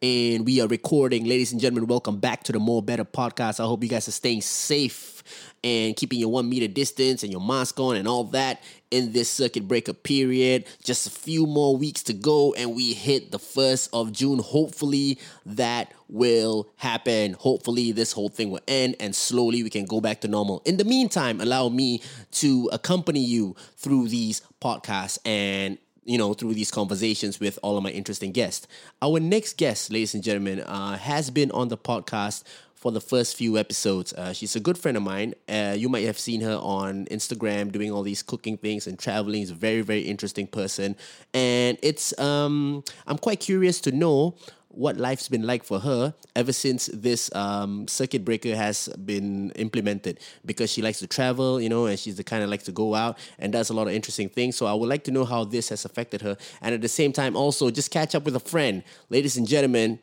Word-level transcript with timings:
and 0.00 0.46
we 0.46 0.60
are 0.60 0.68
recording. 0.68 1.24
Ladies 1.24 1.50
and 1.50 1.60
gentlemen, 1.60 1.88
welcome 1.88 2.18
back 2.18 2.44
to 2.44 2.52
the 2.52 2.60
More 2.60 2.82
Better 2.82 3.04
podcast. 3.04 3.58
I 3.58 3.64
hope 3.64 3.82
you 3.82 3.88
guys 3.88 4.06
are 4.06 4.12
staying 4.12 4.42
safe 4.42 5.24
and 5.64 5.96
keeping 5.96 6.20
your 6.20 6.30
one 6.30 6.48
meter 6.48 6.68
distance 6.68 7.24
and 7.24 7.32
your 7.32 7.40
mask 7.40 7.80
on 7.80 7.96
and 7.96 8.06
all 8.06 8.24
that 8.24 8.62
in 8.92 9.12
this 9.12 9.28
circuit 9.28 9.66
breaker 9.66 9.92
period. 9.92 10.66
Just 10.84 11.08
a 11.08 11.10
few 11.10 11.46
more 11.46 11.76
weeks 11.76 12.04
to 12.04 12.12
go, 12.12 12.54
and 12.54 12.76
we 12.76 12.92
hit 12.92 13.32
the 13.32 13.38
1st 13.38 13.88
of 13.92 14.12
June. 14.12 14.38
Hopefully, 14.38 15.18
that 15.44 15.92
will 16.08 16.68
happen. 16.76 17.32
Hopefully, 17.32 17.90
this 17.90 18.12
whole 18.12 18.28
thing 18.28 18.50
will 18.50 18.62
end 18.68 18.94
and 19.00 19.16
slowly 19.16 19.64
we 19.64 19.70
can 19.70 19.84
go 19.84 20.00
back 20.00 20.20
to 20.20 20.28
normal. 20.28 20.62
In 20.64 20.76
the 20.76 20.84
meantime, 20.84 21.40
allow 21.40 21.68
me 21.68 22.02
to 22.32 22.70
accompany 22.72 23.20
you 23.20 23.56
through 23.76 24.08
these 24.08 24.42
podcasts 24.60 25.18
and 25.24 25.76
you 26.08 26.16
know, 26.16 26.32
through 26.32 26.54
these 26.54 26.70
conversations 26.70 27.38
with 27.38 27.58
all 27.62 27.76
of 27.76 27.82
my 27.82 27.90
interesting 27.90 28.32
guests. 28.32 28.66
Our 29.02 29.20
next 29.20 29.58
guest, 29.58 29.92
ladies 29.92 30.14
and 30.14 30.24
gentlemen, 30.24 30.60
uh, 30.60 30.96
has 30.96 31.30
been 31.30 31.50
on 31.50 31.68
the 31.68 31.76
podcast 31.76 32.44
for 32.74 32.90
the 32.92 33.00
first 33.00 33.36
few 33.36 33.58
episodes. 33.58 34.12
Uh, 34.14 34.32
she's 34.32 34.56
a 34.56 34.60
good 34.60 34.78
friend 34.78 34.96
of 34.96 35.02
mine. 35.02 35.34
Uh, 35.48 35.74
you 35.76 35.88
might 35.88 36.06
have 36.06 36.18
seen 36.18 36.40
her 36.40 36.58
on 36.62 37.04
Instagram 37.06 37.70
doing 37.70 37.92
all 37.92 38.02
these 38.02 38.22
cooking 38.22 38.56
things 38.56 38.86
and 38.86 38.98
traveling. 38.98 39.42
She's 39.42 39.50
a 39.50 39.54
very, 39.54 39.82
very 39.82 40.02
interesting 40.02 40.46
person. 40.46 40.96
And 41.34 41.76
it's, 41.82 42.18
um, 42.18 42.84
I'm 43.06 43.18
quite 43.18 43.40
curious 43.40 43.80
to 43.82 43.92
know 43.92 44.36
what 44.68 44.96
life's 44.96 45.28
been 45.28 45.46
like 45.46 45.64
for 45.64 45.80
her 45.80 46.14
ever 46.36 46.52
since 46.52 46.86
this 46.92 47.34
um, 47.34 47.88
circuit 47.88 48.24
breaker 48.24 48.54
has 48.54 48.88
been 49.04 49.50
implemented 49.52 50.20
because 50.44 50.70
she 50.70 50.82
likes 50.82 50.98
to 51.00 51.06
travel, 51.06 51.60
you 51.60 51.68
know, 51.68 51.86
and 51.86 51.98
she's 51.98 52.16
the 52.16 52.24
kind 52.24 52.42
of 52.42 52.50
likes 52.50 52.64
to 52.64 52.72
go 52.72 52.94
out 52.94 53.18
and 53.38 53.52
does 53.52 53.70
a 53.70 53.74
lot 53.74 53.86
of 53.86 53.92
interesting 53.92 54.28
things. 54.28 54.56
So 54.56 54.66
I 54.66 54.74
would 54.74 54.88
like 54.88 55.04
to 55.04 55.10
know 55.10 55.24
how 55.24 55.44
this 55.44 55.70
has 55.70 55.84
affected 55.84 56.22
her. 56.22 56.36
And 56.60 56.74
at 56.74 56.80
the 56.80 56.88
same 56.88 57.12
time, 57.12 57.36
also 57.36 57.70
just 57.70 57.90
catch 57.90 58.14
up 58.14 58.24
with 58.24 58.36
a 58.36 58.40
friend. 58.40 58.84
Ladies 59.10 59.36
and 59.36 59.46
gentlemen, 59.46 60.00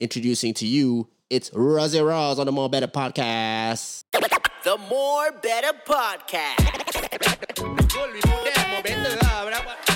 introducing 0.00 0.54
to 0.54 0.66
you 0.66 1.08
it's 1.30 1.48
Rosie 1.54 2.00
Rose 2.00 2.40
on 2.40 2.46
the 2.46 2.52
More 2.52 2.68
Better 2.68 2.88
Podcast. 2.88 4.02
The 4.64 4.76
More 4.90 5.30
Better 5.30 5.78
Podcast. 5.86 6.56
Podcast. 8.66 9.89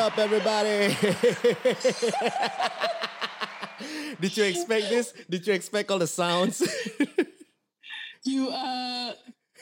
Up, 0.00 0.16
everybody? 0.18 0.96
Did 4.20 4.36
you 4.36 4.44
expect 4.44 4.88
this? 4.88 5.12
Did 5.28 5.46
you 5.46 5.52
expect 5.52 5.90
all 5.90 5.98
the 5.98 6.06
sounds? 6.06 6.62
you 8.24 8.48
uh 8.48 9.12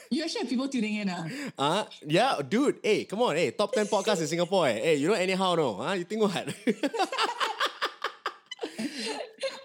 you 0.09 0.23
actually 0.23 0.41
have 0.41 0.49
people 0.49 0.69
tuning 0.69 0.95
in, 0.95 1.09
ah? 1.09 1.27
Uh, 1.57 1.83
yeah, 2.07 2.39
dude. 2.47 2.79
Hey, 2.81 3.03
come 3.03 3.21
on. 3.21 3.35
Hey, 3.35 3.51
top 3.51 3.73
10 3.73 3.87
podcast 3.87 4.21
in 4.21 4.27
Singapore. 4.27 4.67
Eh. 4.67 4.79
Hey, 4.79 4.95
you 4.95 5.09
don't 5.09 5.19
anyhow, 5.19 5.55
no? 5.55 5.75
Huh? 5.75 5.93
You 5.93 6.05
think 6.05 6.21
what? 6.21 6.33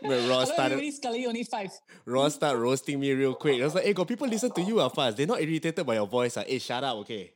But 0.02 0.20
Rozz 0.28 0.52
started. 0.52 0.74
Only 0.74 0.90
Scully, 0.90 1.26
only 1.26 1.44
five. 1.44 1.70
Rozz 2.06 2.32
started 2.32 2.58
roasting 2.58 3.00
me 3.00 3.12
real 3.12 3.34
quick. 3.34 3.60
I 3.60 3.64
was 3.64 3.74
like, 3.74 3.84
hey, 3.84 3.94
got 3.94 4.06
people 4.06 4.28
listen 4.28 4.50
to 4.50 4.60
you 4.60 4.80
uh, 4.80 4.88
fast. 4.90 5.16
They're 5.16 5.26
not 5.26 5.40
irritated 5.40 5.86
by 5.86 5.94
your 5.94 6.06
voice. 6.06 6.36
Uh. 6.36 6.44
Hey, 6.46 6.58
shut 6.58 6.84
up, 6.84 6.96
okay? 6.98 7.32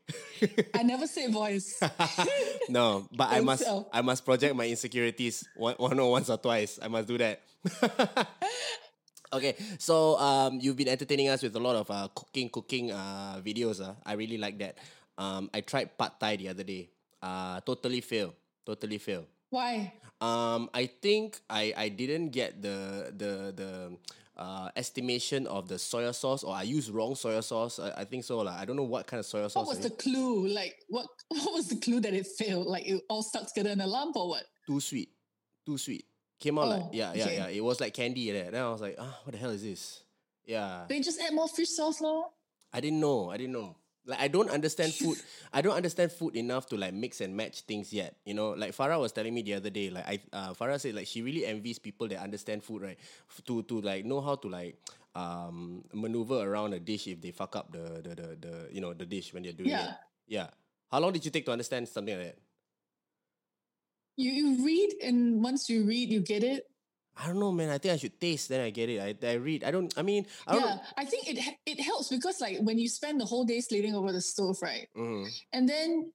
I 0.74 0.82
never 0.82 1.06
say 1.06 1.30
voice. 1.30 1.80
no, 2.68 3.08
but 3.16 3.28
I 3.30 3.40
must 3.40 3.64
I 3.92 4.02
must 4.02 4.24
project 4.24 4.54
my 4.54 4.66
insecurities 4.68 5.48
one, 5.56 5.74
one 5.78 5.98
or 5.98 6.10
once 6.10 6.28
or 6.28 6.36
twice. 6.36 6.78
I 6.82 6.88
must 6.88 7.08
do 7.08 7.18
that. 7.18 7.40
Okay, 9.30 9.56
so 9.76 10.16
um, 10.16 10.58
you've 10.58 10.76
been 10.76 10.88
entertaining 10.88 11.28
us 11.28 11.42
with 11.42 11.54
a 11.54 11.60
lot 11.60 11.76
of 11.76 11.90
uh, 11.90 12.08
cooking, 12.14 12.48
cooking 12.48 12.90
uh, 12.92 13.36
videos. 13.44 13.76
Uh. 13.76 13.92
I 14.06 14.14
really 14.14 14.38
like 14.38 14.58
that. 14.58 14.78
Um, 15.18 15.50
I 15.52 15.60
tried 15.60 15.98
pad 15.98 16.12
thai 16.18 16.36
the 16.36 16.48
other 16.48 16.64
day. 16.64 16.88
Uh, 17.20 17.60
totally 17.60 18.00
fail. 18.00 18.32
Totally 18.64 18.96
fail. 18.96 19.26
Why? 19.50 19.92
Um, 20.20 20.69
I 20.75 20.86
think 20.86 21.41
I, 21.48 21.72
I 21.76 21.88
didn't 21.88 22.31
get 22.31 22.60
the 22.60 23.12
the 23.16 23.53
the 23.54 23.97
uh, 24.36 24.70
estimation 24.76 25.47
of 25.47 25.69
the 25.69 25.78
soy 25.78 26.10
sauce, 26.12 26.44
or 26.44 26.54
I 26.54 26.62
used 26.62 26.91
wrong 26.91 27.14
soy 27.14 27.41
sauce. 27.41 27.78
I, 27.78 28.03
I 28.03 28.04
think 28.04 28.25
so. 28.25 28.38
Like 28.38 28.59
I 28.59 28.64
don't 28.64 28.76
know 28.76 28.84
what 28.84 29.06
kind 29.06 29.19
of 29.19 29.26
soy 29.26 29.42
sauce. 29.42 29.56
What 29.56 29.69
was 29.69 29.81
the 29.81 29.91
clue? 29.91 30.48
Like 30.48 30.76
what? 30.88 31.06
What 31.28 31.54
was 31.54 31.69
the 31.69 31.76
clue 31.76 32.00
that 32.00 32.14
it 32.14 32.26
failed? 32.26 32.66
Like 32.66 32.88
it 32.88 33.03
all 33.09 33.22
stuck 33.22 33.47
together 33.53 33.70
in 33.70 33.81
a 33.81 33.86
lump, 33.86 34.16
or 34.16 34.28
what? 34.28 34.44
Too 34.66 34.81
sweet. 34.81 35.10
Too 35.66 35.78
sweet. 35.78 36.04
Came 36.41 36.59
out 36.59 36.66
oh, 36.66 36.70
like 36.70 36.82
yeah, 36.92 37.12
yeah, 37.15 37.25
okay. 37.25 37.36
yeah. 37.36 37.48
It 37.48 37.65
was 37.65 37.80
like 37.80 37.94
candy 37.94 38.30
there. 38.30 38.50
Then 38.50 38.62
I 38.62 38.70
was 38.70 38.80
like, 38.80 38.97
ah, 38.98 39.19
what 39.25 39.32
the 39.32 39.38
hell 39.38 39.50
is 39.50 39.62
this? 39.62 40.03
Yeah. 40.47 40.84
They 40.88 41.00
just 41.00 41.20
add 41.20 41.34
more 41.34 41.48
fish 41.48 41.70
sauce, 41.70 42.00
lor. 42.00 42.30
I 42.72 42.80
didn't 42.80 43.00
know. 43.00 43.30
I 43.30 43.36
didn't 43.36 43.53
know. 43.53 43.76
Like 44.08 44.20
I 44.20 44.28
don't 44.28 44.48
understand 44.48 44.94
food. 44.94 45.19
I 45.52 45.60
don't 45.60 45.76
understand 45.76 46.10
food 46.10 46.34
enough 46.34 46.66
to 46.72 46.76
like 46.76 46.94
mix 46.94 47.20
and 47.20 47.36
match 47.36 47.60
things 47.69 47.92
yet. 47.92 48.16
You 48.24 48.32
know, 48.32 48.50
like 48.50 48.72
Farah 48.74 48.98
was 48.98 49.12
telling 49.12 49.34
me 49.34 49.42
the 49.42 49.54
other 49.54 49.69
day. 49.69 49.91
Like 49.91 50.08
I, 50.08 50.19
uh, 50.32 50.54
Farah 50.54 50.80
said 50.80 50.94
like 50.94 51.06
she 51.06 51.20
really 51.20 51.44
envies 51.44 51.78
people 51.78 52.08
that 52.08 52.18
understand 52.18 52.64
food, 52.64 52.80
right? 52.82 52.98
F- 53.28 53.44
to 53.44 53.62
to 53.64 53.80
like 53.82 54.06
know 54.06 54.22
how 54.22 54.36
to 54.36 54.48
like 54.48 54.80
um 55.14 55.84
maneuver 55.92 56.41
around 56.41 56.72
a 56.72 56.80
dish 56.80 57.06
if 57.06 57.20
they 57.20 57.32
fuck 57.32 57.54
up 57.54 57.70
the 57.70 58.00
the 58.00 58.14
the, 58.16 58.28
the 58.41 58.68
you 58.72 58.80
know 58.80 58.94
the 58.94 59.04
dish 59.04 59.34
when 59.34 59.42
they're 59.42 59.52
doing 59.52 59.68
yeah. 59.68 59.91
it. 59.91 59.97
Yeah. 60.26 60.48
How 60.91 61.00
long 61.00 61.12
did 61.12 61.24
you 61.24 61.30
take 61.30 61.44
to 61.44 61.52
understand 61.52 61.86
something 61.86 62.16
like 62.16 62.32
that? 62.32 62.38
You 64.16 64.32
you 64.32 64.64
read 64.64 64.94
and 65.04 65.44
once 65.44 65.68
you 65.68 65.84
read 65.84 66.08
you 66.08 66.20
get 66.20 66.42
it. 66.42 66.64
I 67.20 67.26
don't 67.26 67.40
know, 67.40 67.50
man. 67.50 67.70
I 67.70 67.78
think 67.78 67.94
I 67.94 67.96
should 67.96 68.20
taste, 68.20 68.48
then 68.48 68.60
I 68.60 68.70
get 68.70 68.88
it. 68.88 69.00
I, 69.00 69.26
I 69.28 69.34
read. 69.34 69.64
I 69.64 69.70
don't. 69.70 69.92
I 69.98 70.02
mean, 70.02 70.26
I 70.46 70.54
yeah. 70.54 70.60
Know. 70.60 70.80
I 70.96 71.04
think 71.04 71.28
it 71.28 71.38
it 71.66 71.80
helps 71.80 72.08
because 72.08 72.40
like 72.40 72.58
when 72.60 72.78
you 72.78 72.88
spend 72.88 73.20
the 73.20 73.24
whole 73.24 73.44
day 73.44 73.60
slaving 73.60 73.94
over 73.94 74.12
the 74.12 74.20
stove, 74.20 74.58
right? 74.62 74.86
Mm-hmm. 74.96 75.26
And 75.52 75.68
then 75.68 76.12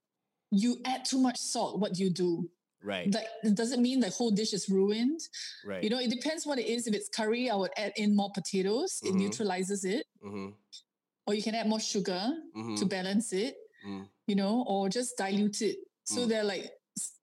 you 0.51 0.77
add 0.85 1.03
too 1.03 1.19
much 1.19 1.37
salt. 1.37 1.79
What 1.79 1.93
do 1.93 2.03
you 2.03 2.09
do? 2.09 2.49
Right. 2.83 3.13
Like, 3.13 3.27
does 3.53 3.71
it 3.71 3.79
mean 3.79 4.01
the 4.01 4.09
whole 4.09 4.31
dish 4.31 4.53
is 4.53 4.69
ruined? 4.69 5.19
Right. 5.65 5.83
You 5.83 5.89
know, 5.89 5.99
it 5.99 6.09
depends 6.09 6.45
what 6.45 6.59
it 6.59 6.67
is. 6.67 6.85
If 6.85 6.93
it's 6.93 7.09
curry, 7.09 7.49
I 7.49 7.55
would 7.55 7.71
add 7.77 7.93
in 7.95 8.15
more 8.15 8.31
potatoes. 8.33 8.99
Mm-hmm. 9.03 9.15
It 9.15 9.19
neutralizes 9.19 9.85
it. 9.85 10.05
Mm-hmm. 10.23 10.49
Or 11.25 11.33
you 11.33 11.41
can 11.41 11.55
add 11.55 11.67
more 11.67 11.79
sugar 11.79 12.33
mm-hmm. 12.55 12.75
to 12.75 12.85
balance 12.85 13.31
it. 13.31 13.55
Mm. 13.87 14.07
You 14.27 14.35
know, 14.35 14.65
or 14.67 14.89
just 14.89 15.17
dilute 15.17 15.61
it. 15.61 15.77
So 16.03 16.21
mm. 16.21 16.27
they're 16.29 16.43
like 16.43 16.71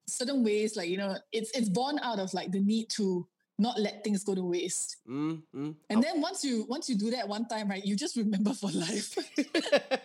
certain 0.06 0.44
ways, 0.44 0.76
like 0.76 0.88
you 0.88 0.98
know, 0.98 1.16
it's 1.32 1.50
it's 1.56 1.68
born 1.68 1.98
out 2.02 2.18
of 2.18 2.34
like 2.34 2.50
the 2.52 2.60
need 2.60 2.88
to 2.96 3.26
not 3.60 3.78
let 3.78 4.02
things 4.02 4.24
go 4.24 4.34
to 4.34 4.42
waste. 4.42 4.96
Mm, 5.08 5.42
mm. 5.54 5.74
And 5.88 5.98
oh. 5.98 6.00
then 6.00 6.20
once 6.20 6.42
you 6.42 6.64
once 6.68 6.88
you 6.88 6.96
do 6.96 7.10
that 7.12 7.28
one 7.28 7.46
time, 7.46 7.68
right, 7.68 7.84
you 7.84 7.94
just 7.94 8.16
remember 8.16 8.54
for 8.54 8.70
life. 8.72 9.16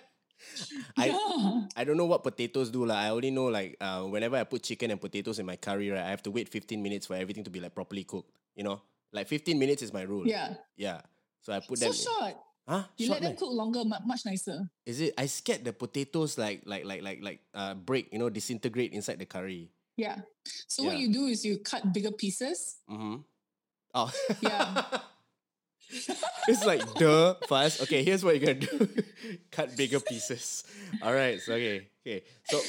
I 0.97 1.07
yeah. 1.07 1.61
I 1.75 1.83
don't 1.83 1.97
know 1.97 2.05
what 2.05 2.23
potatoes 2.23 2.69
do. 2.69 2.85
Like 2.85 2.97
I 2.97 3.09
only 3.09 3.31
know 3.31 3.47
like 3.47 3.77
uh, 3.79 4.03
whenever 4.03 4.35
I 4.35 4.43
put 4.43 4.63
chicken 4.63 4.91
and 4.91 4.99
potatoes 4.99 5.39
in 5.39 5.45
my 5.45 5.55
curry, 5.55 5.89
right, 5.89 6.03
I 6.03 6.09
have 6.09 6.23
to 6.23 6.31
wait 6.31 6.49
15 6.49 6.81
minutes 6.81 7.07
for 7.07 7.15
everything 7.15 7.43
to 7.43 7.49
be 7.49 7.59
like 7.59 7.73
properly 7.73 8.03
cooked. 8.03 8.29
You 8.55 8.63
know? 8.63 8.81
Like 9.11 9.27
15 9.27 9.57
minutes 9.57 9.81
is 9.81 9.93
my 9.93 10.03
rule. 10.03 10.27
Yeah. 10.27 10.55
Yeah. 10.75 11.01
So 11.41 11.53
I 11.53 11.59
put 11.59 11.79
so 11.79 11.85
them 11.85 11.93
short. 11.95 12.35
Huh? 12.67 12.83
You 12.97 13.07
short 13.07 13.21
let 13.21 13.27
them 13.29 13.37
cook 13.37 13.53
longer, 13.53 13.83
much 13.85 14.25
nicer. 14.25 14.67
Is 14.85 14.99
it? 14.99 15.13
I 15.17 15.27
scared 15.27 15.63
the 15.63 15.71
potatoes 15.71 16.37
like 16.37 16.63
like 16.65 16.83
like 16.83 17.01
like 17.01 17.19
like 17.21 17.39
uh 17.53 17.73
break, 17.75 18.11
you 18.11 18.19
know, 18.19 18.29
disintegrate 18.29 18.91
inside 18.91 19.19
the 19.19 19.25
curry. 19.25 19.71
Yeah. 19.95 20.19
So 20.67 20.83
yeah. 20.83 20.89
what 20.89 20.97
you 20.97 21.11
do 21.11 21.25
is 21.27 21.45
you 21.45 21.59
cut 21.59 21.93
bigger 21.93 22.11
pieces. 22.11 22.77
Mm-hmm. 22.89 23.23
Oh. 23.95 24.11
Yeah. 24.41 24.83
it's 26.47 26.65
like 26.65 26.83
duh 26.95 27.35
fast. 27.47 27.81
Okay, 27.83 28.03
here's 28.03 28.23
what 28.23 28.35
you're 28.35 28.53
gonna 28.53 28.67
do. 28.67 28.89
cut 29.51 29.75
bigger 29.77 29.99
pieces. 29.99 30.65
All 31.01 31.13
right. 31.13 31.39
So 31.39 31.53
okay. 31.53 31.87
Okay. 32.05 32.23
So 32.43 32.59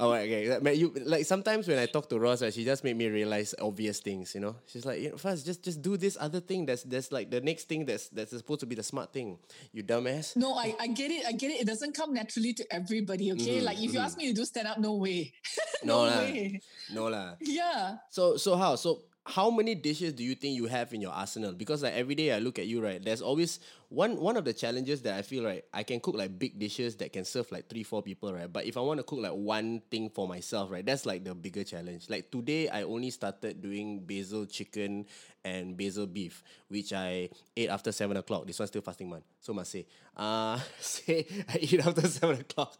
Oh, 0.00 0.14
okay. 0.14 0.48
You 0.74 0.96
like 1.04 1.26
sometimes 1.26 1.68
when 1.68 1.78
I 1.78 1.84
talk 1.84 2.08
to 2.08 2.16
Rozz, 2.16 2.54
she 2.54 2.64
just 2.64 2.84
made 2.84 2.96
me 2.96 3.08
realize 3.08 3.54
obvious 3.60 4.00
things. 4.00 4.34
You 4.34 4.40
know, 4.40 4.56
she's 4.64 4.86
like, 4.86 4.98
you 5.00 5.10
know, 5.10 5.18
first 5.18 5.44
just 5.44 5.62
just 5.62 5.82
do 5.82 5.98
this 5.98 6.16
other 6.18 6.40
thing. 6.40 6.64
That's 6.64 6.84
that's 6.84 7.12
like 7.12 7.30
the 7.30 7.42
next 7.42 7.68
thing 7.68 7.84
that's 7.84 8.08
that's 8.08 8.32
supposed 8.32 8.60
to 8.60 8.66
be 8.66 8.74
the 8.74 8.82
smart 8.82 9.12
thing. 9.12 9.36
You 9.76 9.84
dumbass. 9.84 10.36
No, 10.40 10.56
I 10.56 10.74
I 10.80 10.86
get 10.88 11.10
it. 11.10 11.28
I 11.28 11.32
get 11.32 11.52
it. 11.52 11.60
It 11.60 11.66
doesn't 11.66 11.92
come 11.92 12.14
naturally 12.14 12.54
to 12.54 12.64
everybody. 12.72 13.30
Okay, 13.32 13.60
mm-hmm, 13.60 13.66
like 13.66 13.76
if 13.76 13.92
mm-hmm. 13.92 13.94
you 13.94 14.00
ask 14.00 14.16
me 14.16 14.28
to 14.28 14.32
do 14.32 14.46
stand 14.46 14.68
up, 14.68 14.78
no 14.78 14.96
way. 14.96 15.34
no, 15.84 16.08
no 16.08 16.16
way. 16.16 16.60
No 16.94 17.12
lah. 17.12 17.36
Yeah. 17.44 18.00
So 18.08 18.38
so 18.40 18.56
how 18.56 18.80
so 18.80 19.04
how 19.26 19.50
many 19.50 19.74
dishes 19.74 20.14
do 20.14 20.24
you 20.24 20.34
think 20.34 20.56
you 20.56 20.66
have 20.66 20.92
in 20.94 21.00
your 21.00 21.12
arsenal? 21.12 21.52
Because 21.52 21.82
like 21.82 21.92
every 21.92 22.14
day 22.14 22.32
I 22.32 22.38
look 22.38 22.58
at 22.58 22.66
you, 22.66 22.82
right? 22.82 23.02
There's 23.02 23.20
always 23.20 23.60
one 23.90 24.16
one 24.16 24.36
of 24.36 24.44
the 24.44 24.52
challenges 24.52 25.02
that 25.02 25.14
I 25.14 25.22
feel 25.22 25.44
right. 25.44 25.62
I 25.74 25.82
can 25.82 26.00
cook 26.00 26.14
like 26.16 26.38
big 26.38 26.58
dishes 26.58 26.96
that 26.96 27.12
can 27.12 27.24
serve 27.24 27.50
like 27.52 27.68
three, 27.68 27.82
four 27.82 28.02
people, 28.02 28.32
right? 28.32 28.50
But 28.50 28.64
if 28.64 28.76
I 28.76 28.80
want 28.80 28.98
to 28.98 29.04
cook 29.04 29.20
like 29.20 29.32
one 29.32 29.82
thing 29.90 30.08
for 30.08 30.26
myself, 30.26 30.70
right, 30.70 30.84
that's 30.84 31.04
like 31.04 31.24
the 31.24 31.34
bigger 31.34 31.64
challenge. 31.64 32.08
Like 32.08 32.30
today, 32.30 32.68
I 32.68 32.82
only 32.82 33.10
started 33.10 33.60
doing 33.60 34.00
basil 34.00 34.46
chicken 34.46 35.06
and 35.44 35.76
basil 35.76 36.06
beef, 36.06 36.42
which 36.68 36.92
I 36.92 37.28
ate 37.56 37.68
after 37.68 37.92
seven 37.92 38.16
o'clock. 38.16 38.46
This 38.46 38.58
one's 38.58 38.70
still 38.70 38.82
fasting 38.82 39.10
month, 39.10 39.24
so 39.40 39.52
must 39.52 39.70
say, 39.70 39.86
uh, 40.16 40.58
say 40.80 41.26
I 41.48 41.58
eat 41.60 41.86
after 41.86 42.08
seven 42.08 42.40
o'clock 42.40 42.76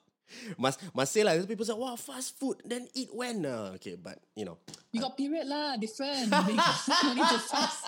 must 0.59 0.81
must 0.95 1.13
say 1.13 1.25
like 1.25 1.47
people 1.49 1.65
say, 1.65 1.75
wow, 1.75 1.97
fast 1.97 2.39
food, 2.39 2.63
then 2.65 2.89
eat 2.95 3.09
when? 3.13 3.45
Uh, 3.45 3.73
okay, 3.77 3.97
but 3.97 4.19
you 4.35 4.45
know. 4.45 4.59
You 4.93 5.01
got 5.01 5.17
period 5.17 5.47
lah, 5.47 5.77
different. 5.77 6.31
no 6.31 6.43
need 7.15 7.29
to 7.29 7.39
fast. 7.39 7.85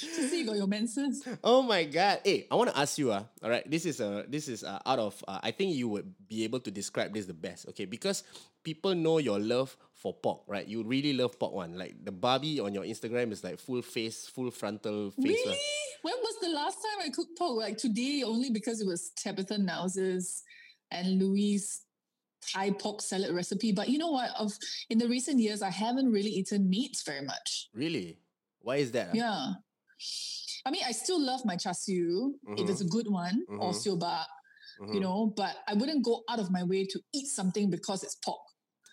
to 0.00 0.28
see 0.28 0.40
you 0.40 0.46
got 0.46 0.56
your 0.56 0.66
menses. 0.66 1.26
Oh 1.44 1.62
my 1.62 1.84
god! 1.84 2.20
Hey, 2.24 2.46
I 2.50 2.54
want 2.54 2.70
to 2.70 2.78
ask 2.78 2.98
you. 2.98 3.12
Uh, 3.12 3.24
all 3.42 3.50
right, 3.50 3.68
this 3.68 3.84
is 3.86 4.00
a 4.00 4.24
this 4.28 4.48
is 4.48 4.64
uh, 4.64 4.78
out 4.84 4.98
of. 4.98 5.24
Uh, 5.26 5.40
I 5.42 5.50
think 5.50 5.74
you 5.74 5.88
would 5.88 6.12
be 6.28 6.44
able 6.44 6.60
to 6.60 6.70
describe 6.70 7.12
this 7.12 7.26
the 7.26 7.36
best. 7.36 7.68
Okay, 7.68 7.84
because 7.84 8.24
people 8.62 8.94
know 8.94 9.18
your 9.18 9.38
love 9.38 9.76
for 9.94 10.14
pork, 10.14 10.42
right? 10.46 10.66
You 10.66 10.82
really 10.82 11.12
love 11.12 11.38
pork 11.38 11.52
one. 11.52 11.76
Like 11.76 12.04
the 12.04 12.12
Barbie 12.12 12.60
on 12.60 12.72
your 12.74 12.84
Instagram 12.84 13.32
is 13.32 13.44
like 13.44 13.58
full 13.58 13.82
face, 13.82 14.26
full 14.26 14.50
frontal 14.50 15.10
face. 15.10 15.24
Really? 15.24 15.58
When 16.02 16.14
was 16.16 16.36
the 16.40 16.48
last 16.48 16.78
time 16.80 17.06
I 17.06 17.10
cooked 17.10 17.38
pork? 17.38 17.56
Like 17.58 17.76
today, 17.76 18.22
only 18.24 18.50
because 18.50 18.80
it 18.80 18.86
was 18.86 19.10
Tabitha 19.10 19.58
Nauser's 19.58 20.42
and 20.90 21.18
Louis 21.18 21.82
Thai 22.52 22.70
pork 22.72 23.02
salad 23.02 23.34
recipe. 23.34 23.72
But 23.72 23.88
you 23.88 23.98
know 23.98 24.10
what? 24.10 24.30
Of 24.38 24.52
in 24.88 24.98
the 24.98 25.08
recent 25.08 25.40
years, 25.40 25.62
I 25.62 25.70
haven't 25.70 26.10
really 26.10 26.30
eaten 26.30 26.68
meats 26.68 27.02
very 27.02 27.24
much. 27.24 27.68
Really? 27.74 28.18
Why 28.60 28.76
is 28.76 28.92
that? 28.92 29.14
Yeah. 29.14 29.52
I 30.66 30.70
mean, 30.70 30.82
I 30.86 30.92
still 30.92 31.20
love 31.20 31.44
my 31.44 31.56
char 31.56 31.74
siu 31.74 32.34
mm-hmm. 32.46 32.62
if 32.62 32.68
it's 32.68 32.80
a 32.80 32.86
good 32.86 33.08
one 33.08 33.44
mm-hmm. 33.48 33.60
or 33.60 33.72
sio 33.72 33.98
mm-hmm. 33.98 34.92
you 34.92 35.00
know, 35.00 35.32
but 35.36 35.56
I 35.66 35.74
wouldn't 35.74 36.04
go 36.04 36.22
out 36.28 36.38
of 36.38 36.50
my 36.50 36.62
way 36.64 36.84
to 36.84 37.00
eat 37.14 37.26
something 37.26 37.70
because 37.70 38.02
it's 38.02 38.16
pork. 38.16 38.40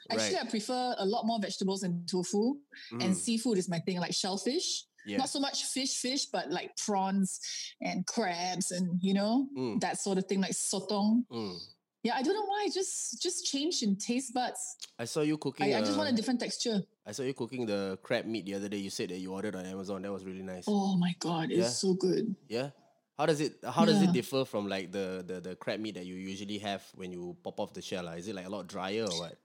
Actually, 0.10 0.36
right. 0.36 0.46
I 0.46 0.50
prefer 0.50 0.96
a 0.98 1.06
lot 1.06 1.26
more 1.26 1.40
vegetables 1.42 1.84
and 1.84 2.08
tofu, 2.08 2.56
and 2.92 3.02
mm. 3.02 3.16
seafood 3.16 3.58
is 3.58 3.68
my 3.68 3.80
thing, 3.80 4.00
like 4.00 4.14
shellfish. 4.14 4.86
Yeah. 5.06 5.18
Not 5.18 5.30
so 5.30 5.40
much 5.40 5.66
fish, 5.66 5.98
fish, 5.98 6.26
but 6.26 6.50
like 6.50 6.76
prawns 6.78 7.42
and 7.82 8.06
crabs 8.06 8.72
and 8.72 9.00
you 9.02 9.14
know 9.14 9.48
mm. 9.58 9.80
that 9.82 10.00
sort 10.00 10.18
of 10.18 10.26
thing, 10.26 10.40
like 10.40 10.52
sotong. 10.52 11.24
Mm. 11.32 11.58
Yeah, 12.08 12.16
I 12.16 12.22
don't 12.22 12.36
know 12.36 12.46
why. 12.46 12.70
Just 12.74 13.22
just 13.22 13.46
changed 13.46 13.84
in 13.84 13.98
taste 13.98 14.34
buds. 14.34 14.78
I 14.98 15.04
saw 15.04 15.22
you 15.22 15.38
cooking. 15.38 15.76
I, 15.76 15.80
I 15.80 15.82
just 15.82 15.98
want 15.98 16.10
a 16.10 16.16
different 16.16 16.40
texture. 16.40 16.82
I 17.06 17.12
saw 17.12 17.24
you 17.24 17.34
cooking 17.34 17.66
the 17.66 18.00
crab 18.02 18.26
meat 18.26 18.46
the 18.46 18.54
other 18.54 18.70
day. 18.70 18.78
You 18.78 18.90
said 18.90 19.10
that 19.10 19.18
you 19.18 19.34
ordered 19.34 19.58
on 19.58 19.66
Amazon. 19.66 20.04
That 20.04 20.14
was 20.14 20.24
really 20.24 20.42
nice. 20.42 20.64
Oh 20.68 20.96
my 20.96 21.14
god, 21.20 21.52
it's 21.52 21.60
yeah. 21.60 21.68
so 21.68 21.96
good. 21.96 22.34
Yeah. 22.48 22.70
How 23.18 23.26
does 23.26 23.42
it 23.42 23.60
how 23.76 23.84
does 23.84 24.02
it 24.02 24.14
differ 24.14 24.46
from 24.46 24.70
like 24.70 24.94
the, 24.94 25.22
the 25.28 25.42
the 25.42 25.56
crab 25.58 25.82
meat 25.82 25.96
that 25.96 26.06
you 26.06 26.16
usually 26.16 26.60
have 26.60 26.82
when 26.96 27.12
you 27.12 27.36
pop 27.44 27.60
off 27.60 27.74
the 27.74 27.82
shell? 27.82 28.08
Is 28.08 28.30
it 28.30 28.36
like 28.36 28.46
a 28.46 28.50
lot 28.50 28.68
drier 28.68 29.04
or 29.04 29.20
what? 29.20 29.36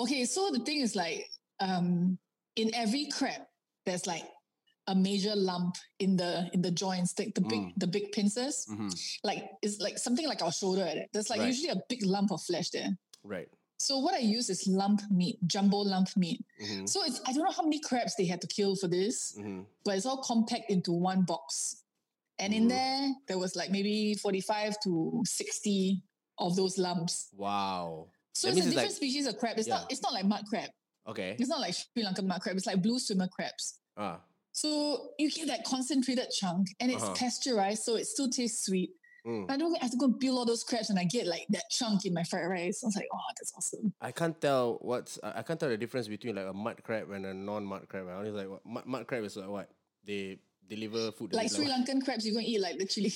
Okay, 0.00 0.26
so 0.26 0.50
the 0.52 0.58
thing 0.58 0.80
is 0.80 0.94
like 0.94 1.24
um 1.60 2.18
in 2.56 2.74
every 2.74 3.06
crab, 3.06 3.40
there's 3.86 4.06
like 4.06 4.24
a 4.88 4.94
major 4.94 5.34
lump 5.34 5.76
in 5.98 6.16
the 6.16 6.48
in 6.52 6.62
the 6.62 6.70
joints, 6.70 7.12
the, 7.14 7.30
the 7.34 7.40
big 7.40 7.60
mm. 7.60 7.72
the 7.76 7.86
big 7.86 8.12
pincers. 8.12 8.66
Mm-hmm. 8.70 8.88
Like 9.24 9.50
it's 9.62 9.80
like 9.80 9.98
something 9.98 10.26
like 10.26 10.42
our 10.42 10.52
shoulder. 10.52 10.88
There's 11.12 11.30
like 11.30 11.40
right. 11.40 11.48
usually 11.48 11.70
a 11.70 11.82
big 11.88 12.04
lump 12.04 12.30
of 12.32 12.42
flesh 12.42 12.70
there. 12.70 12.96
Right. 13.24 13.48
So 13.78 13.98
what 13.98 14.14
I 14.14 14.18
use 14.18 14.48
is 14.48 14.66
lump 14.66 15.02
meat, 15.10 15.38
jumbo 15.46 15.78
lump 15.78 16.08
meat. 16.16 16.44
Mm-hmm. 16.62 16.86
So 16.86 17.04
it's 17.04 17.20
I 17.26 17.32
don't 17.32 17.44
know 17.44 17.50
how 17.50 17.62
many 17.62 17.80
crabs 17.80 18.14
they 18.16 18.26
had 18.26 18.40
to 18.40 18.46
kill 18.46 18.76
for 18.76 18.88
this, 18.88 19.36
mm-hmm. 19.38 19.62
but 19.84 19.96
it's 19.96 20.06
all 20.06 20.22
compact 20.22 20.70
into 20.70 20.92
one 20.92 21.22
box. 21.22 21.82
And 22.38 22.52
in 22.52 22.66
mm. 22.66 22.68
there, 22.68 23.14
there 23.28 23.38
was 23.38 23.56
like 23.56 23.70
maybe 23.70 24.14
45 24.14 24.76
to 24.84 25.22
60 25.24 26.02
of 26.38 26.54
those 26.54 26.76
lumps. 26.76 27.30
Wow. 27.34 28.08
So 28.34 28.48
that 28.48 28.58
it's 28.58 28.66
a 28.66 28.70
different 28.70 28.88
like, 28.88 28.96
species 28.96 29.26
of 29.26 29.38
crab. 29.38 29.58
It's 29.58 29.68
yeah. 29.68 29.76
not 29.76 29.92
it's 29.92 30.02
not 30.02 30.12
like 30.12 30.26
mud 30.26 30.44
crab. 30.48 30.70
Okay. 31.08 31.36
It's 31.38 31.48
not 31.48 31.60
like 31.60 31.74
Sri 31.74 32.04
Lankan 32.04 32.26
mud 32.26 32.40
crab. 32.40 32.56
It's 32.56 32.66
like 32.66 32.82
blue 32.82 32.98
swimmer 32.98 33.28
crabs. 33.28 33.80
Ah. 33.96 34.20
So 34.56 35.10
you 35.18 35.30
get 35.30 35.48
that 35.48 35.64
concentrated 35.64 36.30
chunk 36.30 36.68
and 36.80 36.90
it's 36.90 37.02
uh-huh. 37.02 37.12
pasteurized, 37.12 37.82
so 37.82 37.96
it 37.96 38.06
still 38.06 38.30
tastes 38.30 38.64
sweet. 38.64 38.92
Mm. 39.26 39.50
I 39.50 39.58
don't 39.58 39.76
have 39.82 39.90
to 39.90 39.98
go 39.98 40.06
and 40.06 40.18
peel 40.18 40.38
all 40.38 40.46
those 40.46 40.64
crabs 40.64 40.88
and 40.88 40.98
I 40.98 41.04
get 41.04 41.26
like 41.26 41.44
that 41.50 41.64
chunk 41.68 42.06
in 42.06 42.14
my 42.14 42.22
fried 42.22 42.48
rice. 42.48 42.82
I 42.82 42.86
was 42.86 42.96
like, 42.96 43.06
oh, 43.12 43.18
that's 43.38 43.52
awesome. 43.54 43.92
I 44.00 44.12
can't 44.12 44.40
tell 44.40 44.78
what's 44.80 45.18
I 45.22 45.42
can't 45.42 45.60
tell 45.60 45.68
the 45.68 45.76
difference 45.76 46.08
between 46.08 46.36
like 46.36 46.46
a 46.46 46.54
mud 46.54 46.82
crab 46.82 47.10
and 47.10 47.26
a 47.26 47.34
non-mud 47.34 47.86
crab. 47.90 48.08
I 48.08 48.22
was 48.22 48.32
like, 48.32 48.48
what, 48.48 48.64
mud, 48.64 48.86
mud 48.86 49.06
crab 49.06 49.24
is 49.24 49.36
like 49.36 49.50
what 49.50 49.68
they 50.06 50.38
deliver 50.66 51.12
food. 51.12 51.34
Like 51.34 51.50
Sri 51.54 51.66
Lankan 51.66 52.02
crabs, 52.02 52.24
you're 52.24 52.34
gonna 52.34 52.46
eat 52.46 52.62
like 52.62 52.78
the 52.78 52.86
chili. 52.86 53.12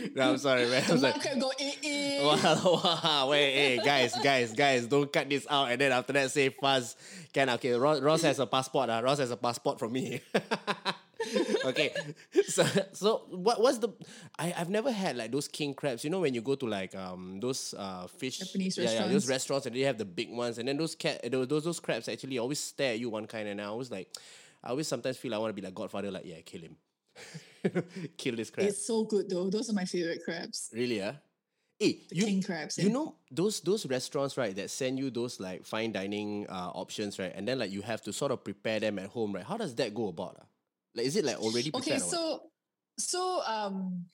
no, 0.14 0.30
I'm 0.30 0.38
sorry, 0.38 0.66
man. 0.68 1.00
Like, 1.00 1.20
crab 1.20 1.40
go 1.40 1.52
eh, 1.58 1.72
eh. 1.82 2.22
Wow, 2.22 2.80
wow, 2.82 3.28
wait, 3.30 3.52
hey, 3.52 3.80
guys, 3.84 4.14
guys, 4.22 4.52
guys, 4.52 4.86
don't 4.86 5.12
cut 5.12 5.28
this 5.28 5.46
out 5.50 5.70
and 5.70 5.80
then 5.80 5.92
after 5.92 6.12
that 6.14 6.30
say 6.30 6.50
fuzz. 6.50 6.96
Can 7.32 7.50
okay, 7.50 7.70
Rozz, 7.70 8.00
Rozz 8.00 8.22
has 8.22 8.38
a 8.38 8.46
passport. 8.46 8.90
Uh. 8.90 9.02
Rozz 9.02 9.18
has 9.18 9.30
a 9.30 9.36
passport 9.36 9.78
from 9.78 9.92
me. 9.92 10.20
okay, 11.64 11.90
so 12.46 12.64
so 12.92 13.22
what 13.30 13.60
what's 13.60 13.78
the? 13.78 13.88
I 14.38 14.54
I've 14.56 14.68
never 14.68 14.92
had 14.92 15.16
like 15.16 15.32
those 15.32 15.48
king 15.48 15.74
crabs. 15.74 16.04
You 16.04 16.10
know 16.10 16.20
when 16.20 16.34
you 16.34 16.42
go 16.42 16.54
to 16.54 16.66
like 16.66 16.94
um 16.94 17.40
those 17.40 17.74
uh 17.76 18.06
fish 18.06 18.38
Japanese 18.38 18.76
yeah, 18.76 18.84
restaurants. 18.84 19.08
yeah 19.08 19.12
those 19.12 19.28
restaurants 19.28 19.66
and 19.66 19.76
they 19.76 19.80
have 19.80 19.98
the 19.98 20.04
big 20.04 20.30
ones 20.30 20.58
and 20.58 20.68
then 20.68 20.76
those 20.76 20.94
cat 20.94 21.20
those 21.30 21.48
those, 21.48 21.64
those 21.64 21.80
crabs 21.80 22.08
actually 22.08 22.38
always 22.38 22.60
stare 22.60 22.92
at 22.92 22.98
you 22.98 23.08
one 23.10 23.26
kind 23.26 23.48
and 23.48 23.60
I 23.60 23.64
always 23.64 23.90
like 23.90 24.08
I 24.62 24.70
always 24.70 24.88
sometimes 24.88 25.16
feel 25.16 25.34
I 25.34 25.38
want 25.38 25.50
to 25.50 25.54
be 25.54 25.62
like 25.62 25.74
Godfather 25.74 26.10
like 26.10 26.26
yeah 26.26 26.40
kill 26.44 26.62
him. 26.62 26.76
kill 28.16 28.36
this 28.36 28.50
crab. 28.50 28.68
It's 28.68 28.86
so 28.86 29.04
good 29.04 29.28
though. 29.30 29.50
Those 29.50 29.70
are 29.70 29.74
my 29.74 29.84
favorite 29.84 30.20
crabs. 30.24 30.70
Really, 30.72 30.98
yeah. 30.98 31.14
Hey, 31.78 31.98
the 32.10 32.16
you, 32.16 32.26
king 32.26 32.42
crabs. 32.42 32.78
You 32.78 32.90
know 32.90 33.16
those 33.30 33.60
those 33.60 33.86
restaurants, 33.86 34.36
right? 34.36 34.54
That 34.54 34.70
send 34.70 34.98
you 34.98 35.10
those 35.10 35.40
like 35.40 35.64
fine 35.64 35.92
dining 35.92 36.46
uh, 36.48 36.70
options, 36.74 37.18
right? 37.18 37.32
And 37.34 37.46
then 37.46 37.58
like 37.58 37.70
you 37.70 37.82
have 37.82 38.02
to 38.02 38.12
sort 38.12 38.32
of 38.32 38.44
prepare 38.44 38.80
them 38.80 38.98
at 38.98 39.06
home, 39.06 39.32
right? 39.34 39.44
How 39.44 39.56
does 39.56 39.74
that 39.76 39.94
go 39.94 40.08
about? 40.08 40.36
Uh? 40.40 40.44
Like, 40.94 41.06
is 41.06 41.16
it 41.16 41.24
like 41.24 41.38
already 41.38 41.70
prepared? 41.70 42.00
Okay, 42.02 42.08
so 42.08 42.42
so 42.98 43.42
um, 43.46 44.04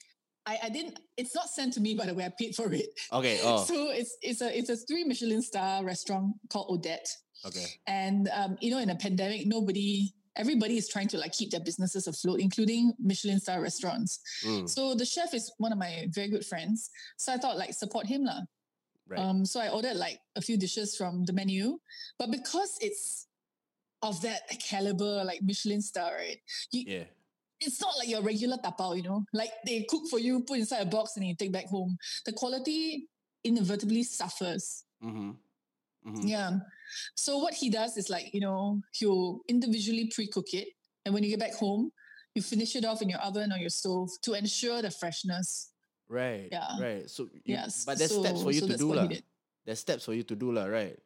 I, 0.45 0.57
I 0.63 0.69
didn't. 0.69 0.99
It's 1.17 1.35
not 1.35 1.49
sent 1.49 1.73
to 1.73 1.81
me, 1.81 1.93
by 1.93 2.05
the 2.05 2.13
way. 2.13 2.25
I 2.25 2.31
paid 2.37 2.55
for 2.55 2.71
it. 2.73 2.87
Okay. 3.13 3.39
Oh. 3.43 3.63
So 3.67 3.91
it's 3.91 4.17
it's 4.21 4.41
a 4.41 4.57
it's 4.57 4.69
a 4.69 4.75
three 4.75 5.03
Michelin 5.03 5.41
star 5.41 5.83
restaurant 5.85 6.35
called 6.51 6.79
Odette. 6.79 7.07
Okay. 7.45 7.65
And 7.87 8.29
um, 8.33 8.57
you 8.61 8.71
know, 8.71 8.79
in 8.79 8.89
a 8.89 8.95
pandemic, 8.95 9.45
nobody 9.45 10.13
everybody 10.39 10.77
is 10.77 10.87
trying 10.87 11.09
to 11.09 11.17
like 11.17 11.33
keep 11.33 11.51
their 11.51 11.59
businesses 11.59 12.07
afloat, 12.07 12.39
including 12.39 12.93
Michelin 12.97 13.39
star 13.39 13.61
restaurants. 13.61 14.19
Mm. 14.45 14.67
So 14.67 14.95
the 14.95 15.05
chef 15.05 15.33
is 15.33 15.51
one 15.57 15.71
of 15.71 15.77
my 15.77 16.07
very 16.09 16.29
good 16.29 16.45
friends. 16.45 16.89
So 17.17 17.33
I 17.33 17.37
thought 17.37 17.57
like 17.57 17.73
support 17.73 18.07
him 18.07 18.23
lah. 18.23 18.41
Right. 19.07 19.19
Um, 19.19 19.45
so 19.45 19.59
I 19.59 19.69
ordered 19.69 19.97
like 19.97 20.19
a 20.35 20.41
few 20.41 20.57
dishes 20.57 20.95
from 20.95 21.25
the 21.25 21.33
menu, 21.33 21.79
but 22.17 22.31
because 22.31 22.77
it's 22.79 23.27
of 24.01 24.21
that 24.21 24.47
caliber, 24.59 25.23
like 25.25 25.41
Michelin 25.41 25.81
star, 25.81 26.13
right? 26.15 26.37
You, 26.71 26.83
yeah. 26.87 27.03
It's 27.59 27.81
not 27.81 27.97
like 27.97 28.07
your 28.07 28.21
regular 28.21 28.55
tapao, 28.55 28.95
you 28.95 29.03
know. 29.03 29.25
Like 29.33 29.51
they 29.65 29.83
cook 29.89 30.03
for 30.09 30.19
you, 30.19 30.41
put 30.41 30.59
inside 30.59 30.81
a 30.81 30.85
box, 30.85 31.17
and 31.17 31.27
you 31.27 31.35
take 31.35 31.51
back 31.51 31.65
home. 31.65 31.97
The 32.25 32.31
quality 32.31 33.09
inevitably 33.43 34.03
suffers. 34.03 34.85
Mm-hmm. 35.03 35.31
Mm-hmm. 36.07 36.27
Yeah. 36.27 36.51
So 37.15 37.37
what 37.37 37.53
he 37.53 37.69
does 37.69 37.97
is 37.97 38.09
like, 38.09 38.33
you 38.33 38.39
know, 38.39 38.81
he'll 38.93 39.41
individually 39.47 40.11
pre-cook 40.13 40.53
it. 40.53 40.69
And 41.05 41.13
when 41.13 41.23
you 41.23 41.29
get 41.29 41.39
back 41.39 41.53
home, 41.53 41.91
you 42.35 42.41
finish 42.41 42.75
it 42.75 42.85
off 42.85 43.01
in 43.01 43.09
your 43.09 43.19
oven 43.19 43.51
or 43.51 43.57
your 43.57 43.69
stove 43.69 44.09
to 44.23 44.33
ensure 44.33 44.81
the 44.81 44.91
freshness. 44.91 45.71
Right. 46.07 46.49
Yeah. 46.51 46.79
Right. 46.79 47.09
So 47.09 47.29
you, 47.33 47.41
yes. 47.45 47.85
But 47.85 47.97
there's 47.97 48.11
so, 48.11 48.23
steps 48.23 48.41
for 48.43 48.51
you 48.51 48.61
so 48.61 48.67
to 48.67 48.77
do. 48.77 48.93
La. 48.93 49.07
There's 49.65 49.79
steps 49.79 50.05
for 50.05 50.13
you 50.13 50.23
to 50.23 50.35
do, 50.35 50.51
la, 50.51 50.65
right? 50.65 50.97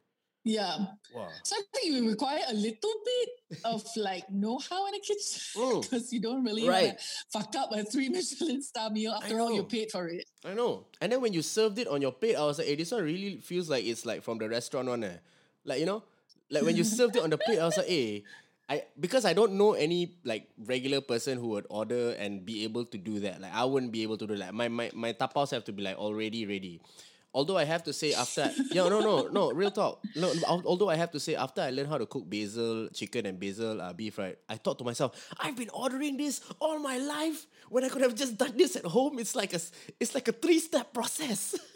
Yeah. 0.43 0.77
Wow. 1.15 1.29
So 1.43 1.55
I 1.55 1.61
think 1.73 1.93
you 1.93 2.09
require 2.09 2.41
a 2.49 2.53
little 2.53 2.93
bit 3.05 3.59
of 3.63 3.83
like 3.95 4.29
know-how 4.29 4.87
in 4.87 4.91
the 4.93 4.99
kitchen 4.99 5.81
because 5.81 6.09
mm. 6.09 6.11
you 6.11 6.21
don't 6.21 6.43
really 6.43 6.67
right. 6.67 6.97
to 6.97 7.05
fuck 7.31 7.55
up 7.55 7.71
a 7.71 7.83
three 7.83 8.09
Michelin 8.13 8.61
star 8.61 8.89
meal. 8.89 9.13
After 9.13 9.39
all, 9.39 9.53
you 9.53 9.63
paid 9.63 9.91
for 9.91 10.07
it. 10.07 10.25
I 10.45 10.53
know. 10.53 10.87
And 10.99 11.11
then 11.11 11.21
when 11.21 11.33
you 11.33 11.41
served 11.41 11.79
it 11.79 11.87
on 11.87 12.01
your 12.01 12.11
plate, 12.11 12.35
I 12.35 12.43
was 12.43 12.57
like, 12.57 12.67
hey, 12.67 12.75
this 12.75 12.91
one 12.91 13.03
really 13.03 13.37
feels 13.37 13.69
like 13.69 13.85
it's 13.85 14.05
like 14.05 14.23
from 14.23 14.37
the 14.37 14.49
restaurant 14.49 14.87
one. 14.87 15.03
Eh. 15.03 15.17
Like, 15.63 15.79
you 15.79 15.85
know, 15.85 16.03
like 16.51 16.63
when 16.63 16.75
you 16.75 16.83
served 16.83 17.15
it 17.15 17.23
on 17.23 17.29
the 17.29 17.37
plate, 17.37 17.59
I 17.59 17.65
was 17.65 17.77
like, 17.77 17.87
hey, 17.87 18.23
I 18.69 18.83
because 18.99 19.23
I 19.25 19.33
don't 19.33 19.53
know 19.53 19.73
any 19.73 20.15
like 20.23 20.47
regular 20.65 20.99
person 20.99 21.37
who 21.37 21.47
would 21.49 21.67
order 21.69 22.11
and 22.19 22.45
be 22.45 22.63
able 22.63 22.85
to 22.85 22.97
do 22.97 23.19
that. 23.21 23.39
Like 23.39 23.53
I 23.53 23.63
wouldn't 23.63 23.91
be 23.91 24.03
able 24.03 24.17
to 24.17 24.27
do 24.27 24.35
that. 24.37 24.53
My 24.53 24.67
my 24.67 24.91
my 24.93 25.13
tapas 25.13 25.51
have 25.51 25.63
to 25.65 25.71
be 25.71 25.83
like 25.83 25.97
already 25.97 26.45
ready 26.45 26.81
although 27.33 27.57
I 27.57 27.65
have 27.65 27.83
to 27.83 27.93
say 27.93 28.13
after 28.13 28.51
yeah 28.71 28.87
no 28.87 28.99
no 28.99 29.27
no 29.27 29.51
real 29.51 29.71
talk. 29.71 30.03
No 30.15 30.31
although 30.47 30.89
I 30.89 30.95
have 30.95 31.11
to 31.11 31.19
say 31.19 31.35
after 31.35 31.61
I 31.61 31.69
learned 31.71 31.89
how 31.89 31.97
to 31.97 32.05
cook 32.05 32.29
basil 32.29 32.89
chicken 32.93 33.25
and 33.25 33.39
basil 33.39 33.81
uh, 33.81 33.93
beef 33.93 34.17
right 34.17 34.37
I 34.47 34.55
thought 34.57 34.77
to 34.79 34.83
myself 34.85 35.33
I've 35.39 35.55
been 35.55 35.69
ordering 35.73 36.17
this 36.17 36.41
all 36.59 36.79
my 36.79 36.97
life. 36.97 37.45
When 37.69 37.83
I 37.83 37.89
could 37.89 38.01
have 38.03 38.13
just 38.15 38.37
done 38.37 38.55
this 38.55 38.75
at 38.75 38.85
home 38.85 39.17
it's 39.19 39.35
like 39.35 39.53
a 39.53 39.59
it's 39.99 40.13
like 40.13 40.27
a 40.27 40.33
three 40.33 40.59
step 40.59 40.93
process 40.93 41.55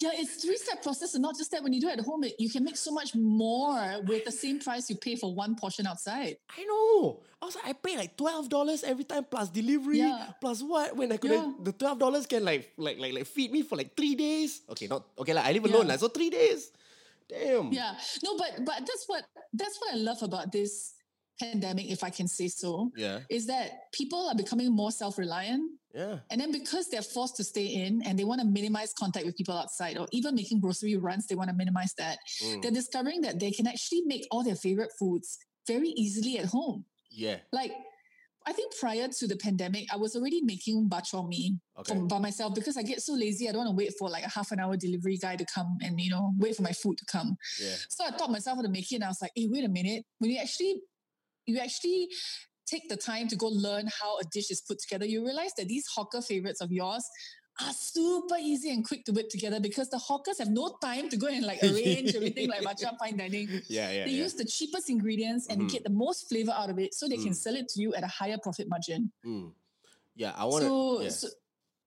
Yeah, 0.00 0.10
it's 0.14 0.42
three 0.42 0.56
step 0.56 0.82
process, 0.82 1.14
and 1.14 1.22
not 1.22 1.36
just 1.36 1.50
that. 1.50 1.62
When 1.62 1.72
you 1.72 1.80
do 1.80 1.88
it 1.88 1.98
at 1.98 2.04
home, 2.04 2.24
you 2.38 2.50
can 2.50 2.64
make 2.64 2.76
so 2.76 2.90
much 2.90 3.14
more 3.14 4.00
with 4.06 4.24
the 4.24 4.32
same 4.32 4.58
price 4.60 4.88
you 4.88 4.96
pay 4.96 5.16
for 5.16 5.34
one 5.34 5.56
portion 5.56 5.86
outside. 5.86 6.36
I 6.56 6.64
know. 6.64 7.20
I 7.40 7.46
was 7.46 7.54
like, 7.56 7.66
I 7.66 7.72
pay 7.72 7.96
like 7.96 8.16
twelve 8.16 8.48
dollars 8.48 8.84
every 8.84 9.04
time 9.04 9.24
plus 9.24 9.48
delivery, 9.48 9.98
yeah. 9.98 10.32
plus 10.40 10.62
what? 10.62 10.96
When 10.96 11.12
I 11.12 11.16
could 11.16 11.30
yeah. 11.30 11.52
the 11.62 11.72
twelve 11.72 11.98
dollars 11.98 12.26
can 12.26 12.44
like 12.44 12.72
like 12.76 12.98
like 12.98 13.12
like 13.14 13.26
feed 13.26 13.52
me 13.52 13.62
for 13.62 13.76
like 13.76 13.96
three 13.96 14.14
days. 14.14 14.62
Okay, 14.70 14.86
not 14.86 15.04
okay. 15.18 15.32
Like 15.32 15.46
I 15.46 15.52
live 15.52 15.64
alone, 15.64 15.86
yeah. 15.86 15.92
like, 15.92 16.00
so 16.00 16.08
three 16.08 16.30
days. 16.30 16.72
Damn. 17.28 17.72
Yeah. 17.72 17.94
No, 18.24 18.36
but 18.36 18.64
but 18.64 18.78
that's 18.80 19.04
what 19.06 19.24
that's 19.54 19.78
what 19.78 19.94
I 19.94 19.96
love 19.96 20.22
about 20.22 20.50
this 20.50 20.94
pandemic, 21.40 21.90
if 21.90 22.04
I 22.04 22.10
can 22.10 22.28
say 22.28 22.48
so. 22.48 22.92
Yeah. 22.96 23.20
Is 23.30 23.46
that 23.46 23.92
people 23.92 24.28
are 24.28 24.34
becoming 24.34 24.70
more 24.74 24.92
self 24.92 25.18
reliant 25.18 25.70
yeah. 25.94 26.18
And 26.30 26.40
then 26.40 26.52
because 26.52 26.88
they're 26.88 27.02
forced 27.02 27.36
to 27.36 27.44
stay 27.44 27.66
in 27.66 28.02
and 28.04 28.18
they 28.18 28.24
want 28.24 28.40
to 28.40 28.46
minimize 28.46 28.92
contact 28.92 29.26
with 29.26 29.36
people 29.36 29.56
outside 29.56 29.98
or 29.98 30.06
even 30.12 30.34
making 30.34 30.60
grocery 30.60 30.96
runs, 30.96 31.26
they 31.26 31.34
want 31.34 31.50
to 31.50 31.56
minimize 31.56 31.94
that. 31.98 32.18
Mm. 32.42 32.62
They're 32.62 32.70
discovering 32.70 33.22
that 33.22 33.40
they 33.40 33.50
can 33.50 33.66
actually 33.66 34.02
make 34.06 34.26
all 34.30 34.44
their 34.44 34.54
favorite 34.54 34.90
foods 34.98 35.38
very 35.66 35.88
easily 35.88 36.38
at 36.38 36.46
home. 36.46 36.84
Yeah. 37.10 37.36
Like, 37.52 37.72
I 38.46 38.52
think 38.52 38.72
prior 38.78 39.06
to 39.06 39.26
the 39.26 39.36
pandemic, 39.36 39.86
I 39.92 39.96
was 39.96 40.16
already 40.16 40.40
making 40.42 40.88
bak 40.88 41.04
chor 41.10 41.26
mee 41.28 41.58
Okay. 41.78 41.98
by 42.08 42.18
myself 42.18 42.54
because 42.54 42.76
I 42.76 42.82
get 42.82 43.00
so 43.02 43.12
lazy. 43.14 43.48
I 43.48 43.52
don't 43.52 43.64
want 43.66 43.70
to 43.70 43.76
wait 43.76 43.92
for 43.98 44.08
like 44.08 44.24
a 44.24 44.30
half 44.30 44.50
an 44.52 44.60
hour 44.60 44.76
delivery 44.76 45.18
guy 45.18 45.36
to 45.36 45.44
come 45.52 45.76
and, 45.82 46.00
you 46.00 46.10
know, 46.10 46.32
wait 46.38 46.56
for 46.56 46.62
my 46.62 46.72
food 46.72 46.96
to 46.98 47.04
come. 47.04 47.36
Yeah. 47.60 47.74
So 47.88 48.04
I 48.06 48.10
taught 48.10 48.30
myself 48.30 48.56
how 48.56 48.62
to 48.62 48.68
make 48.68 48.90
it 48.92 48.96
and 48.96 49.04
I 49.04 49.08
was 49.08 49.20
like, 49.20 49.32
hey, 49.34 49.48
wait 49.50 49.64
a 49.64 49.68
minute. 49.68 50.04
When 50.18 50.30
you 50.30 50.38
actually, 50.38 50.80
you 51.46 51.58
actually 51.58 52.08
take 52.66 52.88
the 52.88 52.96
time 52.96 53.26
to 53.28 53.36
go 53.36 53.48
learn 53.48 53.88
how 54.00 54.18
a 54.18 54.24
dish 54.32 54.50
is 54.50 54.60
put 54.60 54.78
together, 54.78 55.04
you 55.04 55.24
realize 55.24 55.52
that 55.56 55.66
these 55.68 55.86
hawker 55.88 56.22
favorites 56.22 56.60
of 56.60 56.70
yours 56.70 57.04
are 57.66 57.72
super 57.72 58.36
easy 58.40 58.70
and 58.70 58.86
quick 58.86 59.04
to 59.04 59.12
whip 59.12 59.28
together 59.28 59.58
because 59.60 59.90
the 59.90 59.98
hawkers 59.98 60.38
have 60.38 60.48
no 60.48 60.76
time 60.80 61.08
to 61.10 61.16
go 61.16 61.26
and 61.26 61.44
like 61.44 61.62
arrange 61.62 62.14
everything 62.14 62.48
like 62.48 62.62
matcha 62.68 62.96
fine 62.98 63.16
dining. 63.16 63.48
Yeah. 63.68 63.90
Yeah. 63.90 64.04
They 64.04 64.12
yeah. 64.12 64.22
use 64.22 64.34
the 64.34 64.44
cheapest 64.44 64.88
ingredients 64.88 65.48
and 65.48 65.62
Mhm. 65.62 65.70
get 65.72 65.84
the 65.84 65.90
most 65.90 66.28
flavor 66.28 66.52
out 66.52 66.70
of 66.70 66.78
it 66.78 66.94
so 66.94 67.06
they 67.08 67.16
can 67.16 67.30
Mm. 67.32 67.36
sell 67.36 67.56
it 67.56 67.68
to 67.70 67.80
you 67.82 67.92
at 67.94 68.04
a 68.04 68.06
higher 68.06 68.38
profit 68.42 68.68
margin. 68.68 69.12
Mm. 69.26 69.52
Yeah. 70.14 70.32
I 70.36 70.44
want 70.44 70.62
to. 70.62 70.68
So, 70.68 71.00
yeah. 71.02 71.08
so 71.10 71.28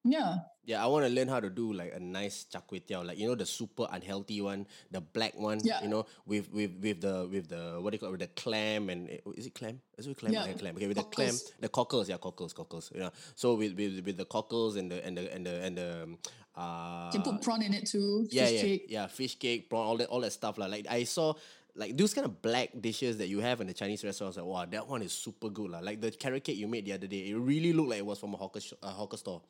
yeah. 0.03 0.37
Yeah, 0.65 0.81
I 0.81 0.87
want 0.87 1.05
to 1.05 1.11
learn 1.11 1.27
how 1.27 1.41
to 1.41 1.49
do 1.49 1.73
like 1.73 1.91
a 1.93 1.99
nice 1.99 2.45
char 2.45 2.63
kway 2.63 2.79
teow, 2.81 3.03
like 3.05 3.19
you 3.19 3.27
know 3.27 3.35
the 3.35 3.45
super 3.45 3.85
unhealthy 3.91 4.39
one, 4.39 4.65
the 4.91 5.01
black 5.01 5.35
one. 5.35 5.59
Yeah. 5.61 5.83
You 5.83 5.89
know, 5.89 6.05
with 6.25 6.47
with 6.53 6.71
with 6.79 7.01
the 7.01 7.27
with 7.29 7.49
the 7.49 7.79
what 7.81 7.91
do 7.91 7.95
you 7.95 7.99
call 7.99 8.07
it, 8.07 8.11
with 8.13 8.21
the 8.21 8.27
clam 8.41 8.89
and 8.89 9.09
eh, 9.09 9.17
is 9.35 9.47
it 9.47 9.53
clam? 9.55 9.81
Is 9.97 10.07
it 10.07 10.17
clam? 10.17 10.31
Yeah. 10.31 10.45
Yeah, 10.47 10.53
clam. 10.53 10.75
Okay, 10.77 10.87
with 10.87 10.95
the 10.95 11.03
clam, 11.03 11.35
the 11.59 11.67
cockles, 11.67 12.07
yeah, 12.07 12.15
cockles, 12.15 12.53
cockles. 12.53 12.91
You 12.95 13.01
know, 13.01 13.11
so 13.35 13.55
with 13.55 13.75
with 13.75 14.05
with 14.05 14.15
the 14.15 14.23
cockles 14.23 14.77
and 14.77 14.89
the 14.89 15.05
and 15.05 15.17
the 15.17 15.33
and 15.35 15.45
the 15.45 15.55
and 15.67 15.77
the 15.77 16.03
um, 16.03 16.17
uh 16.55 17.11
Can 17.11 17.23
put 17.23 17.41
prawn 17.41 17.61
in 17.61 17.73
it 17.73 17.85
too. 17.87 18.25
yeah, 18.31 18.45
fish 18.45 18.53
yeah, 18.53 18.61
cake. 18.61 18.85
yeah, 18.87 19.07
fish 19.07 19.35
cake, 19.35 19.69
prawn, 19.69 19.85
all 19.85 19.97
that, 19.97 20.07
all 20.07 20.21
that 20.21 20.31
stuff. 20.31 20.57
Like, 20.57 20.71
like 20.71 20.87
I 20.89 21.03
saw, 21.03 21.33
like 21.75 21.97
those 21.97 22.13
kind 22.13 22.23
of 22.23 22.41
black 22.41 22.69
dishes 22.79 23.17
that 23.17 23.27
you 23.27 23.41
have 23.41 23.59
in 23.59 23.67
the 23.67 23.73
Chinese 23.73 24.01
restaurants. 24.05 24.37
Like, 24.37 24.45
wow, 24.45 24.63
that 24.63 24.87
one 24.87 25.01
is 25.01 25.11
super 25.11 25.49
good, 25.49 25.71
lah. 25.71 25.79
Like 25.79 25.99
the 25.99 26.11
carrot 26.11 26.45
cake 26.45 26.55
you 26.55 26.69
made 26.69 26.85
the 26.85 26.93
other 26.93 27.07
day, 27.07 27.27
it 27.29 27.35
really 27.35 27.73
looked 27.73 27.89
like 27.89 27.99
it 27.99 28.05
was 28.05 28.19
from 28.19 28.33
a 28.33 28.37
hawker 28.37 28.61
sh- 28.61 28.79
a 28.81 28.89
hawker 28.89 29.17
store. 29.17 29.41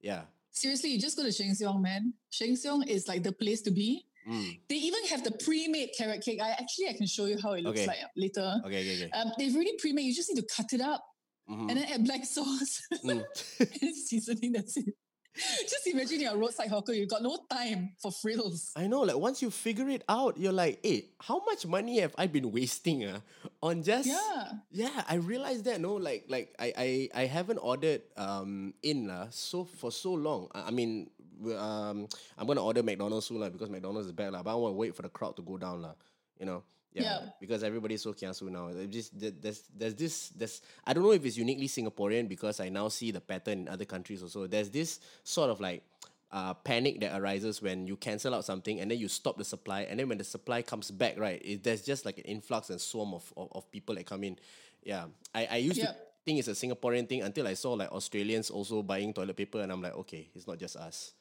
Yeah. 0.00 0.22
Seriously, 0.50 0.90
you 0.90 0.98
just 1.00 1.16
go 1.16 1.22
to 1.24 1.32
Sheng 1.32 1.50
Siong, 1.52 1.80
man. 1.80 2.14
Sheng 2.30 2.54
Siong 2.54 2.86
is 2.88 3.06
like 3.08 3.22
the 3.22 3.32
place 3.32 3.62
to 3.62 3.70
be. 3.70 4.04
Mm. 4.28 4.60
They 4.68 4.74
even 4.76 5.04
have 5.06 5.24
the 5.24 5.30
pre-made 5.32 5.90
carrot 5.96 6.22
cake. 6.22 6.40
I 6.42 6.50
actually 6.50 6.88
I 6.88 6.92
can 6.94 7.06
show 7.06 7.26
you 7.26 7.38
how 7.42 7.52
it 7.52 7.62
looks 7.62 7.80
Okay. 7.80 7.86
like 7.86 7.98
later. 8.16 8.60
Okay, 8.66 8.80
okay, 8.80 9.04
okay. 9.04 9.10
Um, 9.12 9.32
they've 9.38 9.54
already 9.54 9.72
pre-made. 9.78 10.02
You 10.02 10.14
just 10.14 10.28
need 10.34 10.40
to 10.42 10.46
cut 10.54 10.72
it 10.72 10.80
up 10.80 11.02
Mhm. 11.48 11.70
and 11.70 11.78
then 11.78 11.84
add 11.92 12.04
black 12.04 12.24
sauce 12.36 12.82
Mm. 13.04 13.24
and 13.82 13.94
seasoning. 13.96 14.52
That's 14.52 14.76
it. 14.76 14.94
Just 15.62 15.86
imagine 15.86 16.20
you're 16.20 16.34
a 16.34 16.36
roadside 16.36 16.68
hawker. 16.68 16.92
You've 16.92 17.08
got 17.08 17.22
no 17.22 17.38
time 17.50 17.92
for 17.98 18.10
frills. 18.10 18.72
I 18.76 18.86
know, 18.86 19.02
like 19.02 19.16
once 19.16 19.42
you 19.42 19.50
figure 19.50 19.88
it 19.88 20.02
out, 20.08 20.38
you're 20.38 20.52
like, 20.52 20.80
hey, 20.82 21.10
how 21.20 21.42
much 21.44 21.66
money 21.66 22.00
have 22.00 22.14
I 22.18 22.26
been 22.26 22.50
wasting 22.50 23.04
uh, 23.04 23.20
on 23.62 23.82
just 23.82 24.08
Yeah. 24.08 24.52
Yeah, 24.70 25.02
I 25.08 25.16
realized 25.16 25.64
that 25.64 25.80
no, 25.80 25.94
like 25.94 26.26
like 26.28 26.54
I 26.58 26.72
I, 26.76 27.22
I 27.22 27.24
haven't 27.26 27.58
ordered 27.58 28.02
um 28.16 28.74
in 28.82 29.08
lah 29.08 29.28
so 29.30 29.64
for 29.64 29.90
so 29.92 30.12
long. 30.14 30.48
I, 30.54 30.68
I 30.68 30.70
mean 30.70 31.10
um 31.56 32.08
I'm 32.36 32.46
gonna 32.46 32.64
order 32.64 32.82
McDonald's 32.82 33.26
soon 33.26 33.40
lah 33.40 33.48
because 33.48 33.70
McDonald's 33.70 34.06
is 34.06 34.12
back 34.12 34.32
lah. 34.32 34.42
But 34.42 34.52
I 34.52 34.54
want 34.54 34.74
to 34.74 34.78
wait 34.78 34.94
for 34.94 35.02
the 35.02 35.12
crowd 35.12 35.36
to 35.36 35.42
go 35.42 35.56
down 35.56 35.82
lah. 35.82 35.94
You 36.38 36.46
know. 36.46 36.62
Yeah, 36.92 37.02
Yeah. 37.02 37.28
because 37.40 37.62
everybody's 37.62 38.02
so 38.02 38.12
kiasu 38.14 38.50
now. 38.50 38.70
There's 38.72 38.88
just 38.88 39.12
there's 39.18 39.62
there's 39.76 39.94
this 39.94 40.30
there's 40.30 40.62
I 40.86 40.92
don't 40.94 41.02
know 41.02 41.12
if 41.12 41.24
it's 41.24 41.36
uniquely 41.36 41.68
Singaporean 41.68 42.28
because 42.28 42.60
I 42.60 42.68
now 42.70 42.88
see 42.88 43.10
the 43.10 43.20
pattern 43.20 43.60
in 43.60 43.68
other 43.68 43.84
countries 43.84 44.22
also. 44.22 44.46
There's 44.46 44.70
this 44.70 45.00
sort 45.22 45.50
of 45.50 45.60
like 45.60 45.82
uh, 46.30 46.54
panic 46.54 47.00
that 47.00 47.18
arises 47.18 47.62
when 47.62 47.86
you 47.86 47.96
cancel 47.96 48.34
out 48.34 48.44
something 48.44 48.80
and 48.80 48.90
then 48.90 48.98
you 48.98 49.08
stop 49.08 49.36
the 49.38 49.44
supply 49.44 49.82
and 49.82 49.98
then 49.98 50.08
when 50.08 50.18
the 50.18 50.24
supply 50.24 50.62
comes 50.62 50.90
back, 50.90 51.18
right? 51.18 51.40
It, 51.44 51.62
there's 51.62 51.82
just 51.82 52.04
like 52.04 52.18
an 52.18 52.24
influx 52.24 52.70
and 52.70 52.80
swarm 52.80 53.14
of, 53.14 53.32
of, 53.36 53.48
of 53.52 53.70
people 53.70 53.94
that 53.94 54.04
come 54.06 54.24
in. 54.24 54.38
Yeah, 54.82 55.06
I, 55.34 55.46
I 55.46 55.56
used 55.56 55.80
to 55.80 55.94
think 56.24 56.38
it's 56.38 56.48
a 56.48 56.52
Singaporean 56.52 57.08
thing 57.08 57.22
until 57.22 57.46
I 57.46 57.54
saw 57.54 57.72
like 57.72 57.90
Australians 57.92 58.50
also 58.50 58.82
buying 58.82 59.12
toilet 59.14 59.36
paper 59.36 59.60
and 59.60 59.72
I'm 59.72 59.80
like, 59.82 59.94
okay, 59.94 60.28
it's 60.34 60.46
not 60.46 60.58
just 60.58 60.76
us. 60.76 61.12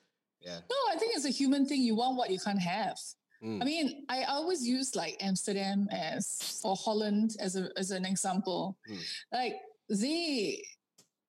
Yeah. 0.41 0.59
No, 0.69 0.75
I 0.93 0.97
think 0.97 1.15
it's 1.15 1.25
a 1.25 1.29
human 1.29 1.65
thing. 1.65 1.81
You 1.81 1.95
want 1.95 2.15
what 2.17 2.29
you 2.29 2.39
can't 2.39 2.59
have. 2.59 2.97
Mm. 3.44 3.62
I 3.62 3.65
mean, 3.65 4.06
I 4.10 4.24
always 4.24 4.65
use 4.67 4.96
like 4.96 5.17
Amsterdam 5.22 5.88
as 5.91 6.60
or 6.63 6.75
Holland 6.75 7.36
as 7.39 7.56
a 7.56 7.70
as 7.77 7.91
an 7.91 8.06
example. 8.06 8.77
Mm. 8.89 9.00
Like 9.32 9.56
they 9.89 10.63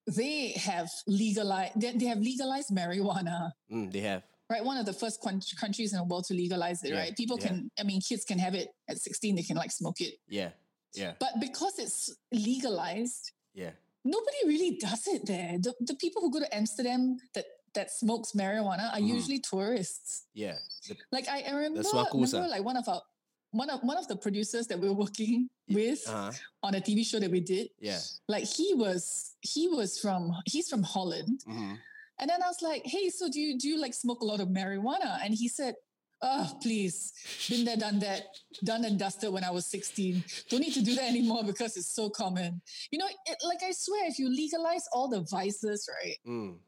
they 0.06 0.52
have 0.52 0.90
legalized 1.06 1.80
they, 1.80 1.92
they 1.92 2.06
have 2.06 2.18
legalized 2.20 2.70
marijuana. 2.70 3.52
Mm, 3.70 3.92
they 3.92 4.00
have. 4.00 4.22
Right, 4.50 4.64
one 4.64 4.78
of 4.78 4.86
the 4.86 4.94
first 4.94 5.20
countries 5.60 5.92
in 5.92 5.98
the 5.98 6.04
world 6.04 6.24
to 6.28 6.34
legalize 6.34 6.82
it. 6.82 6.92
Yeah, 6.92 7.00
Right, 7.00 7.14
people 7.16 7.36
yeah. 7.38 7.48
can. 7.48 7.70
I 7.78 7.82
mean, 7.82 8.00
kids 8.00 8.24
can 8.24 8.38
have 8.38 8.54
it 8.54 8.68
at 8.88 8.98
sixteen. 8.98 9.36
They 9.36 9.42
can 9.42 9.56
like 9.56 9.70
smoke 9.70 10.00
it, 10.00 10.14
Yeah. 10.26 10.50
Yeah. 10.94 11.12
but 11.20 11.38
because 11.38 11.78
it's 11.78 12.16
legalized, 12.32 13.32
Yeah. 13.52 13.72
nobody 14.06 14.38
really 14.46 14.78
does 14.80 15.06
it 15.06 15.26
there. 15.26 15.58
The, 15.60 15.74
the 15.80 15.94
people 15.96 16.22
who 16.22 16.30
go 16.32 16.40
to 16.40 16.54
Amsterdam 16.56 17.18
that 17.34 17.44
that 17.74 17.90
smokes 17.90 18.32
marijuana 18.32 18.92
are 18.92 18.98
Mhm. 19.00 19.08
usually 19.16 19.38
tourists. 19.40 20.24
Yeah. 20.34 20.58
The- 20.88 20.96
Like 21.12 21.28
I, 21.28 21.42
I 21.42 21.50
remember, 21.52 21.82
remember 22.12 22.48
like 22.48 22.64
one 22.64 22.76
of 22.76 22.88
our 22.88 23.02
one 23.50 23.70
of 23.70 23.80
one 23.82 23.96
of 23.96 24.06
the 24.08 24.16
producers 24.16 24.66
that 24.66 24.78
we 24.78 24.88
were 24.88 24.94
working 24.94 25.48
with 25.68 26.06
uh-huh. 26.06 26.32
on 26.62 26.74
a 26.74 26.80
TV 26.80 27.02
show 27.04 27.18
that 27.18 27.30
we 27.30 27.40
did. 27.40 27.68
Yeah. 27.80 27.98
Like 28.28 28.44
he 28.44 28.74
was 28.74 29.36
he 29.40 29.68
was 29.68 29.98
from 29.98 30.32
he's 30.46 30.68
from 30.68 30.82
Holland. 30.82 31.42
hmm 31.46 31.74
And 32.20 32.28
then 32.30 32.42
I 32.42 32.48
was 32.48 32.60
like, 32.62 32.82
hey, 32.84 33.10
so 33.10 33.28
do 33.30 33.38
you 33.40 33.56
do 33.58 33.68
you 33.68 33.78
like 33.80 33.94
smoke 33.94 34.20
a 34.22 34.24
lot 34.26 34.40
of 34.40 34.48
marijuana? 34.48 35.18
And 35.24 35.32
he 35.34 35.48
said, 35.48 35.74
Oh, 36.20 36.50
please. 36.60 37.12
Been 37.48 37.64
there, 37.64 37.76
done 37.76 38.00
that, 38.00 38.22
done 38.64 38.84
and 38.84 38.98
dusted 38.98 39.32
when 39.32 39.44
I 39.44 39.52
was 39.52 39.66
16. 39.66 40.24
Don't 40.50 40.58
need 40.66 40.74
to 40.74 40.82
do 40.82 40.96
that 40.96 41.04
anymore 41.14 41.44
because 41.44 41.76
it's 41.76 41.94
so 41.94 42.10
common. 42.10 42.60
You 42.90 42.98
know, 42.98 43.06
it, 43.26 43.36
like 43.46 43.62
I 43.62 43.70
swear, 43.70 44.04
if 44.08 44.18
you 44.18 44.28
legalize 44.28 44.82
all 44.92 45.06
the 45.08 45.20
vices, 45.30 45.88
right? 46.02 46.18
Mm. 46.26 46.58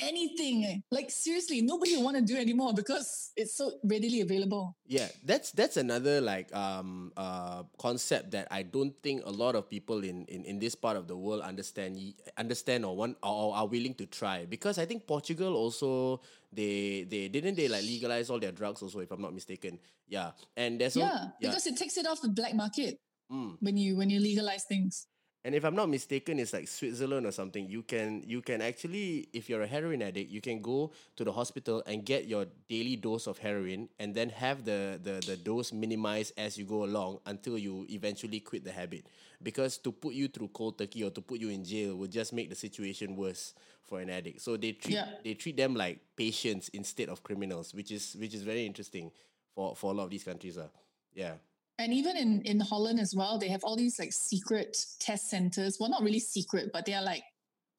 Anything, 0.00 0.82
like 0.90 1.10
seriously, 1.10 1.60
nobody 1.60 1.96
want 2.00 2.16
to 2.16 2.22
do 2.22 2.36
anymore 2.36 2.72
because 2.74 3.32
it's 3.36 3.54
so 3.56 3.72
readily 3.84 4.20
available. 4.22 4.76
Yeah, 4.86 5.08
that's 5.24 5.52
that's 5.52 5.76
another 5.76 6.20
like 6.20 6.48
um 6.56 7.12
uh 7.16 7.62
concept 7.78 8.32
that 8.32 8.48
I 8.50 8.62
don't 8.62 8.96
think 9.02 9.22
a 9.24 9.30
lot 9.30 9.54
of 9.54 9.68
people 9.68 10.02
in 10.04 10.24
in, 10.26 10.44
in 10.44 10.58
this 10.58 10.74
part 10.74 10.96
of 10.96 11.06
the 11.06 11.16
world 11.16 11.42
understand 11.42 12.00
understand 12.36 12.84
or 12.84 12.96
want 12.96 13.16
or 13.22 13.54
are 13.54 13.66
willing 13.66 13.94
to 14.00 14.06
try 14.06 14.46
because 14.46 14.78
I 14.78 14.86
think 14.86 15.06
Portugal 15.06 15.54
also 15.54 16.20
they 16.52 17.04
they 17.04 17.28
didn't 17.28 17.54
they 17.56 17.68
like 17.68 17.84
legalize 17.84 18.30
all 18.30 18.40
their 18.40 18.52
drugs 18.52 18.82
also 18.82 19.00
if 19.00 19.10
I'm 19.12 19.20
not 19.22 19.34
mistaken. 19.34 19.78
Yeah, 20.08 20.32
and 20.56 20.80
there's 20.80 20.96
al- 20.96 21.04
yeah, 21.04 21.28
because 21.38 21.66
it 21.66 21.76
takes 21.76 21.96
it 21.96 22.06
off 22.06 22.20
the 22.20 22.30
black 22.32 22.54
market 22.54 22.98
Mm. 23.30 23.62
when 23.62 23.76
you 23.76 23.94
when 23.94 24.10
you 24.10 24.18
legalize 24.18 24.64
things. 24.66 25.06
And 25.42 25.54
if 25.54 25.64
I'm 25.64 25.74
not 25.74 25.88
mistaken, 25.88 26.38
it's 26.38 26.52
like 26.52 26.68
Switzerland 26.68 27.24
or 27.24 27.32
something. 27.32 27.66
You 27.66 27.82
can 27.82 28.22
you 28.26 28.42
can 28.42 28.60
actually, 28.60 29.28
if 29.32 29.48
you're 29.48 29.62
a 29.62 29.66
heroin 29.66 30.02
addict, 30.02 30.30
you 30.30 30.40
can 30.42 30.60
go 30.60 30.92
to 31.16 31.24
the 31.24 31.32
hospital 31.32 31.82
and 31.86 32.04
get 32.04 32.26
your 32.26 32.44
daily 32.68 32.96
dose 32.96 33.26
of 33.26 33.38
heroin, 33.38 33.88
and 33.98 34.14
then 34.14 34.28
have 34.30 34.64
the 34.66 35.00
the 35.02 35.22
the 35.24 35.36
dose 35.38 35.72
minimized 35.72 36.34
as 36.36 36.58
you 36.58 36.66
go 36.66 36.84
along 36.84 37.20
until 37.24 37.56
you 37.56 37.86
eventually 37.88 38.40
quit 38.40 38.64
the 38.64 38.72
habit. 38.72 39.06
Because 39.42 39.78
to 39.78 39.92
put 39.92 40.12
you 40.12 40.28
through 40.28 40.48
cold 40.48 40.76
turkey 40.76 41.02
or 41.04 41.10
to 41.10 41.22
put 41.22 41.40
you 41.40 41.48
in 41.48 41.64
jail 41.64 41.96
would 41.96 42.12
just 42.12 42.34
make 42.34 42.50
the 42.50 42.54
situation 42.56 43.16
worse 43.16 43.54
for 43.88 44.00
an 44.00 44.10
addict. 44.10 44.42
So 44.42 44.58
they 44.58 44.72
treat 44.72 45.00
Yeah. 45.00 45.08
they 45.24 45.32
treat 45.34 45.56
them 45.56 45.74
like 45.74 46.00
patients 46.16 46.68
instead 46.76 47.08
of 47.08 47.22
criminals, 47.22 47.72
which 47.72 47.90
is 47.90 48.14
which 48.20 48.34
is 48.34 48.42
very 48.42 48.66
interesting 48.66 49.10
for 49.54 49.74
for 49.74 49.92
a 49.92 49.94
lot 49.96 50.04
of 50.04 50.10
these 50.10 50.24
countries. 50.24 50.58
Uh. 50.58 50.68
Yeah. 51.14 51.36
And 51.80 51.94
even 51.94 52.14
in, 52.14 52.42
in 52.42 52.60
Holland 52.60 53.00
as 53.00 53.14
well, 53.14 53.38
they 53.38 53.48
have 53.48 53.64
all 53.64 53.74
these 53.74 53.98
like 53.98 54.12
secret 54.12 54.76
test 54.98 55.30
centers. 55.30 55.78
Well, 55.80 55.88
not 55.88 56.02
really 56.02 56.20
secret, 56.20 56.70
but 56.74 56.84
they 56.84 56.92
are 56.92 57.02
like 57.02 57.22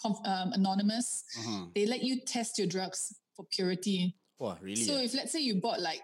um, 0.03 0.51
anonymous. 0.53 1.23
Mhm. 1.39 1.73
They 1.75 1.85
let 1.85 2.01
you 2.01 2.19
test 2.19 2.57
your 2.57 2.65
drugs 2.65 3.13
for 3.35 3.45
purity. 3.51 4.15
Wow, 4.39 4.57
really? 4.59 4.81
So 4.81 4.97
if 4.97 5.13
let's 5.13 5.31
say 5.31 5.41
you 5.41 5.61
bought 5.61 5.79
like 5.79 6.01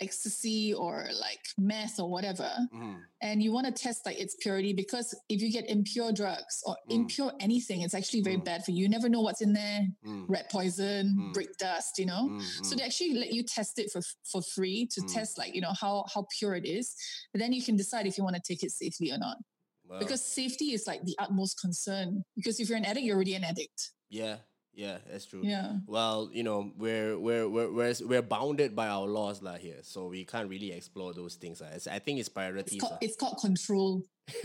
ecstasy 0.00 0.72
or 0.74 1.08
like 1.20 1.40
meth 1.58 1.98
or 2.00 2.10
whatever, 2.10 2.50
Mhm. 2.72 3.02
and 3.22 3.42
you 3.42 3.52
want 3.52 3.66
to 3.66 3.72
test 3.72 4.04
like 4.06 4.18
its 4.18 4.34
purity, 4.40 4.72
because 4.72 5.14
if 5.28 5.40
you 5.40 5.50
get 5.50 5.68
impure 5.68 6.12
drugs 6.12 6.62
or 6.66 6.76
Mm. 6.88 6.94
impure 6.94 7.32
anything, 7.40 7.82
it's 7.82 7.94
actually 7.94 8.22
very 8.22 8.36
Mm. 8.38 8.44
bad 8.44 8.64
for 8.64 8.70
you. 8.72 8.82
You 8.84 8.88
never 8.88 9.08
know 9.08 9.20
what's 9.20 9.40
in 9.40 9.52
there. 9.52 9.86
Mm, 10.04 10.26
Rat 10.28 10.50
poison, 10.50 11.14
Mm. 11.16 11.32
brick 11.32 11.56
dust, 11.58 11.98
you 11.98 12.06
know. 12.06 12.28
mm, 12.28 12.40
So 12.64 12.74
mm. 12.74 12.78
they 12.78 12.84
actually 12.84 13.14
let 13.14 13.32
you 13.32 13.42
test 13.42 13.78
it 13.78 13.90
for 13.92 14.02
for 14.24 14.42
free 14.42 14.86
to 14.94 15.00
Mm. 15.00 15.12
test 15.14 15.38
like 15.38 15.54
you 15.54 15.60
know 15.60 15.72
how 15.72 16.04
how 16.12 16.26
pure 16.38 16.54
it 16.54 16.66
is. 16.66 16.94
And 17.32 17.40
then 17.42 17.52
you 17.52 17.62
can 17.62 17.76
decide 17.76 18.06
if 18.06 18.18
you 18.18 18.24
want 18.24 18.36
to 18.36 18.42
take 18.42 18.62
it 18.62 18.70
safely 18.72 19.10
or 19.12 19.18
not. 19.18 19.38
Wow. 19.86 19.98
Because 19.98 20.22
safety 20.24 20.72
is 20.72 20.86
like 20.86 21.04
the 21.04 21.16
utmost 21.18 21.60
concern. 21.60 22.24
Because 22.36 22.58
if 22.58 22.68
you're 22.68 22.78
an 22.78 22.84
addict, 22.86 23.04
you're 23.06 23.16
already 23.16 23.34
an 23.34 23.44
addict. 23.44 23.90
Yeah, 24.08 24.38
yeah, 24.74 24.98
that's 25.10 25.26
true. 25.26 25.40
Yeah. 25.42 25.78
Well, 25.86 26.30
you 26.32 26.42
know, 26.42 26.72
we're 26.76 27.18
we're 27.18 27.48
we're 27.48 27.70
we're, 27.72 27.94
we're 28.02 28.22
bounded 28.22 28.74
by 28.74 28.88
our 28.88 29.06
laws 29.06 29.42
lah 29.42 29.54
here, 29.56 29.78
so 29.82 30.08
we 30.08 30.24
can't 30.24 30.48
really 30.48 30.72
explore 30.72 31.12
those 31.14 31.34
things. 31.36 31.60
lah. 31.60 31.68
I 31.90 31.98
think 31.98 32.18
it's 32.20 32.28
It's 32.28 32.76
called, 32.80 32.98
it's 33.00 33.16
called 33.16 33.38
control. 33.40 34.02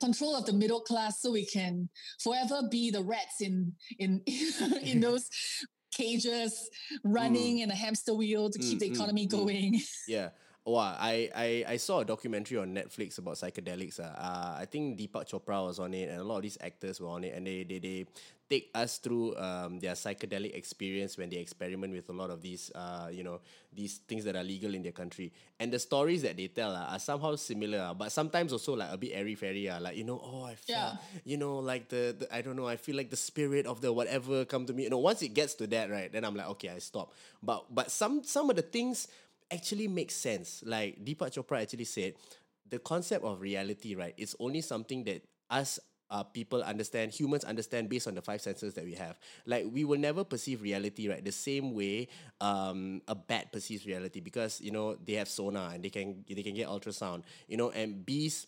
Control 0.00 0.36
of 0.36 0.44
the 0.44 0.52
middle 0.52 0.80
class 0.80 1.22
so 1.22 1.32
we 1.32 1.46
can 1.46 1.88
forever 2.20 2.62
be 2.70 2.90
the 2.90 3.00
rats 3.02 3.40
in 3.40 3.72
in 3.98 4.20
in 4.82 5.00
those 5.00 5.30
cages 5.96 6.68
running 7.04 7.58
in 7.60 7.70
a 7.70 7.74
hamster 7.74 8.12
wheel 8.12 8.50
to 8.50 8.58
keep 8.58 8.78
the 8.80 8.86
Mm, 8.86 8.92
mm, 8.92 8.94
economy 8.96 9.26
mm. 9.26 9.30
going. 9.30 9.80
yeah, 10.08 10.30
Oh, 10.66 10.76
I, 10.76 11.28
I, 11.34 11.64
I 11.68 11.76
saw 11.76 12.00
a 12.00 12.04
documentary 12.06 12.56
on 12.56 12.74
Netflix 12.74 13.18
about 13.18 13.34
psychedelics. 13.34 14.00
Uh. 14.00 14.04
Uh, 14.04 14.56
I 14.60 14.64
think 14.64 14.98
Deepak 14.98 15.28
Chopra 15.28 15.66
was 15.66 15.78
on 15.78 15.92
it, 15.92 16.08
and 16.08 16.20
a 16.20 16.24
lot 16.24 16.36
of 16.38 16.42
these 16.42 16.56
actors 16.62 17.00
were 17.02 17.08
on 17.08 17.22
it, 17.22 17.34
and 17.34 17.46
they, 17.46 17.64
they, 17.64 17.78
they 17.78 18.06
take 18.48 18.70
us 18.74 18.96
through 18.96 19.36
um, 19.36 19.78
their 19.78 19.92
psychedelic 19.92 20.54
experience 20.54 21.18
when 21.18 21.28
they 21.28 21.36
experiment 21.36 21.92
with 21.92 22.08
a 22.08 22.12
lot 22.12 22.30
of 22.30 22.40
these, 22.40 22.70
uh, 22.74 23.08
you 23.12 23.22
know, 23.22 23.40
these 23.74 23.98
things 24.08 24.24
that 24.24 24.36
are 24.36 24.42
legal 24.44 24.74
in 24.74 24.82
their 24.82 24.92
country. 24.92 25.32
And 25.60 25.70
the 25.70 25.78
stories 25.78 26.22
that 26.22 26.36
they 26.38 26.48
tell 26.48 26.70
uh, 26.74 26.86
are 26.92 26.98
somehow 26.98 27.36
similar, 27.36 27.92
but 27.98 28.10
sometimes 28.10 28.52
also 28.52 28.74
like 28.74 28.88
a 28.90 28.96
bit 28.96 29.12
airy 29.14 29.34
fairy. 29.34 29.68
Uh, 29.68 29.80
like 29.80 29.96
you 29.96 30.04
know, 30.04 30.20
oh, 30.22 30.44
I 30.44 30.54
feel, 30.54 30.76
Yeah. 30.76 30.96
you 31.24 31.36
know, 31.36 31.56
like 31.58 31.88
the, 31.88 32.16
the 32.18 32.34
I 32.34 32.40
don't 32.42 32.56
know, 32.56 32.66
I 32.68 32.76
feel 32.76 32.96
like 32.96 33.10
the 33.10 33.16
spirit 33.16 33.66
of 33.66 33.80
the 33.82 33.92
whatever 33.92 34.44
come 34.46 34.64
to 34.66 34.72
me. 34.72 34.84
You 34.84 34.90
know, 34.90 34.98
once 34.98 35.20
it 35.22 35.34
gets 35.34 35.54
to 35.56 35.66
that, 35.68 35.90
right, 35.90 36.10
then 36.12 36.24
I'm 36.24 36.34
like, 36.36 36.48
okay, 36.50 36.70
I 36.70 36.78
stop. 36.78 37.12
But 37.42 37.74
but 37.74 37.90
some 37.90 38.24
some 38.24 38.48
of 38.50 38.56
the 38.56 38.62
things 38.62 39.08
actually 39.54 39.88
makes 39.88 40.14
sense. 40.14 40.62
Like 40.66 41.04
Deepak 41.04 41.32
Chopra 41.34 41.62
actually 41.62 41.84
said, 41.84 42.14
the 42.68 42.78
concept 42.78 43.24
of 43.24 43.40
reality, 43.40 43.94
right, 43.94 44.14
is 44.16 44.34
only 44.40 44.60
something 44.60 45.04
that 45.04 45.22
us 45.50 45.78
uh, 46.10 46.22
people 46.22 46.62
understand, 46.62 47.12
humans 47.12 47.44
understand 47.44 47.88
based 47.88 48.06
on 48.06 48.14
the 48.14 48.22
five 48.22 48.40
senses 48.40 48.74
that 48.74 48.84
we 48.84 48.94
have. 48.94 49.18
Like 49.46 49.66
we 49.70 49.84
will 49.84 49.98
never 49.98 50.22
perceive 50.22 50.62
reality, 50.62 51.08
right, 51.08 51.24
the 51.24 51.32
same 51.32 51.74
way 51.74 52.08
um, 52.40 53.00
a 53.08 53.14
bat 53.14 53.52
perceives 53.52 53.86
reality 53.86 54.20
because 54.20 54.60
you 54.60 54.70
know 54.70 54.96
they 55.04 55.14
have 55.14 55.28
sonar 55.28 55.72
and 55.72 55.82
they 55.82 55.90
can 55.90 56.24
they 56.28 56.42
can 56.42 56.54
get 56.54 56.68
ultrasound, 56.68 57.22
you 57.48 57.56
know, 57.56 57.70
and 57.70 58.04
bees 58.04 58.46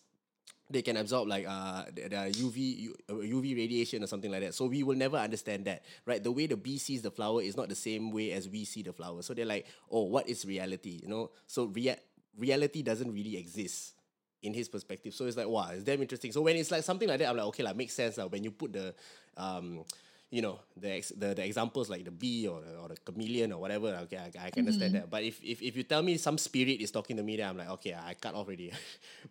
they 0.70 0.82
can 0.82 0.96
absorb 0.96 1.28
like 1.28 1.46
uh 1.48 1.84
the, 1.94 2.08
the 2.08 2.16
UV 2.16 2.90
uh, 3.08 3.14
UV 3.14 3.56
radiation 3.56 4.02
or 4.02 4.06
something 4.06 4.30
like 4.30 4.40
that. 4.42 4.54
So 4.54 4.66
we 4.66 4.82
will 4.82 4.96
never 4.96 5.16
understand 5.16 5.64
that, 5.66 5.84
right? 6.06 6.22
The 6.22 6.32
way 6.32 6.46
the 6.46 6.56
bee 6.56 6.78
sees 6.78 7.02
the 7.02 7.10
flower 7.10 7.42
is 7.42 7.56
not 7.56 7.68
the 7.68 7.74
same 7.76 8.10
way 8.10 8.32
as 8.32 8.48
we 8.48 8.64
see 8.64 8.82
the 8.82 8.92
flower. 8.92 9.22
So 9.22 9.34
they're 9.34 9.46
like, 9.46 9.66
oh, 9.90 10.02
what 10.04 10.28
is 10.28 10.44
reality? 10.44 11.00
You 11.02 11.08
know, 11.08 11.30
so 11.46 11.66
rea- 11.66 12.00
reality 12.36 12.82
doesn't 12.82 13.12
really 13.12 13.36
exist 13.36 13.94
in 14.42 14.54
his 14.54 14.68
perspective. 14.68 15.14
So 15.14 15.26
it's 15.26 15.36
like, 15.36 15.48
wow, 15.48 15.70
it's 15.72 15.84
damn 15.84 16.02
interesting. 16.02 16.32
So 16.32 16.40
when 16.42 16.56
it's 16.56 16.70
like 16.70 16.82
something 16.84 17.08
like 17.08 17.18
that, 17.20 17.28
I'm 17.28 17.36
like, 17.36 17.46
okay, 17.46 17.62
like 17.62 17.76
makes 17.76 17.94
sense. 17.94 18.18
Like 18.18 18.30
when 18.32 18.44
you 18.44 18.50
put 18.50 18.72
the 18.72 18.94
um 19.36 19.84
you 20.30 20.42
know 20.42 20.58
the, 20.76 20.90
ex- 20.90 21.12
the 21.16 21.34
the 21.34 21.44
examples 21.44 21.88
like 21.88 22.04
the 22.04 22.10
bee 22.10 22.48
or 22.48 22.60
the, 22.60 22.76
or 22.78 22.88
the 22.88 22.96
chameleon 22.96 23.52
or 23.52 23.60
whatever 23.60 23.88
okay 24.02 24.18
I, 24.18 24.46
I 24.46 24.50
can 24.50 24.66
understand 24.66 24.94
that 24.96 25.08
but 25.08 25.22
if, 25.22 25.42
if 25.42 25.62
if 25.62 25.76
you 25.76 25.84
tell 25.84 26.02
me 26.02 26.16
some 26.18 26.36
spirit 26.38 26.80
is 26.80 26.90
talking 26.90 27.16
to 27.16 27.22
me 27.22 27.36
then 27.36 27.48
I'm 27.50 27.56
like 27.56 27.70
okay 27.78 27.94
I 27.94 28.14
cut 28.14 28.34
off 28.34 28.46
already 28.46 28.72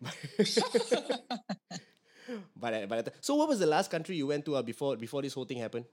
but 2.56 2.88
but 2.88 3.08
uh, 3.08 3.10
so 3.20 3.34
what 3.36 3.48
was 3.48 3.58
the 3.58 3.66
last 3.66 3.90
country 3.90 4.16
you 4.16 4.26
went 4.26 4.44
to 4.46 4.56
uh, 4.56 4.62
before 4.62 4.96
before 4.96 5.22
this 5.22 5.34
whole 5.34 5.44
thing 5.44 5.58
happened 5.58 5.84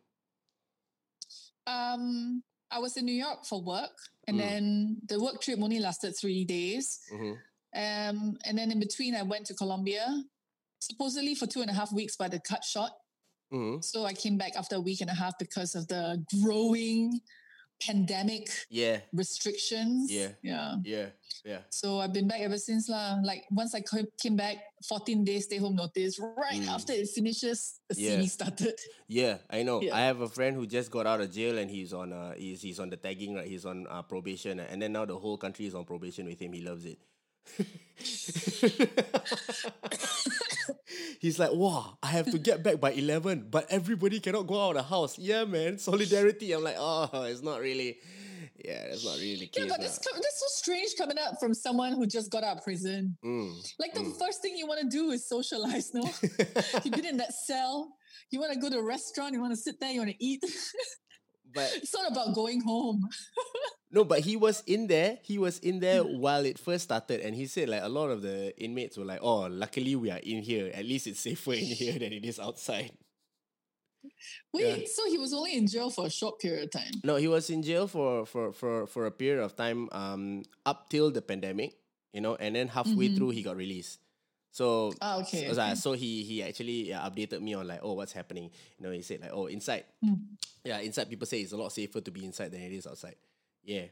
Um, 1.66 2.44
I 2.72 2.80
was 2.80 2.98
in 2.98 3.06
New 3.06 3.14
York 3.16 3.46
for 3.46 3.62
work, 3.64 3.96
and 4.28 4.36
Mm. 4.36 4.40
then 4.44 4.98
the 5.08 5.20
work 5.22 5.40
trip 5.42 5.60
only 5.62 5.80
lasted 5.80 6.14
three 6.20 6.44
days. 6.44 7.00
Mhm. 7.12 7.38
Um, 7.84 8.38
and 8.46 8.58
then 8.58 8.72
in 8.72 8.80
between, 8.80 9.16
I 9.16 9.24
went 9.24 9.46
to 9.48 9.54
Colombia, 9.56 10.06
supposedly 10.82 11.36
for 11.36 11.48
two 11.48 11.62
and 11.62 11.70
a 11.70 11.74
half 11.74 11.92
weeks, 11.94 12.16
but 12.18 12.34
it 12.34 12.44
cut 12.44 12.64
short. 12.66 12.92
Mhm. 13.54 13.84
So 13.84 14.06
I 14.06 14.14
came 14.14 14.38
back 14.38 14.56
after 14.58 14.76
a 14.78 14.82
week 14.82 15.02
and 15.02 15.10
a 15.10 15.14
half 15.14 15.38
because 15.38 15.76
of 15.76 15.88
the 15.88 16.24
growing 16.42 17.20
pandemic 17.82 18.48
yeah 18.70 19.00
restrictions. 19.12 20.10
Yeah. 20.10 20.30
yeah. 20.42 20.76
yeah 20.86 21.08
yeah 21.44 21.60
So 21.70 22.00
I've 22.00 22.14
been 22.14 22.28
back 22.28 22.40
ever 22.40 22.58
since 22.58 22.88
lah. 22.88 23.20
Like 23.24 23.44
once 23.52 23.76
I 23.76 23.82
came 24.22 24.38
back, 24.38 24.56
14 24.88 25.26
days 25.26 25.44
stay 25.46 25.58
home 25.58 25.76
notice. 25.76 26.18
Right 26.20 26.62
Mm. 26.64 26.68
after 26.72 26.94
it 26.94 27.10
finishes, 27.10 27.80
the 27.90 27.96
Yeah. 28.00 28.16
CB 28.18 28.30
started. 28.30 28.80
Yeah, 29.08 29.38
I 29.50 29.64
know. 29.64 29.82
Yeah. 29.82 29.96
I 29.98 30.02
have 30.08 30.22
a 30.22 30.30
friend 30.30 30.56
who 30.56 30.66
just 30.66 30.90
got 30.92 31.06
out 31.06 31.20
of 31.20 31.30
jail 31.34 31.58
and 31.60 31.70
he's 31.70 31.92
on 31.94 32.14
uh 32.14 32.34
he's 32.40 32.62
he's 32.62 32.80
on 32.80 32.90
the 32.90 32.96
tagging 32.98 33.36
right. 33.36 33.48
He's 33.48 33.66
on 33.66 33.86
uh, 33.90 34.02
probation 34.04 34.60
and 34.64 34.82
then 34.82 34.94
now 34.94 35.04
the 35.06 35.18
whole 35.20 35.38
country 35.38 35.66
is 35.68 35.76
on 35.76 35.84
probation 35.84 36.26
with 36.26 36.40
him. 36.40 36.54
He 36.54 36.62
loves 36.62 36.86
it. 36.88 37.00
he's 41.20 41.40
like, 41.40 41.52
wow, 41.54 41.98
I 42.02 42.08
have 42.08 42.30
to 42.32 42.38
get 42.40 42.64
back 42.64 42.80
by 42.80 42.92
eleven, 42.92 43.48
but 43.50 43.66
everybody 43.70 44.20
cannot 44.20 44.48
go 44.48 44.60
out 44.62 44.72
of 44.72 44.76
the 44.76 44.84
house. 44.84 45.18
Yeah, 45.18 45.46
man, 45.46 45.78
solidarity. 45.78 46.52
I'm 46.54 46.64
like, 46.64 46.76
oh, 46.78 47.10
it's 47.24 47.42
not 47.42 47.60
really. 47.60 47.98
Yeah, 48.64 48.88
that's 48.88 49.04
not 49.04 49.18
really 49.18 49.40
the 49.40 49.48
case. 49.48 49.64
Yeah, 49.64 49.70
but 49.70 49.82
that's, 49.82 49.98
that's 49.98 50.40
so 50.40 50.46
strange 50.48 50.92
coming 50.98 51.18
up 51.18 51.40
from 51.40 51.54
someone 51.54 51.94
who 51.94 52.06
just 52.06 52.32
got 52.32 52.44
out 52.44 52.58
of 52.58 52.64
prison. 52.64 53.18
Mm. 53.26 53.52
Like 53.80 53.94
the 53.94 54.06
first 54.20 54.42
thing 54.42 54.56
you 54.56 54.68
want 54.68 54.80
to 54.82 54.88
do 54.88 55.12
is 55.12 55.28
socialize, 55.28 55.94
no? 55.94 56.04
You've 56.84 56.94
been 56.94 57.06
in 57.06 57.18
that 57.18 57.34
cell. 57.34 57.96
You 58.30 58.40
want 58.40 58.54
to 58.54 58.60
go 58.60 58.70
to 58.70 58.78
a 58.78 58.84
restaurant. 58.84 59.34
You 59.34 59.42
want 59.42 59.54
to 59.54 59.58
sit 59.58 59.80
there. 59.80 59.92
You 59.92 60.00
want 60.00 60.12
to 60.12 60.24
eat. 60.24 60.44
But 61.54 61.72
it's 61.76 61.94
not 61.94 62.12
about 62.12 62.34
going 62.36 62.62
home. 62.62 63.10
No, 63.94 64.04
but 64.04 64.22
he 64.22 64.36
was 64.36 64.64
in 64.66 64.88
there. 64.88 65.20
He 65.22 65.38
was 65.38 65.60
in 65.60 65.80
there 65.80 66.02
while 66.02 66.46
it 66.46 66.58
first 66.58 66.86
started, 66.86 67.22
and 67.22 67.36
he 67.36 67.46
said 67.46 67.70
like 67.70 67.84
a 67.84 67.88
lot 67.88 68.10
of 68.10 68.24
the 68.24 68.52
inmates 68.60 68.98
were 68.98 69.06
like, 69.06 69.20
"Oh, 69.22 69.42
luckily 69.46 69.96
we 69.96 70.10
are 70.10 70.18
in 70.18 70.42
here. 70.42 70.72
At 70.74 70.84
least 70.86 71.06
it's 71.06 71.20
safer 71.20 71.54
in 71.54 71.60
here 71.78 71.94
than 71.94 72.12
it 72.12 72.26
is 72.26 72.40
outside." 72.40 72.90
Wait, 74.52 74.90
so 74.90 75.06
he 75.08 75.18
was 75.20 75.32
only 75.32 75.56
in 75.56 75.68
jail 75.68 75.92
for 75.92 76.08
a 76.08 76.10
short 76.10 76.40
period 76.40 76.64
of 76.64 76.72
time. 76.72 76.92
No, 77.04 77.18
he 77.18 77.28
was 77.28 77.50
in 77.52 77.62
jail 77.62 77.88
for 77.88 78.26
for 78.26 78.52
for 78.52 78.88
for 78.88 79.06
a 79.06 79.12
period 79.12 79.44
of 79.44 79.56
time, 79.56 79.90
um, 79.92 80.42
up 80.66 80.90
till 80.90 81.12
the 81.12 81.22
pandemic, 81.22 81.78
you 82.14 82.22
know, 82.22 82.36
and 82.36 82.56
then 82.56 82.70
halfway 82.70 83.10
through 83.10 83.30
he 83.30 83.44
got 83.44 83.58
released. 83.58 84.00
So, 84.54 84.94
Ah, 85.02 85.18
okay, 85.18 85.50
so, 85.52 85.60
okay. 85.60 85.74
so 85.74 85.94
he 85.94 86.22
he 86.24 86.44
actually 86.44 86.94
updated 86.94 87.42
me 87.42 87.56
on 87.56 87.68
like, 87.68 87.80
oh, 87.82 87.94
what's 87.94 88.14
happening? 88.14 88.52
You 88.78 88.86
know, 88.86 88.92
he 88.94 89.02
said 89.02 89.22
like, 89.22 89.32
oh, 89.34 89.48
inside, 89.48 89.86
yeah, 90.64 90.78
inside 90.78 91.10
people 91.10 91.26
say 91.26 91.42
it's 91.42 91.54
a 91.54 91.58
lot 91.58 91.74
safer 91.74 92.02
to 92.02 92.12
be 92.12 92.24
inside 92.24 92.52
than 92.52 92.62
it 92.62 92.72
is 92.72 92.86
outside. 92.86 93.16
Yeah, 93.64 93.86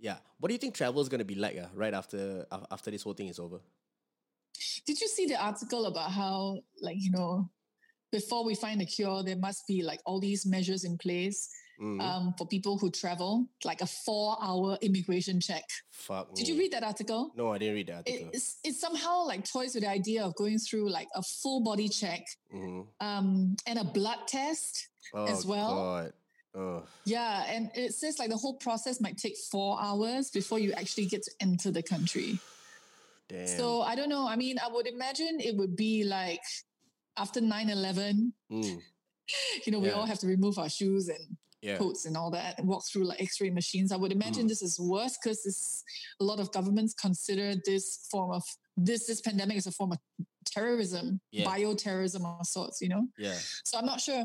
yeah. 0.00 0.16
What 0.40 0.48
do 0.48 0.54
you 0.54 0.58
think 0.58 0.74
travel 0.74 1.00
is 1.00 1.08
gonna 1.08 1.24
be 1.24 1.36
like 1.36 1.56
uh, 1.56 1.68
right 1.74 1.94
after 1.94 2.44
af- 2.50 2.66
after 2.72 2.90
this 2.90 3.04
whole 3.04 3.14
thing 3.14 3.28
is 3.28 3.38
over? 3.38 3.60
Did 4.84 5.00
you 5.00 5.06
see 5.06 5.26
the 5.26 5.40
article 5.40 5.86
about 5.86 6.10
how, 6.10 6.58
like, 6.82 6.96
you 6.98 7.10
know, 7.12 7.48
before 8.10 8.44
we 8.44 8.54
find 8.56 8.82
a 8.82 8.84
cure, 8.84 9.22
there 9.22 9.36
must 9.36 9.66
be 9.68 9.82
like 9.82 10.00
all 10.04 10.18
these 10.20 10.44
measures 10.44 10.82
in 10.84 10.98
place 10.98 11.48
Mhm. 11.80 12.00
um, 12.00 12.34
for 12.38 12.46
people 12.46 12.78
who 12.78 12.90
travel, 12.90 13.46
like 13.64 13.80
a 13.80 13.86
four-hour 13.86 14.78
immigration 14.82 15.40
check. 15.40 15.64
Fuck. 15.90 16.34
Did 16.34 16.46
you 16.48 16.56
read 16.58 16.72
that 16.72 16.82
article? 16.84 17.32
No, 17.36 17.50
I 17.52 17.58
didn't 17.58 17.74
read 17.74 17.86
that 17.88 17.96
article. 17.96 18.30
It's 18.32 18.58
it 18.62 18.74
somehow 18.74 19.24
like 19.26 19.44
toys 19.50 19.74
with 19.74 19.84
the 19.84 19.90
idea 19.90 20.22
of 20.24 20.34
going 20.36 20.58
through 20.58 20.88
like 20.90 21.08
a 21.14 21.22
full 21.22 21.60
body 21.60 21.88
check 21.88 22.26
Mhm. 22.54 22.86
um, 23.00 23.56
and 23.66 23.78
a 23.78 23.84
blood 23.84 24.28
test 24.28 24.88
Oh, 25.14 25.24
as 25.26 25.44
well. 25.46 25.74
God. 25.74 26.12
Oh. 26.54 26.86
Yeah, 27.04 27.44
and 27.48 27.70
it 27.74 27.94
says 27.94 28.18
like 28.18 28.28
the 28.28 28.36
whole 28.36 28.54
process 28.58 29.00
might 29.00 29.16
take 29.16 29.36
four 29.50 29.80
hours 29.80 30.30
before 30.30 30.58
you 30.58 30.72
actually 30.74 31.06
get 31.06 31.22
to 31.22 31.30
enter 31.40 31.70
the 31.70 31.82
country. 31.82 32.38
Damn. 33.28 33.46
So 33.56 33.80
I 33.82 33.94
don't 33.94 34.10
know. 34.10 34.26
I 34.28 34.36
mean, 34.36 34.58
I 34.58 34.68
would 34.68 34.86
imagine 34.86 35.40
it 35.40 35.56
would 35.56 35.74
be 35.76 36.04
like 36.04 36.42
after 37.16 37.40
9 37.40 37.70
11, 37.70 38.34
Mm, 38.50 38.82
you 39.66 39.72
know, 39.72 39.78
we 39.78 39.88
Yeah. 39.88 39.94
all 39.94 40.04
have 40.06 40.18
to 40.20 40.26
remove 40.26 40.58
our 40.58 40.68
shoes 40.68 41.08
and 41.08 41.36
yeah. 41.62 41.76
coats 41.78 42.04
and 42.06 42.16
all 42.16 42.30
that 42.30 42.58
and 42.58 42.68
walk 42.68 42.84
through 42.86 43.04
like 43.04 43.20
x 43.22 43.40
ray 43.40 43.50
machines. 43.50 43.92
I 43.92 43.96
would 43.96 44.12
imagine 44.12 44.44
Mm. 44.46 44.48
this 44.48 44.62
is 44.62 44.78
worse 44.80 45.16
because 45.22 45.84
a 46.20 46.24
lot 46.24 46.40
of 46.40 46.50
governments 46.52 46.92
consider 46.94 47.54
this 47.64 48.06
form 48.10 48.32
of 48.32 48.42
this 48.76 49.06
this 49.06 49.20
pandemic 49.20 49.56
is 49.56 49.66
a 49.66 49.72
form 49.72 49.92
of 49.92 49.98
terrorism, 50.44 51.20
Yeah. 51.30 51.44
bioterrorism 51.46 52.24
of 52.40 52.46
sorts, 52.46 52.80
you 52.80 52.88
know? 52.88 53.06
Yeah. 53.18 53.38
So 53.64 53.78
I'm 53.78 53.86
not 53.86 54.00
sure. 54.00 54.24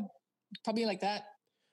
Probably 0.64 0.84
like 0.86 1.00
that. 1.00 1.24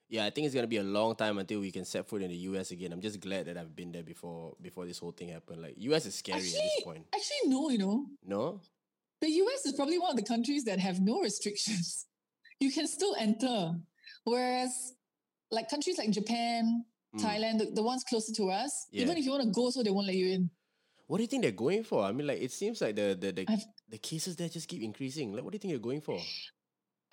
Yeah, 0.08 0.26
I 0.26 0.30
think 0.30 0.46
it's 0.46 0.54
gonna 0.54 0.68
be 0.68 0.78
a 0.78 0.84
long 0.84 1.16
time 1.16 1.40
until 1.40 1.60
we 1.62 1.72
can 1.72 1.84
set 1.86 2.08
foot 2.08 2.22
in 2.22 2.30
the 2.30 2.38
US 2.50 2.70
again. 2.72 2.94
I'm 2.94 3.02
just 3.02 3.20
glad 3.20 3.48
that 3.48 3.58
I've 3.58 3.76
been 3.76 3.92
there 3.92 4.04
before 4.04 4.56
before 4.62 4.86
this 4.86 5.00
whole 5.00 5.12
thing 5.14 5.30
happened. 5.30 5.62
Like 5.64 5.76
US 5.78 6.06
is 6.06 6.16
scary 6.16 6.38
at 6.40 6.44
this 6.44 6.84
point. 6.84 7.08
actually, 7.14 7.50
no, 7.50 7.70
you 7.70 7.80
know. 7.80 8.06
No? 8.24 8.62
The 9.22 9.30
US 9.32 9.66
is 9.66 9.74
probably 9.74 9.98
one 9.98 10.12
of 10.12 10.18
the 10.18 10.24
countries 10.34 10.64
that 10.66 10.78
have 10.80 11.00
no 11.02 11.22
restrictions. 11.22 12.06
You 12.62 12.72
can 12.72 12.88
still 12.88 13.16
enter. 13.20 13.76
Whereas, 14.24 14.94
like 15.56 15.70
countries 15.70 15.98
like 15.98 16.12
Japan, 16.12 16.84
Mm. 17.16 17.22
Thailand, 17.24 17.60
the, 17.60 17.66
the 17.72 17.82
ones 17.92 18.04
closer 18.04 18.34
to 18.34 18.50
us, 18.52 18.88
Yeah. 18.92 19.04
even 19.04 19.16
if 19.18 19.24
you 19.24 19.32
want 19.32 19.44
to 19.48 19.50
go, 19.50 19.70
so 19.70 19.82
they 19.82 19.90
won't 19.90 20.08
let 20.08 20.18
you 20.18 20.28
in. 20.36 20.50
What 21.08 21.18
do 21.18 21.24
you 21.24 21.28
think 21.32 21.44
they're 21.44 21.52
going 21.66 21.84
for? 21.86 22.04
I 22.04 22.12
mean, 22.12 22.28
like 22.28 22.42
it 22.42 22.52
seems 22.52 22.82
like 22.82 22.96
the 23.00 23.16
the 23.24 23.32
the, 23.32 23.46
I've- 23.48 23.64
the 23.88 23.98
cases 23.98 24.36
there 24.36 24.50
just 24.50 24.68
keep 24.68 24.82
increasing. 24.84 25.32
Like, 25.32 25.44
what 25.46 25.52
do 25.54 25.56
you 25.56 25.60
think 25.64 25.72
they're 25.74 25.80
going 25.92 26.02
for? 26.02 26.20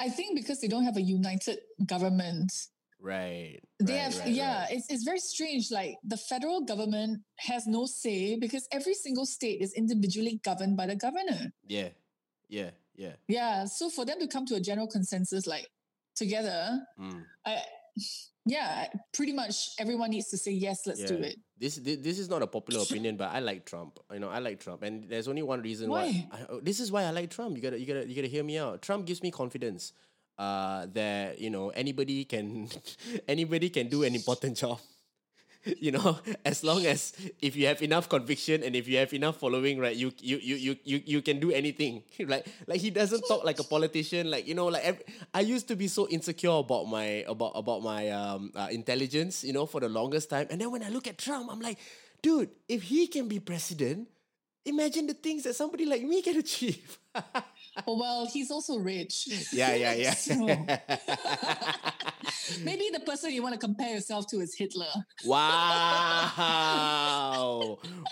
I 0.00 0.09
think 0.09 0.35
because 0.40 0.59
they 0.61 0.66
don't 0.66 0.83
have 0.90 0.96
a 0.96 1.02
united 1.18 1.59
government. 1.87 2.50
Right. 2.98 3.61
They 3.78 3.94
right, 3.94 4.02
have, 4.02 4.18
right, 4.18 4.28
yeah, 4.35 4.59
right. 4.62 4.72
It's, 4.74 4.87
it's 4.90 5.05
very 5.05 5.18
strange. 5.20 5.70
Like 5.70 5.94
the 6.02 6.16
federal 6.16 6.62
government 6.64 7.20
has 7.38 7.66
no 7.66 7.87
say 7.87 8.37
because 8.44 8.66
every 8.72 8.94
single 8.94 9.26
state 9.26 9.61
is 9.61 9.72
individually 9.74 10.40
governed 10.42 10.76
by 10.76 10.87
the 10.87 10.96
governor. 10.96 11.52
Yeah. 11.68 11.90
Yeah. 12.48 12.70
Yeah. 12.96 13.14
Yeah. 13.28 13.66
So 13.66 13.90
for 13.90 14.05
them 14.05 14.18
to 14.18 14.26
come 14.26 14.46
to 14.46 14.55
a 14.57 14.61
general 14.61 14.88
consensus, 14.88 15.46
like 15.46 15.68
together, 16.16 16.81
Mm. 16.98 17.22
I, 17.46 17.62
yeah, 18.44 18.87
pretty 19.12 19.33
much 19.33 19.70
everyone 19.78 20.11
needs 20.11 20.28
to 20.31 20.38
say, 20.38 20.52
yes, 20.52 20.87
let's 20.87 21.05
do 21.05 21.16
it. 21.16 21.37
This, 21.59 21.76
this 21.76 21.98
this 21.98 22.18
is 22.18 22.28
not 22.28 22.42
a 22.42 22.46
popular 22.46 22.83
opinion, 22.88 23.16
but 23.16 23.31
I 23.31 23.38
like 23.38 23.64
Trump. 23.64 23.98
You 24.12 24.18
know, 24.18 24.28
I 24.28 24.40
like 24.40 24.61
Trump, 24.61 24.83
and 24.83 25.09
there's 25.09 25.28
only 25.28 25.42
one 25.42 25.62
reason 25.62 25.90
why. 25.90 26.07
Why? 26.07 26.28
I, 26.33 26.46
oh, 26.50 26.61
this 26.61 26.81
is 26.81 26.90
why 26.90 27.05
I 27.05 27.11
like 27.11 27.31
Trump. 27.31 27.57
You 27.57 27.62
gotta 27.62 27.78
you 27.78 27.87
gotta 27.87 28.09
you 28.09 28.14
gotta 28.14 28.28
hear 28.28 28.42
me 28.42 28.59
out. 28.59 28.83
Trump 28.83 29.07
gives 29.07 29.22
me 29.22 29.31
confidence. 29.31 29.92
Uh, 30.38 30.87
that 30.94 31.38
you 31.38 31.50
know 31.50 31.68
anybody 31.70 32.24
can 32.24 32.68
anybody 33.28 33.68
can 33.68 33.88
do 33.88 34.02
an 34.02 34.14
important 34.14 34.57
job. 34.57 34.81
you 35.81 35.92
know, 35.92 36.18
as 36.44 36.64
long 36.64 36.87
as 36.87 37.12
if 37.40 37.55
you 37.57 37.66
have 37.66 37.83
enough 37.83 38.09
conviction 38.09 38.62
and 38.62 38.75
if 38.75 38.88
you 38.88 38.98
have 38.98 39.12
enough 39.14 39.38
following, 39.38 39.79
right, 39.79 39.94
you 39.94 40.12
you 40.18 40.38
you 40.38 40.57
you 40.57 40.77
you, 40.85 41.03
you 41.07 41.22
can 41.22 41.38
do 41.38 41.51
anything. 41.53 42.03
like 42.27 42.46
like 42.66 42.81
he 42.81 42.90
doesn't 42.90 43.22
talk 43.29 43.44
like 43.44 43.59
a 43.61 43.64
politician. 43.64 44.31
Like 44.31 44.46
you 44.46 44.55
know, 44.55 44.66
like 44.66 44.85
every, 44.85 45.05
I 45.35 45.40
used 45.40 45.68
to 45.68 45.77
be 45.77 45.87
so 45.88 46.09
insecure 46.09 46.51
about 46.59 46.87
my 46.88 47.25
about 47.29 47.53
about 47.55 47.83
my 47.83 48.11
um 48.11 48.51
uh, 48.55 48.68
intelligence, 48.70 49.44
you 49.44 49.53
know, 49.53 49.66
for 49.66 49.81
the 49.81 49.88
longest 49.88 50.31
time. 50.31 50.46
And 50.51 50.61
then 50.61 50.70
when 50.70 50.83
I 50.83 50.88
look 50.88 51.07
at 51.07 51.18
Trump, 51.18 51.51
I'm 51.51 51.61
like, 51.61 51.79
dude, 52.22 52.51
if 52.68 52.83
he 52.83 53.07
can 53.07 53.29
be 53.29 53.38
president, 53.38 54.09
imagine 54.64 55.07
the 55.07 55.14
things 55.14 55.44
that 55.44 55.55
somebody 55.55 55.87
like 55.87 56.03
me 56.03 56.22
can 56.22 56.37
achieve. 56.44 56.98
Oh, 57.87 57.98
well, 57.98 58.26
he's 58.26 58.50
also 58.50 58.78
rich. 58.78 59.28
Yeah, 59.52 59.74
yeah, 59.74 59.94
yeah. 59.94 60.14
so, 60.14 60.35
maybe 62.64 62.88
the 62.92 63.00
person 63.00 63.30
you 63.30 63.42
want 63.42 63.54
to 63.54 63.58
compare 63.58 63.94
yourself 63.94 64.26
to 64.28 64.40
is 64.40 64.54
Hitler. 64.56 64.87
Wow. 65.24 66.30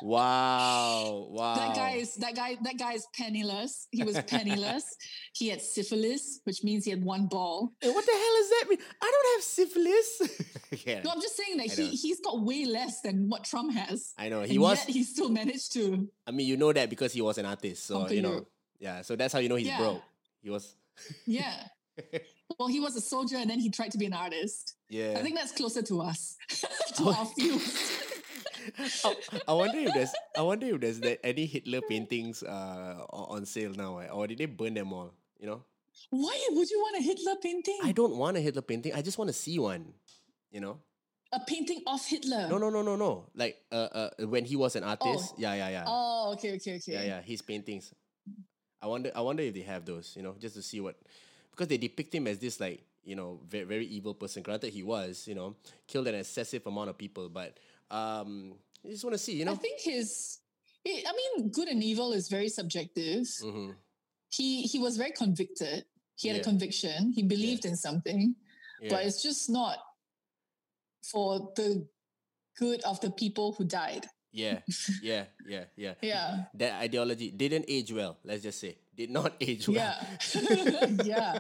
wow. 0.03 1.29
Wow. 1.31 1.55
That 1.55 1.77
guy 1.77 1.91
is 1.93 2.17
that 2.17 2.35
guy 2.35 2.57
that 2.63 2.77
guy 2.79 2.95
is 2.95 3.07
penniless. 3.15 3.87
He 3.91 4.03
was 4.05 4.21
penniless. 4.23 4.97
he 5.35 5.49
had 5.49 5.61
syphilis, 5.61 6.41
which 6.45 6.65
means 6.65 6.85
he 6.85 6.91
had 6.91 7.05
one 7.05 7.27
ball. 7.27 7.73
Hey, 7.81 7.91
what 7.91 8.07
the 8.07 8.13
hell 8.13 8.37
does 8.37 8.51
that 8.51 8.67
mean? 8.69 8.79
I 9.03 9.11
don't 9.11 9.35
have 9.35 9.43
syphilis. 9.45 10.23
yeah. 10.87 11.03
No, 11.03 11.11
I'm 11.11 11.21
just 11.21 11.37
saying 11.37 11.57
that 11.59 11.73
he 11.73 11.89
he's 11.89 12.21
got 12.21 12.41
way 12.41 12.65
less 12.65 13.03
than 13.03 13.29
what 13.29 13.45
Trump 13.45 13.75
has. 13.75 14.15
I 14.19 14.29
know. 14.29 14.43
He 14.43 14.59
was 14.59 14.83
he 14.85 15.03
still 15.05 15.29
managed 15.29 15.73
to 15.75 16.09
I 16.27 16.33
mean, 16.33 16.47
you 16.47 16.57
know 16.57 16.73
that 16.73 16.89
because 16.89 17.13
he 17.13 17.21
was 17.21 17.37
an 17.39 17.47
artist. 17.47 17.87
So 17.87 18.09
you 18.09 18.23
know. 18.23 18.47
Yeah, 18.81 19.03
so 19.03 19.15
that's 19.15 19.33
how 19.33 19.39
you 19.39 19.49
know 19.49 19.57
he's 19.57 19.69
yeah. 19.69 19.79
broke. 19.79 20.03
He 20.43 20.51
was. 20.51 20.75
yeah. 21.27 21.55
Well, 22.59 22.69
he 22.69 22.81
was 22.81 22.97
a 22.97 23.01
soldier 23.01 23.37
and 23.37 23.49
then 23.49 23.61
he 23.61 23.71
tried 23.71 23.93
to 23.93 23.99
be 23.99 24.07
an 24.07 24.13
artist. 24.13 24.75
Yeah. 24.89 25.15
I 25.17 25.23
think 25.23 25.37
that's 25.37 25.53
closer 25.53 25.83
to 25.83 26.01
us, 26.01 26.37
to 26.97 27.05
oh. 27.05 27.15
our 27.15 27.27
field. 27.27 27.63
I, 29.05 29.17
I, 29.49 29.53
wonder 29.53 29.79
if 29.79 29.95
there's 29.95 30.13
I 30.37 30.43
wonder 30.43 30.67
if 30.67 30.81
there's 30.81 31.01
that 31.01 31.25
any 31.25 31.47
Hitler 31.47 31.81
paintings 31.81 32.43
uh 32.43 33.05
on 33.11 33.47
sale 33.47 33.73
now, 33.73 33.99
eh? 33.99 34.09
or 34.09 34.27
did 34.27 34.39
they 34.39 34.47
burn 34.47 34.75
them 34.75 34.93
all? 34.93 35.13
You 35.39 35.47
know. 35.47 35.65
Why 36.11 36.39
would 36.51 36.71
you 36.71 36.79
want 36.79 36.99
a 36.99 37.03
Hitler 37.03 37.37
painting? 37.43 37.79
I 37.83 37.93
don't 37.93 38.17
want 38.17 38.37
a 38.37 38.41
Hitler 38.41 38.63
painting. 38.63 38.93
I 38.95 39.03
just 39.03 39.19
want 39.19 39.29
to 39.29 39.35
see 39.35 39.59
one. 39.59 39.93
You 40.51 40.61
know. 40.61 40.79
A 41.33 41.41
painting 41.47 41.83
of 41.87 42.05
Hitler. 42.05 42.49
No, 42.49 42.59
no, 42.59 42.71
no, 42.71 42.83
no, 42.83 42.97
no. 42.97 43.27
Like 43.35 43.57
uh, 43.71 43.89
uh 43.93 44.11
when 44.27 44.45
he 44.45 44.57
was 44.57 44.75
an 44.77 44.85
artist. 44.85 45.33
Oh. 45.33 45.35
Yeah, 45.39 45.55
yeah, 45.55 45.69
yeah. 45.69 45.85
Oh, 45.87 46.33
okay, 46.35 46.57
okay, 46.57 46.77
okay. 46.77 46.93
Yeah, 46.93 47.03
yeah. 47.03 47.21
His 47.23 47.41
paintings. 47.41 47.95
I 48.83 48.87
wonder. 48.87 49.11
I 49.15 49.21
wonder 49.21 49.43
if 49.43 49.55
they 49.55 49.63
have 49.63 49.85
those. 49.85 50.15
You 50.17 50.23
know, 50.23 50.35
just 50.39 50.55
to 50.57 50.63
see 50.63 50.81
what, 50.81 50.97
because 51.51 51.69
they 51.69 51.77
depict 51.79 52.15
him 52.15 52.27
as 52.27 52.39
this 52.39 52.61
like 52.61 52.83
you 53.05 53.17
know 53.17 53.41
very 53.49 53.65
very 53.65 53.87
evil 53.87 54.15
person. 54.15 54.43
Granted, 54.43 54.73
he 54.73 54.83
was 54.83 55.27
you 55.27 55.35
know 55.35 55.57
killed 55.87 56.09
an 56.09 56.15
excessive 56.15 56.67
amount 56.67 56.91
of 56.91 56.99
people, 56.99 57.29
but 57.29 57.59
um, 57.91 58.55
you 58.83 58.93
just 58.93 59.05
want 59.05 59.15
to 59.15 59.19
see. 59.19 59.37
You 59.37 59.45
know, 59.45 59.53
I 59.53 59.57
think 59.57 59.81
his. 59.81 60.39
I 60.87 61.13
mean, 61.13 61.51
good 61.51 61.69
and 61.69 61.83
evil 61.83 62.13
is 62.13 62.29
very 62.29 62.49
subjective. 62.49 63.27
Mm-hmm. 63.45 63.73
He 64.31 64.63
he 64.63 64.79
was 64.79 64.97
very 64.97 65.13
convicted. 65.13 65.85
He 66.17 66.29
had 66.29 66.37
yeah. 66.37 66.43
a 66.43 66.45
conviction. 66.45 67.13
He 67.13 67.23
believed 67.23 67.65
yeah. 67.65 67.73
in 67.73 67.77
something, 67.77 68.35
yeah. 68.81 68.91
but 68.91 69.05
it's 69.05 69.23
just 69.23 69.51
not 69.51 69.79
for 71.03 71.53
the 71.57 71.87
good 72.59 72.83
of 72.83 73.01
the 73.01 73.11
people 73.11 73.53
who 73.53 73.65
died. 73.65 74.07
Yeah, 74.33 74.61
yeah, 75.03 75.25
yeah, 75.47 75.65
yeah. 75.77 75.95
Yeah. 76.01 76.45
That 76.55 76.81
ideology 76.81 77.31
didn't 77.31 77.65
age 77.69 77.93
well, 77.93 78.17
let's 78.25 78.43
just 78.43 78.61
say. 78.61 78.77
Did 78.97 79.11
not 79.11 79.35
age 79.41 79.69
well. 79.69 79.77
Yeah. 79.77 80.87
yeah. 81.05 81.39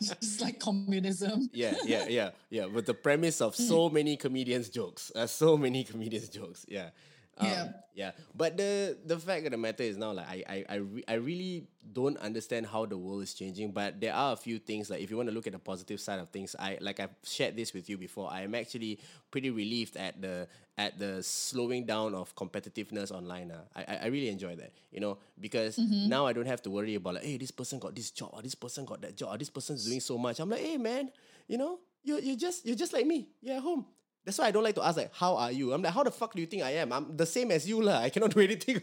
Just 0.00 0.40
like 0.40 0.60
communism. 0.60 1.50
Yeah, 1.52 1.74
yeah, 1.84 2.06
yeah, 2.08 2.30
yeah. 2.50 2.66
With 2.66 2.86
the 2.86 2.94
premise 2.94 3.40
of 3.40 3.56
so 3.56 3.88
many 3.88 4.16
comedians' 4.16 4.68
jokes. 4.70 5.12
Uh, 5.14 5.26
so 5.26 5.56
many 5.56 5.84
comedians' 5.84 6.28
jokes. 6.28 6.64
Yeah. 6.68 6.90
Um, 7.38 7.46
yeah. 7.46 7.68
Yeah. 7.96 8.10
But 8.34 8.56
the 8.56 8.96
the 9.04 9.18
fact 9.18 9.46
of 9.46 9.52
the 9.52 9.56
matter 9.56 9.82
is 9.82 9.96
now 9.96 10.12
like 10.12 10.28
I 10.28 10.44
I 10.48 10.64
I, 10.68 10.74
re- 10.76 11.04
I 11.08 11.14
really 11.14 11.66
don't 11.92 12.18
understand 12.18 12.66
how 12.66 12.84
the 12.84 12.96
world 12.96 13.22
is 13.22 13.32
changing. 13.32 13.72
But 13.72 14.00
there 14.00 14.12
are 14.12 14.34
a 14.34 14.36
few 14.36 14.58
things 14.58 14.90
like 14.90 15.00
if 15.00 15.10
you 15.10 15.16
want 15.16 15.30
to 15.30 15.34
look 15.34 15.46
at 15.46 15.54
the 15.54 15.58
positive 15.58 15.98
side 16.00 16.20
of 16.20 16.28
things, 16.28 16.54
I 16.58 16.76
like 16.80 17.00
I've 17.00 17.16
shared 17.24 17.56
this 17.56 17.72
with 17.72 17.88
you 17.88 17.96
before. 17.96 18.30
I 18.30 18.42
am 18.42 18.54
actually 18.54 19.00
pretty 19.30 19.50
relieved 19.50 19.96
at 19.96 20.20
the 20.20 20.46
at 20.76 20.98
the 20.98 21.22
slowing 21.22 21.86
down 21.86 22.14
of 22.14 22.36
competitiveness 22.36 23.10
online. 23.10 23.50
Uh. 23.50 23.64
I 23.74 23.96
I 24.02 24.06
really 24.08 24.28
enjoy 24.28 24.56
that. 24.56 24.72
You 24.92 25.00
know, 25.00 25.16
because 25.40 25.76
mm-hmm. 25.76 26.08
now 26.08 26.26
I 26.26 26.34
don't 26.34 26.46
have 26.46 26.60
to 26.62 26.70
worry 26.70 26.96
about 26.96 27.14
like, 27.14 27.24
hey, 27.24 27.38
this 27.38 27.50
person 27.50 27.78
got 27.78 27.94
this 27.94 28.10
job 28.10 28.30
or 28.32 28.42
this 28.42 28.54
person 28.54 28.84
got 28.84 29.00
that 29.00 29.16
job 29.16 29.34
or 29.34 29.38
this 29.38 29.50
person's 29.50 29.84
doing 29.86 30.00
so 30.00 30.18
much. 30.18 30.38
I'm 30.38 30.50
like, 30.50 30.60
hey 30.60 30.76
man, 30.76 31.10
you 31.48 31.56
know, 31.56 31.80
you 32.04 32.20
you 32.20 32.36
just 32.36 32.66
you're 32.66 32.76
just 32.76 32.92
like 32.92 33.06
me. 33.06 33.28
You're 33.40 33.56
at 33.56 33.62
home. 33.62 33.86
That's 34.26 34.38
why 34.38 34.46
I 34.46 34.50
don't 34.50 34.64
like 34.64 34.74
to 34.74 34.84
ask 34.84 34.96
like, 34.96 35.14
how 35.14 35.36
are 35.36 35.52
you? 35.52 35.72
I'm 35.72 35.80
like, 35.80 35.94
how 35.94 36.02
the 36.02 36.10
fuck 36.10 36.34
do 36.34 36.40
you 36.40 36.46
think 36.46 36.64
I 36.64 36.72
am? 36.72 36.92
I'm 36.92 37.16
the 37.16 37.24
same 37.24 37.52
as 37.52 37.66
you, 37.68 37.80
lah. 37.80 38.00
I 38.00 38.10
cannot 38.10 38.32
do 38.34 38.40
anything. 38.40 38.82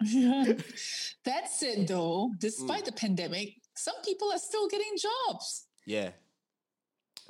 That's 1.24 1.62
it 1.62 1.86
though. 1.88 2.32
Despite 2.38 2.82
mm. 2.82 2.86
the 2.86 2.92
pandemic, 2.92 3.54
some 3.76 3.94
people 4.04 4.30
are 4.32 4.38
still 4.38 4.68
getting 4.68 4.92
jobs. 4.98 5.66
Yeah. 5.86 6.10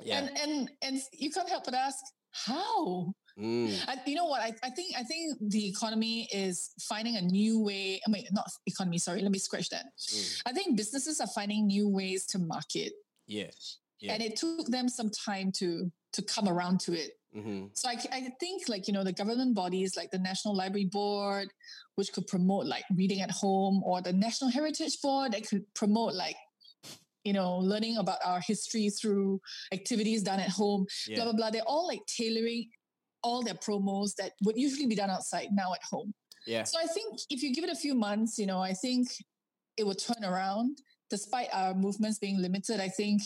Yeah. 0.01 0.19
And 0.19 0.39
and 0.39 0.71
and 0.81 1.01
you 1.13 1.31
can't 1.31 1.47
help 1.47 1.65
but 1.65 1.75
ask, 1.75 2.03
how? 2.31 3.13
Mm. 3.39 3.71
I, 3.87 3.97
you 4.05 4.15
know 4.15 4.25
what? 4.25 4.41
I, 4.41 4.53
I 4.63 4.69
think 4.71 4.95
I 4.97 5.03
think 5.03 5.37
the 5.39 5.67
economy 5.69 6.27
is 6.31 6.71
finding 6.81 7.17
a 7.17 7.21
new 7.21 7.59
way. 7.61 8.01
I 8.05 8.09
mean, 8.09 8.25
not 8.31 8.49
economy. 8.65 8.97
Sorry, 8.97 9.21
let 9.21 9.31
me 9.31 9.39
scratch 9.39 9.69
that. 9.69 9.85
Mm. 9.99 10.41
I 10.47 10.51
think 10.53 10.75
businesses 10.75 11.21
are 11.21 11.27
finding 11.27 11.67
new 11.67 11.87
ways 11.87 12.25
to 12.27 12.39
market. 12.39 12.93
Yeah. 13.27 13.51
yeah. 13.99 14.13
And 14.13 14.23
it 14.23 14.37
took 14.37 14.67
them 14.67 14.89
some 14.89 15.11
time 15.11 15.51
to 15.57 15.91
to 16.13 16.21
come 16.23 16.47
around 16.47 16.79
to 16.81 16.93
it. 16.93 17.11
Mm-hmm. 17.35 17.67
So 17.73 17.89
I, 17.89 17.97
I 18.11 18.29
think 18.39 18.63
like, 18.67 18.87
you 18.87 18.93
know, 18.93 19.03
the 19.03 19.13
government 19.13 19.55
bodies 19.55 19.95
like 19.95 20.11
the 20.11 20.19
National 20.19 20.55
Library 20.55 20.85
Board, 20.85 21.49
which 21.95 22.11
could 22.13 22.27
promote 22.27 22.65
like 22.65 22.83
reading 22.95 23.21
at 23.21 23.31
home 23.31 23.83
or 23.83 24.01
the 24.01 24.13
National 24.13 24.49
Heritage 24.49 24.99
Board 25.01 25.33
that 25.33 25.47
could 25.47 25.63
promote 25.75 26.13
like, 26.13 26.35
you 27.23 27.33
know, 27.33 27.57
learning 27.57 27.97
about 27.97 28.19
our 28.25 28.39
history 28.39 28.89
through 28.89 29.41
activities 29.73 30.23
done 30.23 30.39
at 30.39 30.49
home, 30.49 30.85
yeah. 31.07 31.15
blah, 31.15 31.25
blah, 31.25 31.33
blah. 31.33 31.49
They're 31.49 31.61
all 31.63 31.85
like 31.85 32.01
tailoring 32.07 32.69
all 33.23 33.43
their 33.43 33.55
promos 33.55 34.15
that 34.15 34.31
would 34.43 34.57
usually 34.57 34.87
be 34.87 34.95
done 34.95 35.09
outside 35.09 35.47
now 35.51 35.73
at 35.73 35.81
home. 35.89 36.13
Yeah. 36.45 36.63
So 36.63 36.79
I 36.79 36.85
think 36.85 37.19
if 37.29 37.43
you 37.43 37.53
give 37.53 37.65
it 37.65 37.69
a 37.69 37.75
few 37.75 37.93
months, 37.93 38.37
you 38.39 38.45
know, 38.45 38.59
I 38.59 38.73
think 38.73 39.09
it 39.75 39.85
will 39.85 39.95
turn 39.95 40.23
around. 40.23 40.77
Despite 41.09 41.47
our 41.53 41.73
movements 41.73 42.19
being 42.19 42.41
limited, 42.41 42.81
I 42.81 42.89
think, 42.89 43.21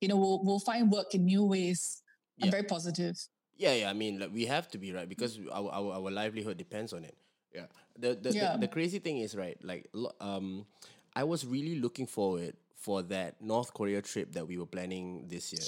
you 0.00 0.08
know, 0.08 0.16
we'll 0.16 0.42
we'll 0.42 0.58
find 0.60 0.90
work 0.90 1.14
in 1.14 1.26
new 1.26 1.44
ways. 1.44 2.02
I'm 2.42 2.50
very 2.50 2.62
positive. 2.62 3.16
Yeah, 3.56 3.72
yeah. 3.72 3.90
I 3.90 3.92
mean, 3.92 4.18
like, 4.20 4.32
we 4.32 4.44
have 4.46 4.68
to 4.68 4.78
be 4.78 4.92
right 4.92 5.08
because 5.08 5.38
our, 5.52 5.70
our 5.70 5.92
our 5.94 6.10
livelihood 6.10 6.56
depends 6.56 6.92
on 6.92 7.04
it. 7.04 7.16
Yeah. 7.54 7.66
The 7.98 8.14
the, 8.14 8.32
yeah. 8.32 8.52
the 8.52 8.66
the 8.66 8.68
crazy 8.68 8.98
thing 8.98 9.18
is 9.18 9.34
right. 9.34 9.56
Like, 9.62 9.88
um, 10.20 10.66
I 11.14 11.24
was 11.24 11.46
really 11.46 11.80
looking 11.80 12.06
forward 12.06 12.54
for 12.76 13.02
that 13.02 13.40
North 13.40 13.72
Korea 13.72 14.02
trip 14.02 14.32
that 14.34 14.46
we 14.46 14.58
were 14.58 14.66
planning 14.66 15.26
this 15.26 15.50
year. 15.52 15.64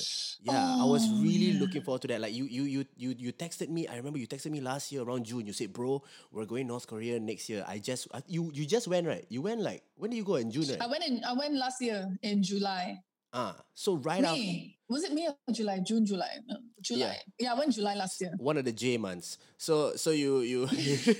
Yeah, 0.54 0.76
oh, 0.76 0.86
I 0.86 0.92
was 0.92 1.02
oh, 1.08 1.22
really 1.22 1.56
yeah. 1.56 1.60
looking 1.60 1.82
forward 1.82 2.02
to 2.02 2.08
that. 2.08 2.20
Like 2.20 2.34
you, 2.34 2.44
you, 2.44 2.62
you, 2.62 2.84
you, 2.96 3.14
you 3.18 3.32
texted 3.32 3.70
me. 3.70 3.88
I 3.88 3.96
remember 3.96 4.18
you 4.18 4.28
texted 4.28 4.52
me 4.52 4.60
last 4.60 4.92
year 4.92 5.02
around 5.02 5.24
June. 5.24 5.46
You 5.46 5.52
said, 5.52 5.72
"Bro, 5.72 6.04
we're 6.30 6.44
going 6.44 6.68
North 6.68 6.86
Korea 6.86 7.18
next 7.18 7.48
year." 7.48 7.64
I 7.66 7.78
just, 7.78 8.06
you, 8.28 8.52
you 8.54 8.66
just 8.66 8.86
went 8.86 9.06
right. 9.06 9.24
You 9.30 9.42
went 9.42 9.60
like 9.60 9.82
when 9.96 10.10
did 10.10 10.18
you 10.18 10.24
go 10.24 10.36
in 10.36 10.52
June? 10.52 10.68
Right? 10.68 10.80
I 10.80 10.86
went 10.86 11.02
in. 11.02 11.24
I 11.24 11.32
went 11.32 11.54
last 11.54 11.80
year 11.80 12.06
in 12.22 12.42
July. 12.42 13.02
Ah, 13.32 13.56
so 13.74 13.96
right 13.96 14.22
May. 14.22 14.28
after 14.28 14.94
was 14.94 15.04
it 15.04 15.12
May 15.12 15.28
or 15.28 15.52
July? 15.52 15.80
June, 15.86 16.06
July, 16.06 16.30
no, 16.46 16.56
July. 16.80 17.18
Yeah. 17.38 17.46
yeah, 17.46 17.52
I 17.52 17.58
went 17.58 17.72
July 17.74 17.94
last 17.94 18.20
year. 18.20 18.32
One 18.38 18.56
of 18.56 18.64
the 18.64 18.72
J 18.72 18.96
months. 18.96 19.38
So, 19.58 19.96
so 19.96 20.10
you 20.10 20.40
you. 20.40 20.66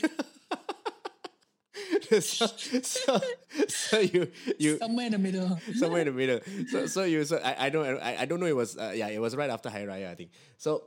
so, 2.20 2.46
so, 2.82 3.20
so 3.68 3.98
you 3.98 4.30
you 4.58 4.78
somewhere 4.78 5.06
in 5.06 5.12
the 5.12 5.18
middle. 5.18 5.58
somewhere 5.74 6.00
in 6.00 6.06
the 6.06 6.12
middle. 6.12 6.40
So 6.68 6.86
so 6.86 7.04
you 7.04 7.24
so 7.24 7.38
I, 7.44 7.66
I 7.66 7.68
don't 7.70 8.00
I, 8.00 8.22
I 8.22 8.24
don't 8.24 8.40
know 8.40 8.46
it 8.46 8.56
was 8.56 8.76
uh, 8.78 8.92
yeah 8.94 9.08
it 9.08 9.20
was 9.20 9.36
right 9.36 9.50
after 9.50 9.68
Hari 9.68 9.84
Raya 9.84 10.10
I 10.10 10.14
think. 10.14 10.30
So 10.56 10.84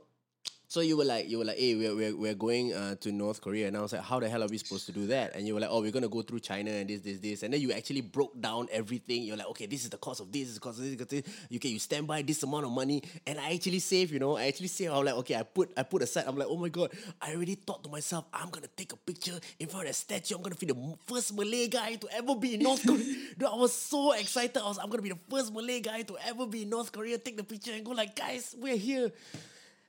so 0.72 0.80
you 0.80 0.96
were 0.96 1.04
like, 1.04 1.28
you 1.28 1.36
were 1.36 1.44
like, 1.44 1.58
hey, 1.58 1.74
we're, 1.74 1.94
we're, 1.94 2.16
we're 2.16 2.34
going 2.34 2.72
uh, 2.72 2.94
to 2.94 3.12
North 3.12 3.42
Korea. 3.42 3.68
And 3.68 3.76
I 3.76 3.82
was 3.82 3.92
like, 3.92 4.00
how 4.00 4.18
the 4.18 4.26
hell 4.26 4.42
are 4.42 4.46
we 4.46 4.56
supposed 4.56 4.86
to 4.86 4.92
do 4.92 5.06
that? 5.08 5.36
And 5.36 5.46
you 5.46 5.52
were 5.52 5.60
like, 5.60 5.68
oh, 5.70 5.82
we're 5.82 5.90
going 5.90 6.02
to 6.02 6.08
go 6.08 6.22
through 6.22 6.40
China 6.40 6.70
and 6.70 6.88
this, 6.88 7.02
this, 7.02 7.18
this. 7.18 7.42
And 7.42 7.52
then 7.52 7.60
you 7.60 7.72
actually 7.72 8.00
broke 8.00 8.40
down 8.40 8.68
everything. 8.72 9.24
You're 9.24 9.36
like, 9.36 9.48
okay, 9.48 9.66
this 9.66 9.84
is 9.84 9.90
the 9.90 9.98
cost 9.98 10.22
of 10.22 10.32
this, 10.32 10.44
this 10.44 10.48
is 10.48 10.54
the 10.54 10.60
cost 10.60 10.78
of 10.78 10.84
this, 10.84 11.06
this. 11.08 11.34
You 11.50 11.58
can 11.58 11.72
you 11.72 11.78
stand 11.78 12.06
by 12.06 12.22
this 12.22 12.42
amount 12.42 12.64
of 12.64 12.70
money. 12.70 13.02
And 13.26 13.38
I 13.38 13.52
actually 13.52 13.80
save, 13.80 14.14
you 14.14 14.18
know, 14.18 14.38
I 14.38 14.46
actually 14.46 14.68
save. 14.68 14.92
I'm 14.92 15.04
like, 15.04 15.16
okay, 15.16 15.34
I 15.34 15.42
put 15.42 15.70
I 15.76 15.82
put 15.82 16.00
aside. 16.00 16.24
I'm 16.26 16.38
like, 16.38 16.48
oh 16.48 16.56
my 16.56 16.70
God, 16.70 16.90
I 17.20 17.34
already 17.34 17.56
thought 17.56 17.84
to 17.84 17.90
myself, 17.90 18.24
I'm 18.32 18.48
going 18.48 18.62
to 18.62 18.70
take 18.74 18.94
a 18.94 18.96
picture 18.96 19.38
in 19.60 19.66
front 19.66 19.84
of 19.84 19.90
a 19.90 19.92
statue. 19.92 20.36
I'm 20.36 20.40
going 20.40 20.54
to 20.54 20.58
be 20.58 20.72
the 20.72 20.96
first 21.06 21.36
Malay 21.36 21.68
guy 21.68 21.96
to 21.96 22.08
ever 22.16 22.34
be 22.34 22.54
in 22.54 22.60
North 22.60 22.82
Korea. 22.86 23.04
Dude, 23.38 23.44
I 23.46 23.56
was 23.56 23.74
so 23.74 24.12
excited. 24.12 24.56
I 24.56 24.68
was, 24.68 24.78
I'm 24.78 24.88
going 24.88 25.04
to 25.04 25.08
be 25.10 25.10
the 25.10 25.20
first 25.28 25.52
Malay 25.52 25.80
guy 25.80 26.00
to 26.00 26.16
ever 26.26 26.46
be 26.46 26.62
in 26.62 26.70
North 26.70 26.92
Korea, 26.92 27.18
take 27.18 27.36
the 27.36 27.44
picture 27.44 27.72
and 27.72 27.84
go 27.84 27.90
like, 27.90 28.16
guys, 28.16 28.56
we're 28.58 28.78
here 28.78 29.12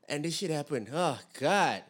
and 0.10 0.24
this 0.26 0.36
shit 0.38 0.50
happened. 0.52 0.90
Oh 0.94 1.20
God. 1.40 1.84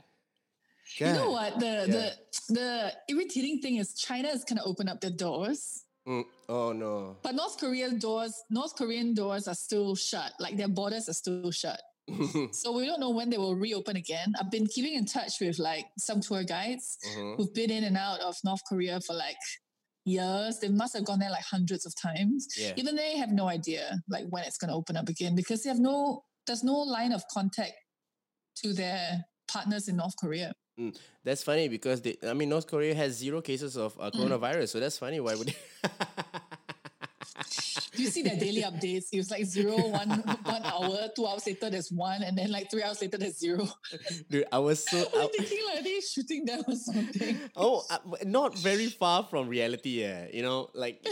God. 1.00 1.08
You 1.08 1.14
know 1.14 1.32
what? 1.32 1.60
The 1.60 1.66
yeah. 1.66 1.86
the 1.86 2.54
the 2.54 2.94
irritating 3.10 3.60
thing 3.62 3.78
is 3.78 3.94
China 3.96 4.30
is 4.30 4.44
gonna 4.44 4.64
open 4.64 4.88
up 4.88 5.02
the 5.02 5.10
doors. 5.10 5.86
Mm. 6.08 6.24
Oh 6.50 6.72
no. 6.74 7.18
But 7.24 7.36
North 7.36 7.58
Korean 7.60 7.98
doors, 8.00 8.44
North 8.50 8.76
Korean 8.76 9.14
doors 9.14 9.48
are 9.48 9.56
still 9.56 9.96
shut. 9.96 10.34
Like 10.40 10.58
their 10.58 10.68
borders 10.68 11.08
are 11.10 11.14
still 11.14 11.52
shut. 11.52 11.82
so 12.52 12.74
we 12.74 12.86
don't 12.86 13.00
know 13.00 13.12
when 13.12 13.30
they 13.30 13.38
will 13.38 13.56
reopen 13.56 13.96
again. 13.96 14.34
I've 14.40 14.52
been 14.52 14.68
keeping 14.68 14.94
in 14.96 15.06
touch 15.06 15.40
with 15.40 15.58
like 15.58 15.86
some 15.98 16.20
tour 16.20 16.44
guides 16.44 16.98
Mhm. 17.16 17.38
who've 17.38 17.54
been 17.54 17.72
in 17.72 17.86
and 17.86 17.96
out 17.98 18.20
of 18.20 18.36
North 18.44 18.60
Korea 18.68 19.00
for 19.00 19.14
like 19.14 19.38
years. 20.06 20.60
They 20.60 20.68
must 20.68 20.94
have 20.96 21.06
gone 21.06 21.20
there 21.20 21.30
like 21.32 21.46
hundreds 21.46 21.86
of 21.86 21.94
times. 21.96 22.48
Yeah. 22.58 22.74
Even 22.76 22.98
they 22.98 23.16
have 23.18 23.32
no 23.32 23.48
idea 23.48 24.02
like 24.10 24.26
when 24.30 24.44
it's 24.44 24.58
going 24.58 24.70
to 24.70 24.76
open 24.76 24.98
up 24.98 25.08
again 25.08 25.34
because 25.36 25.64
they 25.64 25.70
have 25.70 25.80
no 25.80 26.26
there's 26.46 26.64
no 26.64 26.74
line 26.76 27.14
of 27.14 27.24
contact 27.34 27.72
to 28.56 28.74
their 28.74 29.26
partners 29.48 29.88
in 29.88 29.98
North 29.98 30.16
Korea. 30.18 30.54
That's 31.24 31.44
funny 31.44 31.68
because 31.68 32.02
they, 32.02 32.18
I 32.28 32.34
mean 32.34 32.50
North 32.50 32.68
Korea 32.68 32.96
has 32.96 33.14
zero 33.14 33.42
cases 33.42 33.78
of 33.78 33.96
uh, 34.00 34.10
coronavirus, 34.10 34.70
so 34.70 34.80
that's 34.80 34.98
funny. 34.98 35.20
Why 35.20 35.36
would 35.36 35.48
they? 35.48 35.56
Do 37.96 38.02
you 38.04 38.10
see 38.10 38.24
their 38.24 38.38
daily 38.38 38.64
updates? 38.64 39.06
It 39.12 39.18
was 39.18 39.30
like 39.30 39.46
zero, 39.46 39.78
one, 39.78 40.10
one 40.10 40.64
hour, 40.64 41.10
two 41.16 41.28
hours 41.28 41.46
later 41.46 41.70
there's 41.70 41.92
one, 41.92 42.24
and 42.24 42.36
then 42.36 42.52
like 42.52 42.72
three 42.72 42.82
hours 42.82 43.02
later 43.02 43.20
there's 43.20 43.38
zero. 43.38 43.68
Dude, 44.32 44.46
I 44.52 44.58
was 44.58 44.84
so. 44.84 44.98
I'm 45.16 45.30
thinking 45.30 45.60
like 45.74 45.84
they 45.84 46.00
shooting 46.00 46.46
down 46.46 46.64
or 46.68 46.76
something. 46.76 47.38
oh, 47.56 47.86
uh, 47.92 48.00
not 48.26 48.58
very 48.58 48.88
far 48.88 49.24
from 49.30 49.48
reality. 49.48 50.02
Yeah, 50.02 50.26
you 50.34 50.42
know, 50.42 50.72
like 50.74 51.06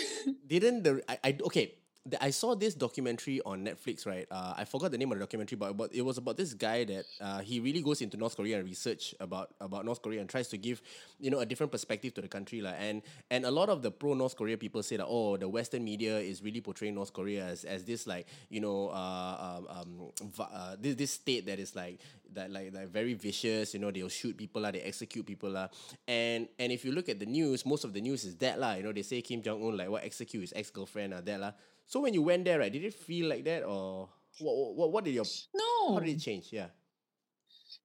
didn't 0.48 0.82
the 0.84 1.04
I, 1.08 1.20
I 1.24 1.38
okay. 1.46 1.76
I 2.20 2.32
saw 2.32 2.56
this 2.56 2.74
documentary 2.74 3.42
on 3.46 3.64
Netflix, 3.64 4.08
right? 4.08 4.26
Uh, 4.32 4.56
I 4.58 4.66
forgot 4.66 4.90
the 4.90 4.98
name 4.98 5.12
of 5.12 5.20
the 5.20 5.24
documentary, 5.24 5.56
but, 5.56 5.78
but 5.78 5.94
it 5.94 6.02
was 6.02 6.18
about 6.18 6.36
this 6.36 6.56
guy 6.56 6.84
that 6.86 7.06
uh, 7.20 7.40
he 7.42 7.60
really 7.60 7.82
goes 7.82 8.02
into 8.02 8.18
North 8.18 8.36
Korea 8.36 8.58
and 8.58 8.68
research 8.68 9.14
about 9.20 9.52
about 9.62 9.86
North 9.86 10.02
Korea 10.02 10.20
and 10.20 10.28
tries 10.28 10.48
to 10.48 10.58
give 10.58 10.82
you 11.20 11.30
know 11.30 11.40
a 11.40 11.46
different 11.46 11.72
perspective 11.72 12.16
to 12.16 12.22
the 12.22 12.28
country, 12.28 12.60
like. 12.62 12.76
And 12.80 13.04
and 13.30 13.46
a 13.46 13.52
lot 13.52 13.70
of 13.70 13.84
the 13.84 13.92
pro 13.92 14.16
North 14.16 14.36
Korea 14.36 14.58
people 14.58 14.82
say 14.82 14.98
that 14.98 15.06
oh, 15.06 15.38
the 15.38 15.48
Western 15.48 15.84
media 15.84 16.18
is 16.18 16.42
really 16.42 16.60
portraying 16.60 16.96
North 16.96 17.14
Korea 17.14 17.46
as, 17.46 17.66
as 17.66 17.84
this 17.84 18.08
like 18.08 18.26
you 18.50 18.62
know 18.62 18.90
uh, 18.90 19.62
um, 19.70 20.12
um 20.20 20.32
uh, 20.40 20.76
this 20.80 20.96
this 20.96 21.12
state 21.12 21.46
that 21.46 21.60
is 21.60 21.76
like 21.76 22.00
that 22.34 22.52
like 22.52 22.74
like 22.74 22.90
very 22.90 23.14
vicious. 23.14 23.74
You 23.76 23.80
know, 23.80 23.92
they'll 23.92 24.10
shoot 24.10 24.36
people 24.36 24.64
lah, 24.64 24.72
they 24.72 24.82
execute 24.82 25.26
people 25.26 25.52
lah. 25.52 25.68
And 26.08 26.48
and 26.58 26.72
if 26.72 26.84
you 26.84 26.92
look 26.92 27.10
at 27.10 27.20
the 27.20 27.28
news, 27.28 27.66
most 27.66 27.84
of 27.84 27.94
the 27.94 28.02
news 28.02 28.26
is 28.26 28.36
that 28.38 28.60
lah. 28.60 28.74
You 28.74 28.84
know, 28.84 28.92
they 28.92 29.04
say 29.04 29.22
Kim 29.22 29.42
Jong 29.42 29.62
Un 29.64 29.78
like 29.78 29.90
what 29.90 30.04
execute 30.04 30.42
his 30.42 30.54
ex 30.56 30.72
girlfriend 30.72 31.14
or 31.14 31.22
that 31.22 31.40
lah. 31.40 31.52
So 31.92 32.00
when 32.00 32.14
you 32.14 32.22
went 32.22 32.46
there, 32.46 32.60
right, 32.60 32.72
did 32.72 32.86
it 32.86 32.94
feel 32.94 33.28
like 33.28 33.44
that 33.44 33.64
or 33.66 34.08
what? 34.40 34.76
What, 34.78 34.92
what 34.94 35.04
did 35.04 35.14
your 35.14 35.26
No. 35.54 35.94
how 35.96 36.00
did 36.00 36.16
it 36.16 36.22
change? 36.22 36.48
Yeah. 36.50 36.68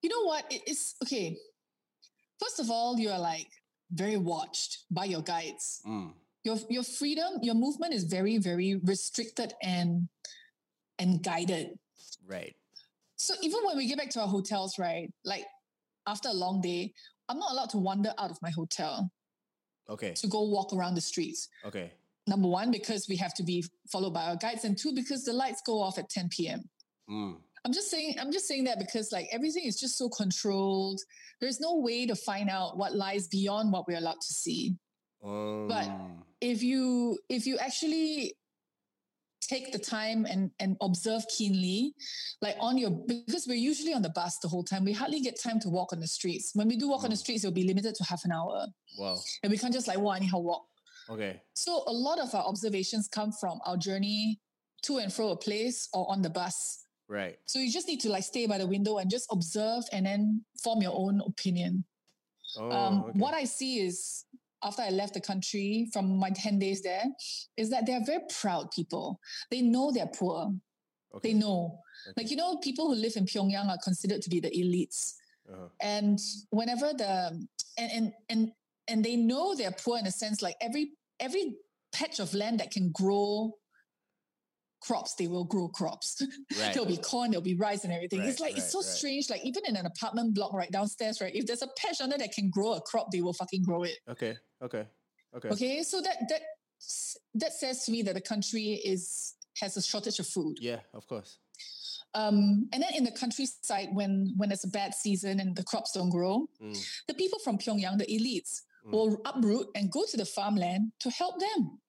you 0.00 0.08
know 0.08 0.22
what? 0.24 0.44
It- 0.52 0.62
it's 0.64 0.94
okay. 1.02 1.36
First 2.38 2.60
of 2.60 2.70
all, 2.70 2.96
you 3.00 3.10
are 3.10 3.18
like 3.18 3.48
very 3.90 4.16
watched 4.16 4.84
by 4.92 5.06
your 5.06 5.22
guides. 5.22 5.80
Mm. 5.84 6.12
Your 6.44 6.56
your 6.70 6.84
freedom, 6.84 7.40
your 7.42 7.56
movement 7.56 7.94
is 7.94 8.04
very, 8.04 8.38
very 8.38 8.76
restricted 8.84 9.54
and 9.60 10.08
and 11.00 11.20
guided. 11.24 11.76
Right. 12.24 12.54
So 13.16 13.34
even 13.42 13.64
when 13.66 13.76
we 13.76 13.88
get 13.88 13.98
back 13.98 14.10
to 14.10 14.20
our 14.20 14.28
hotels, 14.28 14.78
right? 14.78 15.10
Like 15.24 15.46
after 16.06 16.28
a 16.28 16.32
long 16.44 16.60
day, 16.60 16.94
I'm 17.28 17.40
not 17.40 17.50
allowed 17.50 17.70
to 17.70 17.78
wander 17.78 18.12
out 18.18 18.30
of 18.30 18.38
my 18.40 18.50
hotel 18.50 19.10
Okay. 19.88 20.12
to 20.14 20.28
go 20.28 20.42
walk 20.46 20.72
around 20.72 20.94
the 20.94 21.00
streets. 21.00 21.48
Okay. 21.64 21.90
Number 22.28 22.48
one, 22.48 22.70
because 22.70 23.06
we 23.08 23.16
have 23.16 23.34
to 23.34 23.44
be 23.44 23.64
followed 23.90 24.12
by 24.14 24.24
our 24.24 24.36
guides, 24.36 24.64
and 24.64 24.76
two, 24.76 24.92
because 24.92 25.24
the 25.24 25.32
lights 25.32 25.62
go 25.64 25.80
off 25.80 25.96
at 25.98 26.08
10 26.08 26.28
p.m. 26.30 26.60
Mm. 27.08 27.36
I'm 27.64 27.72
just 27.72 27.90
saying, 27.90 28.16
I'm 28.20 28.32
just 28.32 28.46
saying 28.46 28.64
that 28.64 28.78
because 28.78 29.10
like 29.12 29.28
everything 29.32 29.64
is 29.64 29.78
just 29.78 29.96
so 29.98 30.08
controlled. 30.08 31.00
There's 31.40 31.60
no 31.60 31.76
way 31.76 32.06
to 32.06 32.14
find 32.14 32.48
out 32.48 32.76
what 32.78 32.94
lies 32.94 33.26
beyond 33.28 33.72
what 33.72 33.86
we're 33.88 33.98
allowed 33.98 34.20
to 34.20 34.32
see. 34.32 34.74
Um, 35.24 36.22
If 36.40 36.62
you 36.62 37.18
if 37.28 37.46
you 37.46 37.58
actually 37.58 38.34
take 39.40 39.72
the 39.72 39.78
time 39.78 40.26
and 40.26 40.50
and 40.60 40.76
observe 40.80 41.24
keenly, 41.36 41.94
like 42.40 42.56
on 42.60 42.78
your 42.78 42.90
because 42.90 43.46
we're 43.48 43.54
usually 43.54 43.94
on 43.94 44.02
the 44.02 44.10
bus 44.10 44.38
the 44.42 44.48
whole 44.48 44.62
time. 44.64 44.84
We 44.84 44.92
hardly 44.92 45.20
get 45.20 45.40
time 45.40 45.58
to 45.60 45.68
walk 45.68 45.92
on 45.92 46.00
the 46.00 46.06
streets. 46.06 46.50
When 46.54 46.68
we 46.68 46.76
do 46.76 46.88
walk 46.88 47.04
on 47.04 47.10
the 47.10 47.16
Mm. 47.16 47.20
streets, 47.20 47.44
it'll 47.44 47.54
be 47.54 47.64
limited 47.64 47.94
to 47.96 48.04
half 48.04 48.24
an 48.24 48.32
hour. 48.32 48.66
wow. 48.98 49.18
And 49.42 49.50
we 49.50 49.58
can't 49.58 49.72
just 49.72 49.88
like 49.88 49.98
walk 49.98 50.16
anyhow 50.18 50.38
walk. 50.38 50.66
Okay. 51.08 51.40
So 51.54 51.84
a 51.86 51.92
lot 51.92 52.18
of 52.18 52.34
our 52.34 52.44
observations 52.44 53.08
come 53.08 53.32
from 53.32 53.60
our 53.64 53.76
journey 53.76 54.40
to 54.82 54.98
and 54.98 55.12
fro 55.12 55.30
a 55.30 55.36
place 55.36 55.88
or 55.92 56.10
on 56.10 56.22
the 56.22 56.30
bus. 56.30 56.84
Right. 57.08 57.38
So 57.46 57.58
you 57.58 57.70
just 57.72 57.86
need 57.86 58.00
to 58.00 58.08
like 58.08 58.24
stay 58.24 58.46
by 58.46 58.58
the 58.58 58.66
window 58.66 58.98
and 58.98 59.10
just 59.10 59.26
observe 59.30 59.84
and 59.92 60.06
then 60.06 60.44
form 60.62 60.82
your 60.82 60.94
own 60.94 61.20
opinion. 61.26 61.84
Oh, 62.58 62.70
um, 62.70 63.04
okay. 63.04 63.18
What 63.18 63.34
I 63.34 63.44
see 63.44 63.80
is 63.80 64.24
after 64.62 64.82
I 64.82 64.90
left 64.90 65.14
the 65.14 65.20
country 65.20 65.88
from 65.92 66.18
my 66.18 66.30
10 66.30 66.58
days 66.58 66.82
there, 66.82 67.04
is 67.56 67.70
that 67.70 67.86
they're 67.86 68.04
very 68.04 68.22
proud 68.40 68.70
people. 68.72 69.20
They 69.50 69.62
know 69.62 69.92
they're 69.92 70.06
poor. 70.08 70.52
okay. 71.14 71.28
They 71.28 71.34
know. 71.38 71.78
Okay. 72.08 72.14
Like, 72.16 72.30
you 72.30 72.36
know, 72.36 72.56
people 72.56 72.88
who 72.88 72.94
live 72.94 73.12
in 73.16 73.26
Pyongyang 73.26 73.68
are 73.68 73.78
considered 73.82 74.22
to 74.22 74.30
be 74.30 74.40
the 74.40 74.50
elites. 74.50 75.14
Uh-huh. 75.50 75.68
And 75.80 76.18
whenever 76.50 76.92
the 76.92 77.46
and 77.78 77.92
and 77.92 78.12
and 78.28 78.52
and 78.88 79.04
they 79.04 79.16
know 79.16 79.54
they're 79.54 79.72
poor 79.72 79.98
in 79.98 80.06
a 80.06 80.10
sense, 80.10 80.42
like 80.42 80.56
every 80.60 80.92
every 81.20 81.54
patch 81.92 82.18
of 82.20 82.34
land 82.34 82.60
that 82.60 82.70
can 82.70 82.90
grow 82.92 83.52
crops, 84.82 85.14
they 85.14 85.26
will 85.26 85.44
grow 85.44 85.68
crops. 85.68 86.20
Right. 86.60 86.72
there'll 86.72 86.86
be 86.88 86.96
corn, 86.96 87.30
there'll 87.30 87.42
be 87.42 87.54
rice 87.54 87.84
and 87.84 87.92
everything. 87.92 88.20
it's 88.20 88.40
Right, 88.40 88.50
like 88.50 88.58
it's 88.58 88.70
so 88.72 88.78
right. 88.78 88.84
strange. 88.86 89.28
Like 89.30 89.44
even 89.44 89.62
in 89.66 89.76
an 89.76 89.86
apartment 89.86 90.34
block 90.34 90.52
right 90.52 90.70
downstairs, 90.70 91.20
right? 91.20 91.34
If 91.34 91.46
there's 91.46 91.62
a 91.62 91.68
patch 91.76 92.00
under 92.00 92.16
that 92.18 92.32
can 92.32 92.50
grow 92.50 92.74
a 92.74 92.80
crop, 92.80 93.10
they 93.10 93.20
will 93.20 93.32
fucking 93.32 93.62
grow 93.64 93.82
it. 93.82 93.96
Okay. 94.08 94.36
Okay. 94.62 94.86
Okay. 95.36 95.48
Okay. 95.48 95.82
So 95.82 96.00
that 96.00 96.16
that 96.28 96.40
that 97.34 97.52
says 97.52 97.84
to 97.84 97.92
me 97.92 98.02
that 98.02 98.14
the 98.14 98.20
country 98.20 98.80
is 98.84 99.34
has 99.60 99.76
a 99.76 99.82
shortage 99.82 100.18
of 100.18 100.26
food. 100.26 100.58
Yeah, 100.60 100.80
of 100.94 101.06
course. 101.06 101.38
Um, 102.14 102.68
and 102.72 102.82
then 102.82 102.90
in 102.94 103.04
the 103.04 103.10
countryside, 103.10 103.88
when 103.92 104.32
when 104.36 104.50
it's 104.52 104.64
a 104.64 104.68
bad 104.68 104.94
season 104.94 105.40
and 105.40 105.56
the 105.56 105.64
crops 105.64 105.92
don't 105.92 106.10
grow, 106.10 106.48
Mm. 106.62 106.78
the 107.08 107.14
people 107.14 107.38
from 107.40 107.58
Pyongyang, 107.58 107.98
the 107.98 108.06
elites, 108.06 108.62
Mm. 108.86 108.92
will 108.92 109.20
uproot 109.24 109.68
and 109.74 109.90
go 109.90 110.04
to 110.08 110.16
the 110.16 110.24
farmland 110.24 110.92
to 111.00 111.10
help 111.10 111.40
them. 111.40 111.80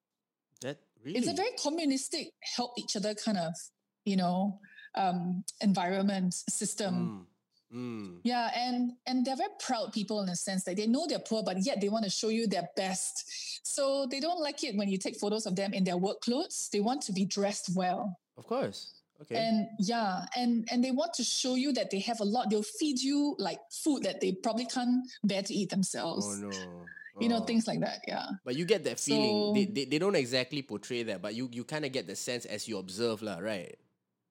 That 0.62 0.78
really. 1.04 1.20
It's 1.20 1.28
a 1.28 1.34
very 1.34 1.52
communistic, 1.62 2.34
help 2.56 2.72
each 2.78 2.96
other 2.96 3.14
kind 3.14 3.38
of, 3.38 3.54
you 4.06 4.18
know, 4.18 4.60
um, 4.96 5.44
environment 5.62 6.34
system. 6.34 6.94
Mm. 6.94 7.26
Mm. 7.74 8.20
Yeah, 8.24 8.50
and 8.56 8.94
and 9.06 9.26
they're 9.26 9.36
very 9.36 9.50
proud 9.60 9.92
people 9.92 10.24
in 10.24 10.30
a 10.30 10.36
sense 10.36 10.64
that 10.64 10.78
they 10.78 10.88
know 10.88 11.06
they're 11.06 11.20
poor, 11.20 11.44
but 11.44 11.58
yet 11.66 11.82
they 11.82 11.90
want 11.90 12.06
to 12.06 12.10
show 12.10 12.30
you 12.30 12.48
their 12.48 12.70
best. 12.78 13.26
So 13.64 14.08
they 14.10 14.22
don't 14.22 14.40
like 14.42 14.64
it 14.64 14.78
when 14.78 14.88
you 14.88 14.98
take 14.98 15.20
photos 15.20 15.46
of 15.46 15.56
them 15.56 15.74
in 15.74 15.84
their 15.84 15.98
work 15.98 16.22
clothes. 16.22 16.70
They 16.72 16.80
want 16.80 17.02
to 17.04 17.12
be 17.12 17.26
dressed 17.26 17.76
well. 17.76 18.18
Of 18.38 18.48
course. 18.48 18.97
Okay. 19.22 19.36
And 19.36 19.68
yeah, 19.80 20.26
and 20.36 20.68
and 20.72 20.84
they 20.84 20.92
want 20.92 21.14
to 21.16 21.24
show 21.24 21.56
you 21.56 21.74
that 21.74 21.90
they 21.90 22.00
have 22.06 22.20
a 22.20 22.24
lot. 22.24 22.50
They'll 22.50 22.62
feed 22.62 23.00
you 23.02 23.36
like 23.40 23.60
food 23.72 24.04
that 24.04 24.22
they 24.22 24.34
probably 24.34 24.66
can't 24.66 25.06
bear 25.24 25.42
to 25.42 25.54
eat 25.54 25.70
themselves. 25.70 26.26
oh 26.28 26.36
no. 26.50 26.86
You 27.20 27.30
know, 27.30 27.42
Oh. 27.42 27.46
things 27.50 27.66
like 27.66 27.80
that. 27.82 28.06
Yeah. 28.08 28.30
But 28.46 28.54
you 28.62 28.66
get 28.70 28.84
that 28.86 29.00
feeling. 29.02 29.56
they, 29.58 29.66
So- 29.66 29.72
they, 29.74 29.86
they 29.90 29.98
don't 29.98 30.14
exactly 30.14 30.62
portray 30.62 31.02
that, 31.10 31.18
but 31.20 31.34
you, 31.34 31.50
you 31.52 31.64
kind 31.66 31.82
of 31.84 31.90
get 31.92 32.06
the 32.06 32.14
sense 32.16 32.46
as 32.46 32.68
you 32.70 32.78
observe, 32.78 33.24
lah, 33.26 33.40
right? 33.42 33.74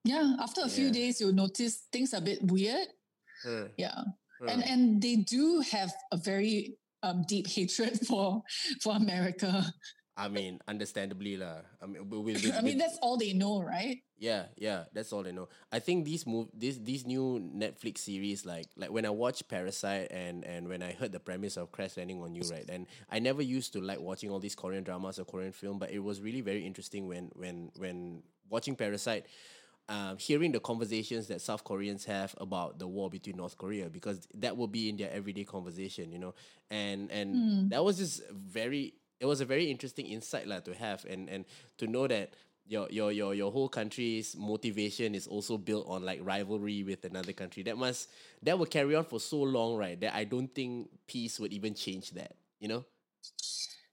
Yeah. 0.06 0.36
After 0.38 0.62
a 0.62 0.68
few 0.70 0.86
Yeah. 0.86 0.92
days, 1.10 1.18
you'll 1.20 1.34
notice 1.34 1.82
things 1.90 2.14
are 2.14 2.18
a 2.18 2.20
bit 2.22 2.38
weird. 2.46 2.86
Huh, 3.42 3.74
Yeah. 3.76 4.06
huh. 4.38 4.46
And 4.46 4.62
and 4.62 5.02
they 5.02 5.16
do 5.26 5.66
have 5.66 5.90
a 6.14 6.16
very 6.16 6.78
um, 7.02 7.26
deep 7.26 7.50
hatred 7.50 7.98
for 8.06 8.46
for 8.78 8.94
America. 8.94 9.66
I 10.14 10.30
mean, 10.30 10.62
understandably, 10.70 11.34
lah. 11.42 11.66
I 11.82 11.90
mean, 11.90 12.06
with, 12.22 12.38
with, 12.38 12.54
I 12.54 12.62
mean, 12.62 12.78
that's 12.78 13.02
all 13.02 13.18
they 13.18 13.34
know, 13.34 13.58
right? 13.66 13.98
Yeah, 14.18 14.46
yeah, 14.56 14.84
that's 14.94 15.12
all 15.12 15.26
I 15.26 15.30
know. 15.30 15.48
I 15.70 15.78
think 15.78 16.06
these 16.06 16.26
move 16.26 16.48
this 16.54 16.78
these 16.78 17.04
new 17.06 17.38
Netflix 17.54 17.98
series 17.98 18.46
like 18.46 18.66
like 18.76 18.90
when 18.90 19.04
I 19.04 19.10
watched 19.10 19.46
Parasite 19.48 20.10
and 20.10 20.42
and 20.44 20.68
when 20.68 20.82
I 20.82 20.92
heard 20.92 21.12
the 21.12 21.20
premise 21.20 21.58
of 21.58 21.70
Crash 21.70 21.98
Landing 21.98 22.22
on 22.22 22.34
You, 22.34 22.48
right? 22.50 22.64
And 22.68 22.86
I 23.10 23.18
never 23.18 23.42
used 23.42 23.74
to 23.74 23.80
like 23.80 24.00
watching 24.00 24.30
all 24.30 24.38
these 24.40 24.54
Korean 24.54 24.84
dramas 24.84 25.18
or 25.18 25.24
Korean 25.24 25.52
film, 25.52 25.78
but 25.78 25.90
it 25.90 25.98
was 25.98 26.22
really 26.22 26.40
very 26.40 26.64
interesting 26.64 27.06
when 27.06 27.30
when 27.34 27.70
when 27.76 28.22
watching 28.48 28.74
Parasite. 28.76 29.26
Um, 29.88 30.18
hearing 30.18 30.50
the 30.50 30.58
conversations 30.58 31.28
that 31.28 31.40
South 31.40 31.62
Koreans 31.62 32.04
have 32.06 32.34
about 32.38 32.80
the 32.80 32.88
war 32.88 33.08
between 33.08 33.36
North 33.36 33.56
Korea 33.56 33.88
because 33.88 34.26
that 34.34 34.56
will 34.56 34.66
be 34.66 34.88
in 34.88 34.96
their 34.96 35.12
everyday 35.12 35.44
conversation, 35.44 36.10
you 36.10 36.18
know, 36.18 36.34
and 36.72 37.08
and 37.12 37.70
that 37.70 37.84
was 37.84 37.98
just 37.98 38.20
very 38.32 38.94
it 39.20 39.26
was 39.26 39.40
a 39.40 39.44
very 39.44 39.70
interesting 39.70 40.06
insight 40.06 40.48
lah 40.48 40.58
to 40.60 40.74
have 40.74 41.04
and 41.04 41.28
and 41.30 41.44
to 41.78 41.86
know 41.86 42.08
that 42.08 42.34
your 42.68 42.88
your 42.90 43.12
your 43.12 43.34
your 43.34 43.52
whole 43.52 43.68
country's 43.68 44.36
motivation 44.36 45.14
is 45.14 45.26
also 45.26 45.56
built 45.58 45.86
on 45.88 46.04
like 46.04 46.20
rivalry 46.22 46.82
with 46.82 47.04
another 47.04 47.32
country. 47.32 47.62
That 47.62 47.78
must 47.78 48.08
that 48.42 48.58
will 48.58 48.66
carry 48.66 48.94
on 48.94 49.04
for 49.04 49.20
so 49.20 49.42
long, 49.42 49.76
right? 49.76 50.00
That 50.00 50.14
I 50.14 50.24
don't 50.24 50.52
think 50.54 50.88
peace 51.06 51.38
would 51.40 51.52
even 51.52 51.74
change 51.74 52.10
that. 52.12 52.34
You 52.58 52.68
know? 52.68 52.84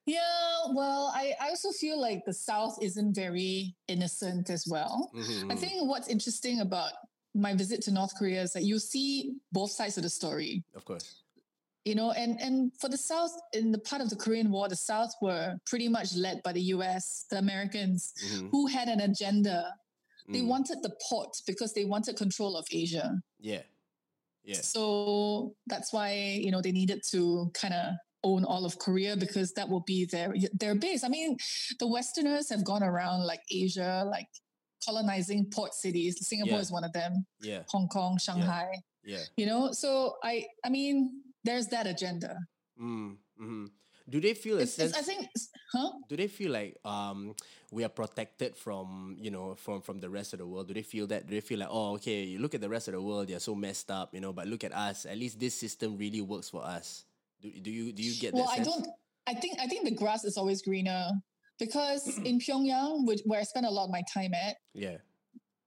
Yeah. 0.06 0.20
Well, 0.74 1.12
I 1.16 1.34
I 1.40 1.50
also 1.50 1.72
feel 1.72 2.00
like 2.00 2.26
the 2.26 2.34
South 2.34 2.78
isn't 2.82 3.16
very 3.16 3.76
innocent 3.88 4.50
as 4.50 4.66
well. 4.68 5.12
Mm-hmm, 5.16 5.52
I 5.52 5.56
think 5.56 5.88
what's 5.88 6.08
interesting 6.08 6.62
about 6.62 6.94
my 7.36 7.54
visit 7.56 7.82
to 7.84 7.92
North 7.92 8.16
Korea 8.18 8.42
is 8.42 8.54
that 8.54 8.64
you 8.64 8.80
see 8.80 9.36
both 9.52 9.72
sides 9.72 9.98
of 9.98 10.04
the 10.04 10.10
story. 10.10 10.64
of 10.76 10.86
course. 10.86 11.23
You 11.86 11.96
know 11.96 12.12
and 12.12 12.40
and 12.42 12.72
for 12.80 12.90
the 12.90 12.98
south 12.98 13.32
in 13.54 13.72
the 13.72 13.78
part 13.80 14.02
of 14.02 14.10
the 14.10 14.16
korean 14.16 14.50
war 14.52 14.70
the 14.70 14.76
south 14.76 15.12
were 15.22 15.56
pretty 15.66 15.88
much 15.90 16.16
led 16.16 16.42
by 16.44 16.52
the 16.54 16.62
us 16.62 17.26
the 17.30 17.38
americans 17.38 18.14
Mhm. 18.26 18.50
who 18.52 18.68
had 18.68 18.88
an 18.88 19.02
agenda 19.02 19.60
They 20.36 20.42
wanted 20.42 20.78
the 20.82 20.94
port 21.10 21.34
because 21.46 21.74
they 21.74 21.84
wanted 21.84 22.16
control 22.16 22.56
of 22.56 22.66
Asia. 22.72 23.08
Yeah. 23.42 23.64
Yeah. 24.52 24.62
So 24.74 24.84
that's 25.72 25.92
why, 25.92 26.10
you 26.46 26.50
know, 26.54 26.62
they 26.62 26.72
needed 26.72 27.00
to 27.12 27.52
kind 27.62 27.74
of 27.74 27.86
own 28.24 28.46
all 28.46 28.64
of 28.64 28.74
Korea 28.86 29.14
because 29.18 29.52
that 29.58 29.68
will 29.72 29.84
be 29.94 30.00
their 30.14 30.30
their 30.62 30.76
base. 30.86 31.02
I 31.04 31.10
mean, 31.18 31.36
the 31.82 31.88
Westerners 31.96 32.48
have 32.54 32.64
gone 32.64 32.84
around 32.92 33.20
like 33.32 33.44
Asia, 33.52 33.92
like 34.16 34.30
colonizing 34.86 35.42
port 35.56 35.74
cities. 35.74 36.14
Singapore 36.32 36.60
Yeah. 36.60 36.66
is 36.66 36.72
one 36.78 36.86
of 36.90 36.94
them. 36.94 37.14
Yeah. 37.50 37.64
Hong 37.74 37.88
Kong, 37.96 38.14
Shanghai. 38.18 38.70
Yeah. 39.04 39.24
You 39.40 39.46
know, 39.50 39.62
so 39.74 39.90
I 40.24 40.34
I 40.64 40.70
mean, 40.78 40.96
there's 41.44 41.68
that 41.68 41.88
agenda. 41.88 42.36
Mm, 42.80 43.18
hmm 43.38 43.66
Do 44.10 44.20
they 44.20 44.34
feel 44.34 44.58
a 44.60 44.64
It's, 44.64 44.80
it's. 44.80 44.98
I 44.98 45.02
think, 45.02 45.28
huh? 45.74 45.92
do 46.10 46.18
they 46.18 46.28
feel 46.28 46.52
like 46.52 46.76
um 46.84 47.36
we 47.72 47.84
are 47.86 47.90
protected 47.94 48.56
from 48.56 49.16
you 49.20 49.32
know 49.32 49.56
from 49.56 49.82
from 49.82 50.00
the 50.00 50.10
rest 50.10 50.34
of 50.34 50.40
the 50.40 50.48
world? 50.48 50.68
Do 50.68 50.74
they 50.74 50.84
feel 50.84 51.08
that? 51.08 51.28
Do 51.28 51.34
they 51.36 51.42
feel 51.42 51.60
like 51.60 51.70
oh 51.72 51.96
okay, 51.96 52.24
you 52.24 52.40
look 52.40 52.54
at 52.56 52.62
the 52.62 52.70
rest 52.70 52.88
of 52.90 52.94
the 52.96 53.02
world, 53.02 53.28
they're 53.30 53.40
so 53.40 53.56
messed 53.56 53.90
up, 53.92 54.14
you 54.14 54.20
know, 54.22 54.34
but 54.34 54.48
look 54.48 54.64
at 54.64 54.74
us. 54.74 55.06
At 55.06 55.18
least 55.18 55.40
this 55.40 55.54
system 55.56 55.98
really 55.98 56.22
works 56.22 56.50
for 56.50 56.64
us. 56.66 57.06
Do, 57.42 57.48
do 57.52 57.72
you 57.72 57.94
do 57.94 58.02
you 58.04 58.14
get 58.20 58.34
Well, 58.34 58.46
that 58.46 58.60
I 58.60 58.64
don't. 58.64 58.88
I 59.28 59.34
think 59.36 59.60
I 59.62 59.68
think 59.68 59.86
the 59.86 59.96
grass 59.96 60.26
is 60.26 60.36
always 60.38 60.62
greener 60.62 61.08
because 61.60 62.04
in 62.26 62.40
Pyongyang, 62.40 63.06
which, 63.08 63.22
where 63.26 63.40
I 63.40 63.44
spend 63.44 63.66
a 63.66 63.72
lot 63.72 63.86
of 63.86 63.92
my 63.92 64.04
time 64.14 64.34
at, 64.34 64.56
Yeah. 64.74 64.98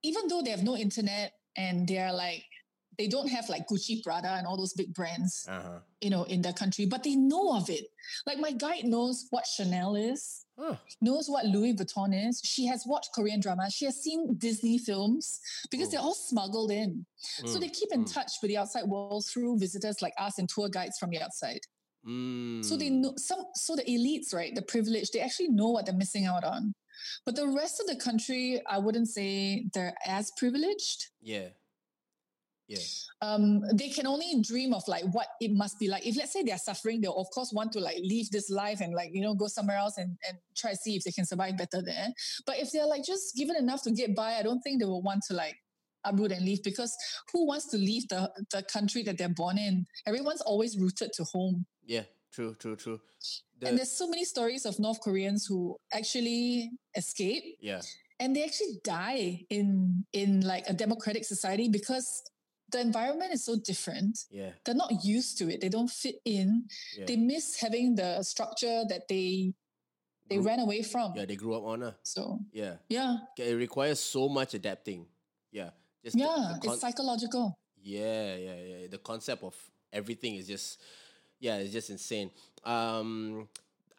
even 0.03 0.27
though 0.27 0.41
they 0.43 0.51
have 0.51 0.63
no 0.63 0.75
internet 0.77 1.31
and 1.55 1.87
they're 1.87 2.13
like 2.13 2.45
they 2.97 3.07
don't 3.07 3.29
have 3.29 3.47
like 3.49 3.67
Gucci, 3.67 4.03
Prada, 4.03 4.29
and 4.33 4.47
all 4.47 4.57
those 4.57 4.73
big 4.73 4.93
brands, 4.93 5.45
Uh 5.47 5.61
huh. 5.61 5.79
you 6.01 6.09
know, 6.09 6.23
in 6.23 6.41
their 6.41 6.53
country, 6.53 6.85
but 6.85 7.03
they 7.03 7.15
know 7.15 7.55
of 7.55 7.69
it. 7.69 7.85
Like 8.25 8.39
my 8.39 8.51
guide 8.51 8.85
knows 8.85 9.27
what 9.29 9.45
Chanel 9.45 9.95
is, 9.95 10.45
Huh. 10.57 10.75
knows 11.01 11.29
what 11.29 11.45
Louis 11.45 11.75
Vuitton 11.75 12.27
is. 12.27 12.41
She 12.43 12.65
has 12.65 12.83
watched 12.87 13.11
Korean 13.13 13.39
dramas. 13.39 13.73
She 13.73 13.85
has 13.85 14.01
seen 14.01 14.35
Disney 14.37 14.79
films 14.79 15.39
because 15.69 15.91
they're 15.91 15.99
all 15.99 16.15
smuggled 16.15 16.71
in. 16.71 17.05
So 17.45 17.59
they 17.59 17.69
keep 17.69 17.89
in 17.91 18.05
mm. 18.05 18.11
touch 18.11 18.31
with 18.41 18.49
the 18.49 18.57
outside 18.57 18.85
world 18.85 19.25
through 19.27 19.59
visitors 19.59 20.01
like 20.01 20.13
us 20.17 20.39
and 20.39 20.49
tour 20.49 20.67
guides 20.67 20.97
from 20.97 21.11
the 21.11 21.21
outside. 21.21 21.59
Mm. 22.07 22.65
So 22.65 22.75
they 22.75 22.89
know 22.89 23.13
some. 23.17 23.45
So 23.53 23.75
the 23.75 23.83
elites, 23.83 24.33
right, 24.33 24.55
the 24.55 24.63
privileged, 24.63 25.13
they 25.13 25.19
actually 25.19 25.49
know 25.49 25.69
what 25.69 25.85
they're 25.85 25.95
missing 25.95 26.25
out 26.25 26.43
on. 26.43 26.73
But 27.25 27.35
the 27.35 27.47
rest 27.47 27.79
of 27.79 27.87
the 27.87 27.95
country, 27.95 28.59
I 28.67 28.79
wouldn't 28.79 29.09
say 29.09 29.65
they're 29.73 29.93
as 30.05 30.31
privileged. 30.37 31.09
Yeah. 31.21 31.49
Yeah. 32.67 32.79
Um, 33.21 33.61
they 33.73 33.89
can 33.89 34.05
only 34.05 34.41
dream 34.41 34.73
of 34.73 34.83
like 34.87 35.03
what 35.11 35.27
it 35.39 35.51
must 35.51 35.79
be 35.79 35.87
like. 35.87 36.05
If 36.05 36.17
let's 36.17 36.33
say 36.33 36.43
they're 36.43 36.57
suffering, 36.57 37.01
they'll 37.01 37.15
of 37.15 37.29
course 37.31 37.51
want 37.53 37.71
to 37.73 37.79
like 37.79 37.97
leave 37.97 38.29
this 38.29 38.49
life 38.49 38.81
and 38.81 38.93
like 38.93 39.09
you 39.13 39.21
know 39.21 39.33
go 39.33 39.47
somewhere 39.47 39.77
else 39.77 39.97
and 39.97 40.17
and 40.27 40.37
try 40.55 40.71
to 40.71 40.77
see 40.77 40.95
if 40.95 41.03
they 41.03 41.11
can 41.11 41.25
survive 41.25 41.57
better 41.57 41.81
there. 41.81 42.09
But 42.45 42.59
if 42.59 42.71
they're 42.71 42.85
like 42.85 43.05
just 43.05 43.35
given 43.35 43.55
enough 43.55 43.83
to 43.83 43.91
get 43.91 44.15
by, 44.15 44.35
I 44.35 44.43
don't 44.43 44.59
think 44.61 44.79
they 44.79 44.85
will 44.85 45.01
want 45.01 45.23
to 45.29 45.33
like 45.33 45.55
uproot 46.03 46.31
and 46.31 46.45
leave 46.45 46.63
because 46.63 46.95
who 47.31 47.45
wants 47.45 47.67
to 47.67 47.77
leave 47.77 48.07
the 48.09 48.31
the 48.51 48.63
country 48.63 49.03
that 49.03 49.17
they're 49.17 49.29
born 49.29 49.57
in? 49.57 49.85
Everyone's 50.05 50.41
always 50.41 50.77
rooted 50.77 51.13
to 51.13 51.23
home. 51.23 51.65
Yeah. 51.85 52.03
True. 52.33 52.55
True. 52.59 52.75
True. 52.75 52.99
The- 53.59 53.69
and 53.69 53.77
there's 53.77 53.97
so 53.97 54.07
many 54.07 54.23
stories 54.23 54.65
of 54.65 54.77
North 54.79 55.01
Koreans 55.01 55.45
who 55.47 55.77
actually 55.91 56.71
escape 56.95 57.43
yeah. 57.59 57.81
and 58.19 58.35
they 58.35 58.43
actually 58.43 58.79
die 58.83 59.45
in 59.49 60.05
in 60.13 60.41
like 60.41 60.65
a 60.67 60.73
democratic 60.73 61.25
society 61.25 61.67
because 61.67 62.21
the 62.71 62.79
environment 62.81 63.31
is 63.33 63.45
so 63.45 63.55
different. 63.55 64.25
Yeah. 64.29 64.51
They're 64.65 64.75
not 64.75 65.03
used 65.03 65.37
to 65.39 65.49
it. 65.49 65.61
They 65.61 65.69
don't 65.69 65.89
fit 65.89 66.15
in. 66.25 66.65
Yeah. 66.97 67.05
They 67.07 67.15
miss 67.15 67.59
having 67.59 67.95
the 67.95 68.23
structure 68.23 68.83
that 68.89 69.07
they 69.07 69.53
they 70.29 70.35
Group- 70.35 70.47
ran 70.47 70.59
away 70.59 70.83
from. 70.83 71.13
Yeah. 71.15 71.25
They 71.25 71.35
grew 71.37 71.55
up 71.55 71.63
on. 71.63 71.83
Uh. 71.83 71.93
So 72.03 72.39
Yeah. 72.51 72.75
yeah, 72.89 73.17
It 73.37 73.55
requires 73.55 73.99
so 73.99 74.27
much 74.27 74.53
adapting. 74.53 75.07
Yeah. 75.51 75.71
Just 76.03 76.17
yeah, 76.19 76.55
the 76.55 76.59
con- 76.67 76.73
it's 76.73 76.81
psychological. 76.81 77.57
Yeah, 77.81 78.35
yeah, 78.35 78.59
yeah. 78.59 78.87
The 78.91 78.97
concept 78.99 79.43
of 79.43 79.55
everything 79.93 80.35
is 80.35 80.47
just, 80.47 80.79
yeah, 81.39 81.55
it's 81.57 81.71
just 81.71 81.89
insane. 81.89 82.31
Um, 82.63 83.47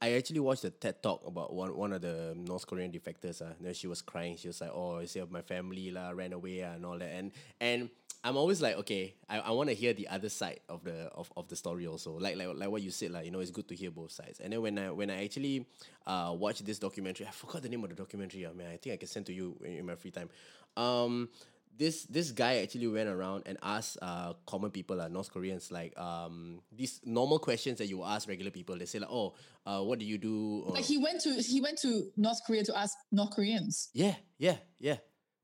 I 0.00 0.12
actually 0.12 0.40
watched 0.40 0.64
a 0.64 0.70
TED 0.70 1.02
talk 1.02 1.26
about 1.26 1.52
one 1.54 1.74
one 1.74 1.92
of 1.92 2.02
the 2.02 2.34
North 2.36 2.66
Korean 2.68 2.92
defectors. 2.92 3.40
Uh, 3.42 3.54
you 3.58 3.66
know, 3.66 3.72
she 3.72 3.88
was 3.88 4.00
crying. 4.02 4.36
She 4.36 4.46
was 4.46 4.60
like, 4.60 4.70
"Oh, 4.72 5.00
you 5.00 5.08
see, 5.08 5.22
my 5.28 5.42
family 5.42 5.90
lah 5.90 6.10
ran 6.14 6.32
away 6.32 6.62
ah, 6.62 6.74
and 6.76 6.84
all 6.86 6.98
that." 6.98 7.10
And 7.10 7.32
and 7.60 7.90
I'm 8.24 8.36
always 8.36 8.60
like, 8.60 8.76
okay, 8.78 9.14
I, 9.28 9.38
I 9.38 9.50
want 9.52 9.68
to 9.68 9.74
hear 9.74 9.92
the 9.92 10.08
other 10.08 10.28
side 10.28 10.60
of 10.68 10.82
the 10.84 11.06
of, 11.14 11.32
of 11.36 11.48
the 11.48 11.56
story 11.56 11.86
also. 11.86 12.18
Like 12.18 12.36
like 12.36 12.48
like 12.56 12.68
what 12.68 12.82
you 12.82 12.90
said, 12.90 13.12
like 13.12 13.24
you 13.24 13.30
know, 13.30 13.40
it's 13.40 13.50
good 13.52 13.68
to 13.68 13.74
hear 13.74 13.90
both 13.90 14.10
sides. 14.10 14.40
And 14.40 14.52
then 14.52 14.60
when 14.60 14.78
I 14.78 14.90
when 14.90 15.08
I 15.10 15.24
actually 15.24 15.66
uh 16.06 16.34
watched 16.36 16.66
this 16.66 16.78
documentary, 16.78 17.26
I 17.26 17.30
forgot 17.30 17.62
the 17.62 17.68
name 17.68 17.84
of 17.84 17.90
the 17.90 17.96
documentary. 17.96 18.46
I 18.46 18.52
mean, 18.52 18.66
I 18.66 18.76
think 18.76 18.94
I 18.94 18.96
can 18.96 19.08
send 19.08 19.26
to 19.26 19.32
you 19.32 19.56
in, 19.64 19.72
in 19.78 19.86
my 19.86 19.94
free 19.94 20.10
time. 20.10 20.30
Um, 20.76 21.28
this 21.76 22.04
this 22.06 22.32
guy 22.32 22.56
actually 22.58 22.88
went 22.88 23.08
around 23.08 23.44
and 23.46 23.56
asked 23.62 23.98
uh 24.02 24.32
common 24.46 24.72
people, 24.72 25.00
uh, 25.00 25.06
North 25.06 25.32
Koreans, 25.32 25.70
like 25.70 25.96
um 25.96 26.60
these 26.72 27.00
normal 27.04 27.38
questions 27.38 27.78
that 27.78 27.86
you 27.86 28.02
ask 28.02 28.28
regular 28.28 28.50
people. 28.50 28.76
They 28.76 28.86
say 28.86 28.98
like, 28.98 29.10
oh, 29.12 29.34
uh, 29.64 29.80
what 29.82 30.00
do 30.00 30.04
you 30.04 30.18
do? 30.18 30.64
Or, 30.66 30.74
Like 30.74 30.84
he 30.84 30.98
went 30.98 31.20
to 31.20 31.34
he 31.34 31.60
went 31.60 31.78
to 31.82 32.10
North 32.16 32.40
Korea 32.44 32.64
to 32.64 32.76
ask 32.76 32.96
North 33.12 33.30
Koreans. 33.30 33.90
yeah, 33.94 34.16
yeah, 34.38 34.56
yeah. 34.80 34.94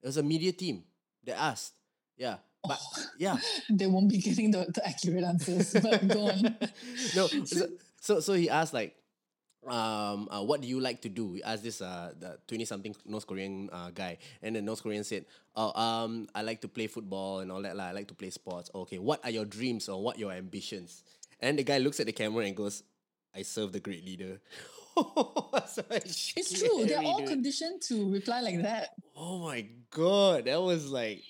It 0.03 0.07
was 0.07 0.17
a 0.17 0.25
media 0.25 0.51
team 0.51 0.83
that 1.25 1.39
asked. 1.41 1.73
Yeah, 2.17 2.37
but 2.67 2.81
yeah. 3.19 3.37
They 3.71 3.87
won't 3.87 4.09
be 4.09 4.19
getting 4.19 4.51
the, 4.51 4.67
the 4.73 4.87
accurate 4.87 5.25
answers. 5.25 5.73
But 5.83 6.09
go 6.09 6.29
on. 6.29 6.57
no, 7.15 7.27
so, 7.27 7.69
so 8.01 8.21
so 8.21 8.33
he 8.33 8.49
asked 8.49 8.75
like, 8.75 8.97
um, 9.67 10.29
uh, 10.31 10.43
what 10.43 10.61
do 10.61 10.69
you 10.69 10.81
like 10.81 11.03
to 11.03 11.09
do? 11.09 11.27
We 11.27 11.43
asked 11.43 11.63
this 11.63 11.81
uh 11.81 12.13
the 12.19 12.39
twenty 12.47 12.65
something 12.65 12.95
North 13.05 13.27
Korean 13.27 13.71
uh, 13.73 13.91
guy, 13.91 14.19
and 14.43 14.57
the 14.57 14.63
North 14.63 14.83
Korean 14.83 15.05
said, 15.05 15.27
oh 15.57 15.73
um, 15.79 16.29
I 16.35 16.43
like 16.43 16.61
to 16.63 16.69
play 16.69 16.87
football 16.87 17.41
and 17.41 17.51
all 17.53 17.63
that 17.63 17.77
lah. 17.77 17.85
I 17.85 17.93
like 17.93 18.09
to 18.09 18.15
play 18.15 18.31
sports. 18.31 18.71
Okay, 18.75 18.99
what 18.99 19.25
are 19.25 19.31
your 19.31 19.45
dreams 19.45 19.89
or 19.89 20.03
what 20.03 20.19
your 20.19 20.33
ambitions? 20.33 21.03
And 21.41 21.59
the 21.59 21.65
guy 21.65 21.79
looks 21.79 22.01
at 22.01 22.07
the 22.07 22.13
camera 22.13 22.45
and 22.45 22.57
goes, 22.57 22.83
I 23.35 23.43
serve 23.43 23.73
the 23.73 23.81
great 23.81 24.05
leader. 24.07 24.41
It's 26.37 26.59
true. 26.59 26.87
They're 26.87 27.03
all 27.03 27.27
conditioned 27.27 27.83
to 27.89 28.13
reply 28.13 28.41
like 28.41 28.63
that. 28.63 28.91
Oh 29.17 29.41
my 29.41 29.67
god, 29.91 30.45
that 30.45 30.63
was 30.63 30.89
like 30.91 31.23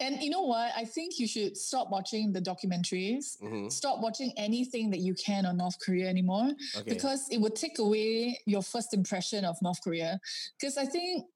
And 0.00 0.20
you 0.22 0.30
know 0.30 0.42
what? 0.42 0.72
I 0.76 0.84
think 0.84 1.18
you 1.18 1.26
should 1.28 1.56
stop 1.56 1.88
watching 1.90 2.32
the 2.32 2.40
documentaries. 2.40 3.40
Mhm. 3.40 3.70
Stop 3.70 4.00
watching 4.00 4.32
anything 4.36 4.90
that 4.90 5.00
you 5.00 5.14
can 5.14 5.46
on 5.46 5.56
North 5.56 5.78
Korea 5.78 6.08
anymore 6.08 6.50
Okay. 6.76 6.90
because 6.90 7.28
it 7.30 7.38
would 7.38 7.54
take 7.54 7.78
away 7.78 8.40
your 8.46 8.62
first 8.62 8.92
impression 8.92 9.44
of 9.44 9.56
North 9.62 9.80
Korea. 9.82 10.20
Because 10.58 10.76
I 10.76 10.86
think 10.86 11.26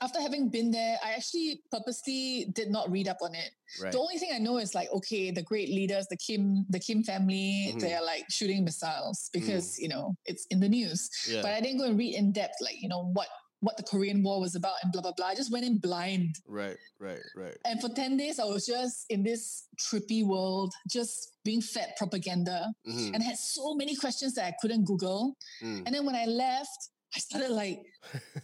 after 0.00 0.20
having 0.20 0.48
been 0.48 0.70
there, 0.70 0.98
I 1.04 1.12
actually 1.14 1.60
purposely 1.72 2.46
did 2.52 2.70
not 2.70 2.90
read 2.90 3.08
up 3.08 3.18
on 3.22 3.34
it. 3.34 3.50
right. 3.82 3.92
The 3.92 3.98
only 3.98 4.16
thing 4.18 4.30
I 4.32 4.38
know 4.38 4.58
is 4.58 4.74
like, 4.74 4.90
okay, 4.92 5.30
the 5.30 5.42
great 5.42 5.68
leaders, 5.68 6.06
the 6.08 6.16
Kim, 6.16 6.64
the 6.70 6.78
Kim 6.80 7.02
family, 7.04 7.72
Mhm. 7.74 7.80
they're 7.80 8.02
like 8.02 8.24
shooting 8.30 8.64
missiles 8.64 9.28
because 9.32 9.78
you 9.78 9.88
know 9.88 10.14
it's 10.24 10.46
in 10.50 10.58
the 10.60 10.68
news. 10.68 11.10
Yeah. 11.28 11.42
But 11.42 11.52
I 11.52 11.60
didn't 11.60 11.78
go 11.78 11.84
and 11.84 11.98
read 11.98 12.14
in 12.14 12.32
depth, 12.32 12.56
like 12.60 12.80
you 12.80 12.88
know 12.88 13.04
what 13.12 13.28
what 13.60 13.76
the 13.76 13.82
Korean 13.82 14.22
War 14.22 14.40
was 14.40 14.54
about 14.54 14.74
and 14.82 14.92
blah 14.92 15.02
blah 15.02 15.12
blah. 15.16 15.26
I 15.26 15.34
just 15.34 15.50
went 15.52 15.64
in 15.64 15.78
blind. 15.78 16.36
right, 16.46 16.76
right, 17.00 17.18
right. 17.36 17.56
And 17.64 17.80
for 17.80 17.88
10 17.88 18.16
days, 18.16 18.38
I 18.38 18.44
was 18.44 18.66
just 18.66 19.06
in 19.10 19.22
this 19.24 19.66
trippy 19.80 20.24
world, 20.24 20.72
just 20.88 21.32
being 21.44 21.60
fed 21.60 21.94
propaganda 21.96 22.72
Mhm. 22.86 23.14
and 23.14 23.22
had 23.22 23.36
so 23.36 23.74
many 23.74 23.96
questions 23.96 24.34
that 24.34 24.44
I 24.46 24.54
couldn't 24.60 24.84
Google. 24.84 25.36
Mm. 25.62 25.82
And 25.86 25.94
then 25.94 26.04
when 26.06 26.14
I 26.14 26.26
left, 26.26 26.90
I 27.16 27.20
started 27.20 27.48
like, 27.50 27.80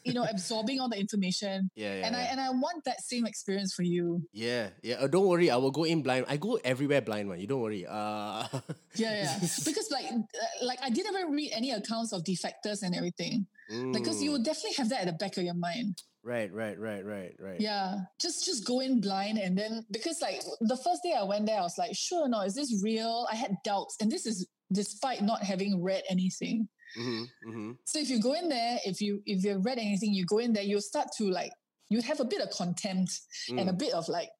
you 0.05 0.14
know, 0.14 0.24
absorbing 0.31 0.81
all 0.81 0.88
the 0.88 0.98
information. 0.98 1.68
Yeah, 1.77 1.96
yeah, 2.00 2.07
and 2.07 2.16
I 2.16 2.22
yeah. 2.22 2.33
and 2.33 2.40
I 2.40 2.48
want 2.50 2.83
that 2.87 3.03
same 3.03 3.27
experience 3.27 3.74
for 3.74 3.83
you. 3.83 4.22
Yeah, 4.33 4.70
yeah. 4.83 4.94
Uh, 5.05 5.07
don't 5.07 5.27
worry, 5.27 5.50
I 5.50 5.57
will 5.59 5.70
go 5.70 5.85
in 5.85 6.00
blind. 6.03 6.24
I 6.29 6.38
go 6.38 6.59
everywhere 6.64 7.03
blind, 7.03 7.29
man. 7.29 7.38
You 7.40 7.46
don't 7.46 7.61
worry. 7.61 7.85
Uh, 7.87 8.48
Yeah, 8.96 9.12
yeah. 9.22 9.38
because 9.68 9.90
like 9.92 10.07
uh, 10.11 10.64
like 10.64 10.81
I 10.83 10.88
didn't 10.88 11.14
even 11.14 11.33
read 11.33 11.53
any 11.53 11.72
accounts 11.72 12.12
of 12.12 12.24
defectors 12.24 12.83
and 12.83 12.94
everything. 12.96 13.46
Because 13.92 14.22
you 14.22 14.31
Mm. 14.31 14.33
would 14.35 14.44
definitely 14.44 14.74
have 14.77 14.88
that 14.90 15.00
at 15.03 15.07
the 15.07 15.12
back 15.12 15.37
of 15.37 15.44
your 15.44 15.55
mind. 15.55 16.03
Right, 16.22 16.53
right, 16.53 16.79
right, 16.79 17.05
right, 17.05 17.35
right. 17.38 17.61
Yeah. 17.61 18.00
Just 18.20 18.44
just 18.44 18.64
go 18.66 18.81
in 18.81 19.00
blind 19.00 19.38
and 19.38 19.57
then 19.59 19.85
because 19.90 20.20
like 20.22 20.40
the 20.61 20.77
first 20.77 21.03
day 21.03 21.12
I 21.12 21.22
went 21.22 21.46
there, 21.46 21.59
I 21.59 21.62
was 21.62 21.77
like, 21.79 21.94
sure 21.94 22.29
no, 22.29 22.40
is 22.42 22.55
this 22.55 22.81
real? 22.83 23.27
I 23.31 23.35
had 23.37 23.57
doubts. 23.64 23.96
And 24.00 24.11
this 24.11 24.24
is 24.27 24.46
despite 24.72 25.22
not 25.22 25.42
having 25.42 25.83
read 25.83 26.02
anything. 26.08 26.69
Mm-hmm, 26.98 27.23
mm-hmm. 27.50 27.73
So 27.85 27.98
if 27.98 28.08
you 28.08 28.21
go 28.23 28.33
in 28.35 28.48
there, 28.48 28.79
if 28.87 29.00
you 29.00 29.23
if 29.27 29.44
you've 29.44 29.65
read 29.65 29.79
anything, 29.79 30.15
you 30.15 30.25
go 30.25 30.38
in 30.38 30.52
there, 30.54 30.62
you'll 30.62 30.81
start 30.81 31.08
to 31.19 31.25
like 31.31 31.52
you 31.90 32.00
have 32.00 32.21
a 32.21 32.25
bit 32.25 32.40
of 32.40 32.50
contempt 32.50 33.21
and 33.50 33.69
a 33.69 33.73
Mm. 33.73 33.79
bit 33.79 33.92
of 33.92 34.08
like 34.08 34.31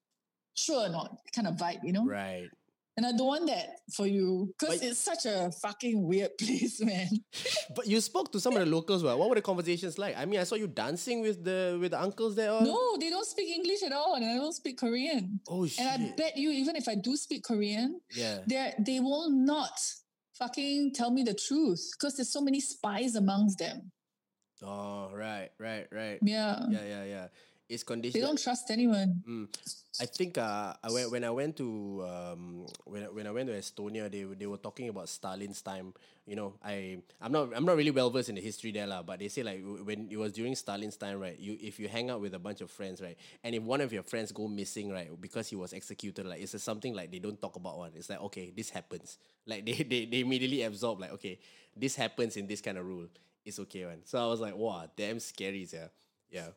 sure 0.57 0.87
or 0.87 0.89
not 0.89 1.19
kind 1.35 1.47
of 1.49 1.57
vibe, 1.57 1.81
you 1.83 1.93
know? 1.93 2.07
Right. 2.07 2.49
And 2.97 3.05
I 3.05 3.11
don't 3.11 3.27
want 3.27 3.47
that 3.49 3.81
for 3.93 4.07
you 4.07 4.55
because 4.59 4.81
it's 4.81 5.01
such 5.01 5.27
a 5.27 5.51
fucking 5.51 6.07
weird 6.07 6.31
place, 6.39 6.81
man. 6.81 7.09
But 7.75 7.89
you 7.89 8.01
spoke 8.01 8.31
to 8.33 8.41
some 8.41 8.55
of 8.55 8.61
the 8.61 8.67
locals. 8.67 9.03
Well, 9.03 9.19
what 9.19 9.29
were 9.29 9.35
the 9.35 9.43
conversations 9.43 9.99
like? 9.99 10.17
I 10.17 10.27
mean, 10.27 10.39
I 10.39 10.45
saw 10.45 10.55
you 10.55 10.69
dancing 10.69 11.21
with 11.21 11.43
the 11.43 11.77
with 11.81 11.91
the 11.91 12.01
uncles 12.01 12.37
there. 12.37 12.51
All. 12.51 12.63
No, 12.63 12.97
they 12.99 13.11
don't 13.11 13.27
speak 13.27 13.49
English 13.49 13.83
at 13.83 13.93
all, 13.93 14.15
and 14.15 14.25
I 14.25 14.37
don't 14.37 14.53
speak 14.53 14.79
Korean. 14.79 15.41
Oh 15.49 15.67
shit. 15.67 15.85
And 15.85 16.05
I 16.05 16.15
bet 16.17 16.37
you, 16.37 16.51
even 16.51 16.77
if 16.77 16.87
I 16.87 16.95
do 16.95 17.17
speak 17.17 17.43
Korean, 17.43 18.01
yeah. 18.15 18.39
they 18.47 18.73
they 18.79 19.01
will 19.01 19.31
not 19.31 19.77
fucking 20.39 20.93
tell 20.95 21.11
me 21.11 21.25
the 21.25 21.35
truth 21.35 21.91
because 21.99 22.17
there's 22.17 22.33
so 22.33 22.41
many 22.41 22.61
spies 22.61 23.17
amongst 23.17 23.59
them. 23.59 23.91
Oh 24.63 25.11
right, 25.13 25.51
right, 25.59 25.87
right. 25.91 26.19
Yeah. 26.23 26.61
yeah, 26.71 26.85
yeah, 26.87 27.05
yeah. 27.05 27.27
They 27.69 27.79
conditional. 27.79 28.27
don't 28.29 28.43
trust 28.43 28.71
anyone. 28.71 29.23
Mm. 29.29 29.49
I 30.01 30.07
think 30.07 30.37
uh, 30.39 30.75
I 30.83 30.91
went, 30.91 31.11
when 31.11 31.25
I 31.25 31.31
went 31.31 31.57
to 31.57 32.05
um, 32.07 32.67
when, 32.85 33.05
I- 33.05 33.09
when 33.09 33.27
I 33.27 33.31
went 33.31 33.49
to 33.49 33.55
Estonia, 33.55 34.11
they 34.11 34.25
were- 34.25 34.35
they 34.35 34.47
were 34.47 34.59
talking 34.59 34.89
about 34.89 35.09
Stalin's 35.09 35.63
time. 35.63 35.95
You 36.27 36.37
know, 36.37 36.55
I 36.63 36.99
I'm 37.21 37.33
not 37.33 37.51
I'm 37.55 37.65
not 37.65 37.77
really 37.77 37.91
well 37.91 38.11
versed 38.11 38.29
in 38.29 38.35
the 38.35 38.41
history 38.41 38.71
there 38.73 38.87
lah, 38.87 39.03
but 39.03 39.19
they 39.21 39.29
say 39.29 39.43
like 39.43 39.63
when 39.85 40.09
it 40.11 40.17
was 40.17 40.33
during 40.33 40.55
Stalin's 40.57 40.97
time, 40.97 41.21
right? 41.21 41.39
You 41.39 41.57
if 41.61 41.79
you 41.79 41.89
hang 41.89 42.11
out 42.11 42.21
with 42.21 42.35
a 42.35 42.39
bunch 42.39 42.61
of 42.61 42.71
friends, 42.71 43.01
right, 43.01 43.17
and 43.43 43.55
if 43.55 43.63
one 43.63 43.81
of 43.81 43.93
your 43.93 44.03
friends 44.03 44.33
go 44.33 44.49
missing, 44.49 44.91
right, 44.91 45.09
because 45.21 45.49
he 45.49 45.57
was 45.57 45.73
executed, 45.73 46.27
like 46.27 46.41
it's 46.43 46.55
a 46.55 46.59
something 46.59 46.93
like 46.95 47.11
they 47.13 47.19
don't 47.19 47.41
talk 47.41 47.57
about 47.57 47.79
one. 47.79 47.93
It's 47.95 48.09
like 48.11 48.21
okay, 48.23 48.53
this 48.55 48.71
happens. 48.71 49.19
Like 49.47 49.67
they 49.67 49.73
they, 49.85 50.07
they 50.07 50.21
immediately 50.21 50.63
absorb 50.63 51.01
like 51.01 51.13
okay, 51.13 51.39
this 51.77 51.95
happens 51.97 52.37
in 52.37 52.47
this 52.47 52.61
kind 52.63 52.79
of 52.79 52.87
rule. 52.87 53.07
It's 53.45 53.59
okay 53.61 53.85
one. 53.85 54.01
So 54.05 54.19
I 54.19 54.27
was 54.27 54.41
like, 54.41 54.57
wow, 54.57 54.89
damn 54.97 55.21
scary, 55.21 55.69
yeah, 55.71 55.89
yeah. 56.31 56.49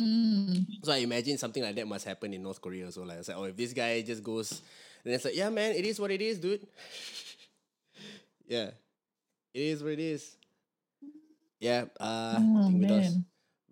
Mm. 0.00 0.66
So 0.82 0.92
I 0.92 0.98
imagine 0.98 1.38
something 1.38 1.62
like 1.62 1.76
that 1.76 1.86
must 1.86 2.04
happen 2.04 2.32
in 2.34 2.42
North 2.42 2.60
Korea. 2.60 2.90
So 2.90 3.02
like, 3.02 3.18
it's 3.18 3.28
like, 3.28 3.36
oh, 3.36 3.44
if 3.44 3.56
this 3.56 3.72
guy 3.72 4.02
just 4.02 4.22
goes, 4.22 4.60
then 5.04 5.14
it's 5.14 5.24
like, 5.24 5.36
yeah, 5.36 5.50
man, 5.50 5.72
it 5.72 5.84
is 5.86 6.00
what 6.00 6.10
it 6.10 6.20
is, 6.20 6.38
dude. 6.38 6.66
yeah, 8.48 8.70
it 9.52 9.60
is 9.62 9.82
what 9.82 9.92
it 9.92 10.00
is. 10.00 10.36
Yeah, 11.60 11.84
uh, 12.00 12.36
I 12.38 12.42
Oh, 12.42 12.68
think 12.68 12.80
we 12.82 12.86
lost, 12.88 13.18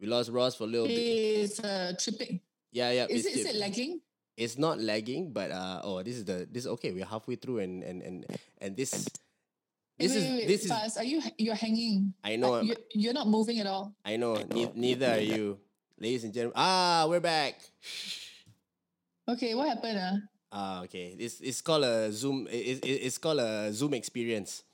we 0.01 0.07
lost 0.07 0.33
Rozz 0.33 0.57
for 0.57 0.65
a 0.65 0.67
little 0.67 0.87
bit. 0.87 0.97
It's 0.97 1.61
uh, 1.61 1.93
tripping. 1.99 2.41
Yeah, 2.71 2.91
yeah. 2.91 3.07
Is 3.11 3.27
it's 3.27 3.37
it, 3.37 3.41
is 3.41 3.47
it 3.55 3.57
lagging? 3.57 4.01
It's 4.37 4.57
not 4.57 4.81
lagging, 4.81 5.33
but 5.33 5.51
uh, 5.51 5.81
oh, 5.85 6.03
this 6.03 6.17
is 6.17 6.25
the 6.25 6.49
this 6.51 6.67
okay. 6.67 6.93
We're 6.93 7.05
halfway 7.05 7.37
through, 7.37 7.59
and 7.59 7.83
and 7.83 8.01
and 8.01 8.25
and 8.63 8.77
this 8.77 8.93
Wait, 8.95 10.09
this 10.09 10.13
wait, 10.17 10.23
is 10.23 10.31
wait, 10.31 10.47
this 10.49 10.65
is 10.65 10.71
Faz, 10.73 10.97
are 10.97 11.05
you 11.05 11.21
you're 11.37 11.55
hanging? 11.55 12.15
I 12.25 12.37
know. 12.37 12.55
Uh, 12.55 12.63
you, 12.63 12.77
you're 12.95 13.13
not 13.13 13.29
moving 13.29 13.59
at 13.61 13.67
all. 13.67 13.93
I 14.05 14.17
know. 14.17 14.35
Ne- 14.55 14.73
neither 14.75 15.13
are 15.13 15.21
you, 15.21 15.59
ladies 16.03 16.25
and 16.25 16.35
gentlemen. 16.35 16.55
Ah, 16.57 17.07
we're 17.09 17.21
back. 17.21 17.55
Okay, 19.29 19.55
what 19.55 19.69
happened? 19.69 19.99
Uh? 19.99 20.17
Ah, 20.51 20.83
okay. 20.83 21.15
It's 21.19 21.41
it's 21.41 21.61
called 21.63 21.85
a 21.85 22.11
Zoom. 22.11 22.49
It, 22.51 22.83
it, 22.83 23.07
it's 23.07 23.19
called 23.19 23.39
a 23.39 23.73
Zoom 23.73 23.95
experience. 23.95 24.65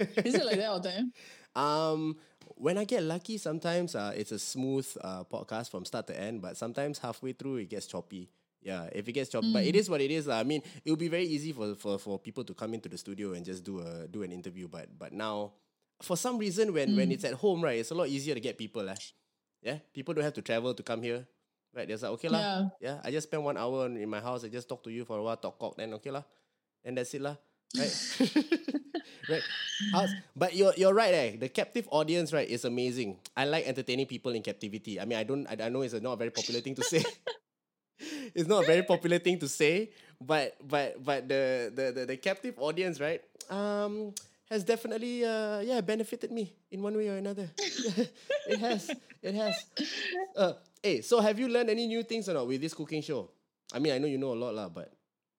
Is 0.00 0.34
it 0.34 0.44
like 0.44 0.58
that 0.58 0.68
all 0.68 0.80
the 0.80 0.90
time? 0.90 1.12
Um, 1.56 2.18
when 2.56 2.76
I 2.76 2.84
get 2.84 3.02
lucky, 3.02 3.38
sometimes 3.38 3.94
uh, 3.94 4.12
it's 4.14 4.30
a 4.30 4.38
smooth 4.38 4.86
uh, 5.00 5.24
podcast 5.24 5.70
from 5.70 5.86
start 5.86 6.06
to 6.08 6.20
end, 6.20 6.42
but 6.42 6.54
sometimes 6.58 6.98
halfway 6.98 7.32
through 7.32 7.56
it 7.56 7.70
gets 7.70 7.86
choppy. 7.86 8.28
Yeah, 8.60 8.90
if 8.92 9.08
it 9.08 9.12
gets 9.12 9.30
choppy, 9.30 9.54
but 9.54 9.64
it 9.64 9.74
is 9.74 9.88
what 9.88 10.02
it 10.02 10.10
is. 10.10 10.26
lah. 10.26 10.36
I 10.36 10.42
mean, 10.44 10.60
it 10.84 10.90
would 10.90 10.98
be 10.98 11.08
very 11.08 11.24
easy 11.24 11.52
for, 11.52 11.74
for, 11.74 11.98
for 11.98 12.18
people 12.18 12.44
to 12.44 12.52
come 12.52 12.74
into 12.74 12.90
the 12.90 12.98
studio 12.98 13.32
and 13.32 13.42
just 13.42 13.64
do 13.64 13.80
a 13.80 14.06
do 14.06 14.22
an 14.22 14.32
interview. 14.32 14.68
But 14.68 14.92
but 14.98 15.14
now, 15.14 15.52
for 16.02 16.18
some 16.18 16.36
reason, 16.36 16.74
when 16.74 16.94
when 16.94 17.08
it's 17.10 17.24
at 17.24 17.40
home, 17.40 17.64
right, 17.64 17.78
it's 17.80 17.90
a 17.90 17.94
lot 17.96 18.08
easier 18.08 18.34
to 18.34 18.40
get 18.40 18.58
people. 18.58 18.84
lah. 18.84 19.00
Yeah, 19.62 19.78
people 19.92 20.14
don't 20.14 20.24
have 20.24 20.34
to 20.34 20.42
travel 20.42 20.74
to 20.74 20.82
come 20.82 21.02
here. 21.02 21.26
Right, 21.74 21.86
there's 21.88 22.02
like 22.02 22.12
okay 22.16 22.28
lah. 22.32 22.40
Yeah. 22.40 22.62
Yeah, 22.80 22.96
I 23.04 23.10
just 23.10 23.28
spend 23.28 23.44
one 23.44 23.56
hour 23.60 23.86
in 23.86 24.08
my 24.08 24.20
house. 24.20 24.44
I 24.44 24.48
just 24.48 24.68
talk 24.68 24.82
to 24.84 24.90
you 24.90 25.04
for 25.04 25.18
a 25.18 25.22
while, 25.22 25.36
talk 25.36 25.58
cock, 25.58 25.76
then 25.76 25.92
okay 26.00 26.10
lah, 26.10 26.24
and 26.84 26.96
that's 26.96 27.12
it 27.12 27.20
lah. 27.20 27.36
Right, 27.76 27.92
right. 29.28 29.44
How's- 29.92 30.14
but 30.32 30.54
you're 30.56 30.72
you're 30.80 30.94
right. 30.94 31.12
Eh, 31.12 31.30
the 31.36 31.50
captive 31.52 31.84
audience 31.92 32.32
right 32.32 32.48
is 32.48 32.64
amazing. 32.64 33.18
I 33.36 33.44
like 33.44 33.66
entertaining 33.68 34.06
people 34.06 34.32
in 34.32 34.40
captivity. 34.40 34.96
I 35.00 35.04
mean, 35.04 35.18
I 35.18 35.24
don't. 35.28 35.44
I, 35.44 35.66
I 35.66 35.68
know 35.68 35.82
it's 35.82 35.92
not 35.98 36.16
a 36.16 36.20
very 36.20 36.30
popular 36.32 36.60
thing 36.64 36.74
to 36.80 36.84
say. 36.86 37.04
it's 38.34 38.48
not 38.48 38.64
a 38.64 38.66
very 38.66 38.82
popular 38.82 39.18
thing 39.18 39.38
to 39.40 39.48
say, 39.48 39.90
but 40.16 40.56
but 40.64 40.96
but 41.04 41.28
the 41.28 41.68
the 41.74 41.84
the, 41.92 42.02
the 42.06 42.16
captive 42.16 42.54
audience 42.56 43.00
right 43.00 43.20
um 43.50 44.12
has 44.50 44.64
definitely 44.64 45.24
uh 45.24 45.60
yeah 45.60 45.80
benefited 45.80 46.30
me 46.30 46.54
in 46.70 46.82
one 46.82 46.96
way 46.96 47.08
or 47.08 47.16
another. 47.16 47.50
it 48.48 48.58
has. 48.60 48.90
It 49.22 49.34
has. 49.34 49.54
Uh, 50.36 50.52
hey, 50.82 51.00
so 51.02 51.20
have 51.20 51.38
you 51.38 51.48
learned 51.48 51.70
any 51.70 51.86
new 51.86 52.02
things 52.02 52.28
or 52.28 52.34
not 52.34 52.46
with 52.46 52.60
this 52.60 52.74
cooking 52.74 53.02
show? 53.02 53.30
I 53.74 53.78
mean, 53.78 53.92
I 53.92 53.98
know 53.98 54.06
you 54.06 54.18
know 54.18 54.32
a 54.32 54.38
lot 54.38 54.54
lah, 54.54 54.68
but 54.68 54.92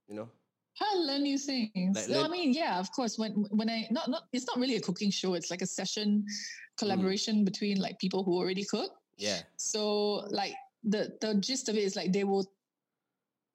you 0.08 0.16
know. 0.16 0.30
To 0.78 1.00
learn 1.00 1.24
new 1.24 1.40
things? 1.40 1.96
Like 1.96 2.10
no, 2.10 2.24
I 2.24 2.28
mean, 2.28 2.54
yeah, 2.54 2.78
of 2.78 2.92
course. 2.92 3.18
When 3.18 3.32
when 3.50 3.70
I 3.70 3.88
not 3.90 4.10
not 4.10 4.24
it's 4.34 4.46
not 4.46 4.58
really 4.58 4.76
a 4.76 4.82
cooking 4.82 5.10
show. 5.10 5.34
It's 5.34 5.50
like 5.50 5.62
a 5.62 5.68
session 5.68 6.24
Mm. 6.28 6.78
collaboration 6.78 7.44
between 7.44 7.82
like 7.82 7.98
people 7.98 8.24
who 8.24 8.38
already 8.38 8.64
cook. 8.64 8.92
Yeah. 9.18 9.42
So 9.58 10.28
like 10.30 10.54
the 10.84 11.18
the 11.22 11.34
gist 11.42 11.70
of 11.70 11.76
it 11.76 11.84
is 11.84 11.96
like 11.96 12.14
they 12.14 12.24
will 12.24 12.46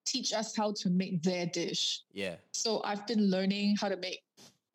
teach 0.04 0.32
us 0.32 0.56
how 0.56 0.72
to 0.82 0.90
make 0.90 1.22
their 1.22 1.46
dish. 1.46 2.02
Yeah. 2.10 2.34
So 2.50 2.82
I've 2.84 3.06
been 3.06 3.30
learning 3.30 3.76
how 3.78 3.88
to 3.88 3.96
make 3.96 4.22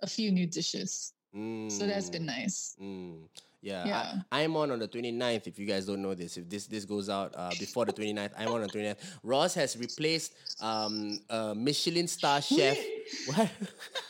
a 0.01 0.07
few 0.07 0.31
new 0.31 0.47
dishes. 0.47 1.13
Mm. 1.35 1.71
So 1.71 1.85
that's 1.87 2.09
been 2.09 2.25
nice. 2.25 2.75
Mm. 2.81 3.27
Yeah, 3.61 3.85
Yeah. 3.85 4.13
I, 4.31 4.43
I'm 4.43 4.55
on 4.55 4.71
on 4.71 4.79
the 4.79 4.87
29th. 4.87 5.47
If 5.47 5.59
you 5.59 5.65
guys 5.65 5.85
don't 5.85 6.01
know 6.01 6.13
this, 6.13 6.37
if 6.37 6.47
this 6.49 6.67
this 6.67 6.85
goes 6.85 7.09
out 7.09 7.33
uh, 7.35 7.49
before 7.59 7.85
the 7.85 7.93
29th, 7.93 8.31
I'm 8.37 8.47
on 8.49 8.61
on 8.61 8.67
the 8.67 8.67
29th. 8.69 8.97
Rozz 9.25 9.55
has 9.55 9.75
replaced 9.77 10.33
um 10.61 11.19
a 11.29 11.53
Michelin 11.55 12.07
star 12.07 12.41
chef. 12.41 12.77
What? 13.27 13.49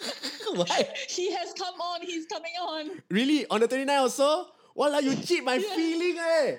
what? 0.55 0.97
He 1.09 1.31
has 1.31 1.53
come 1.53 1.79
on. 1.79 2.01
He's 2.01 2.25
coming 2.25 2.51
on. 2.59 3.01
Really? 3.09 3.45
On 3.49 3.59
the 3.59 3.67
29th 3.67 3.99
also? 3.99 4.47
Well, 4.73 5.01
you 5.01 5.15
cheat 5.15 5.43
my 5.43 5.59
feeling, 5.59 6.17
eh? 6.19 6.57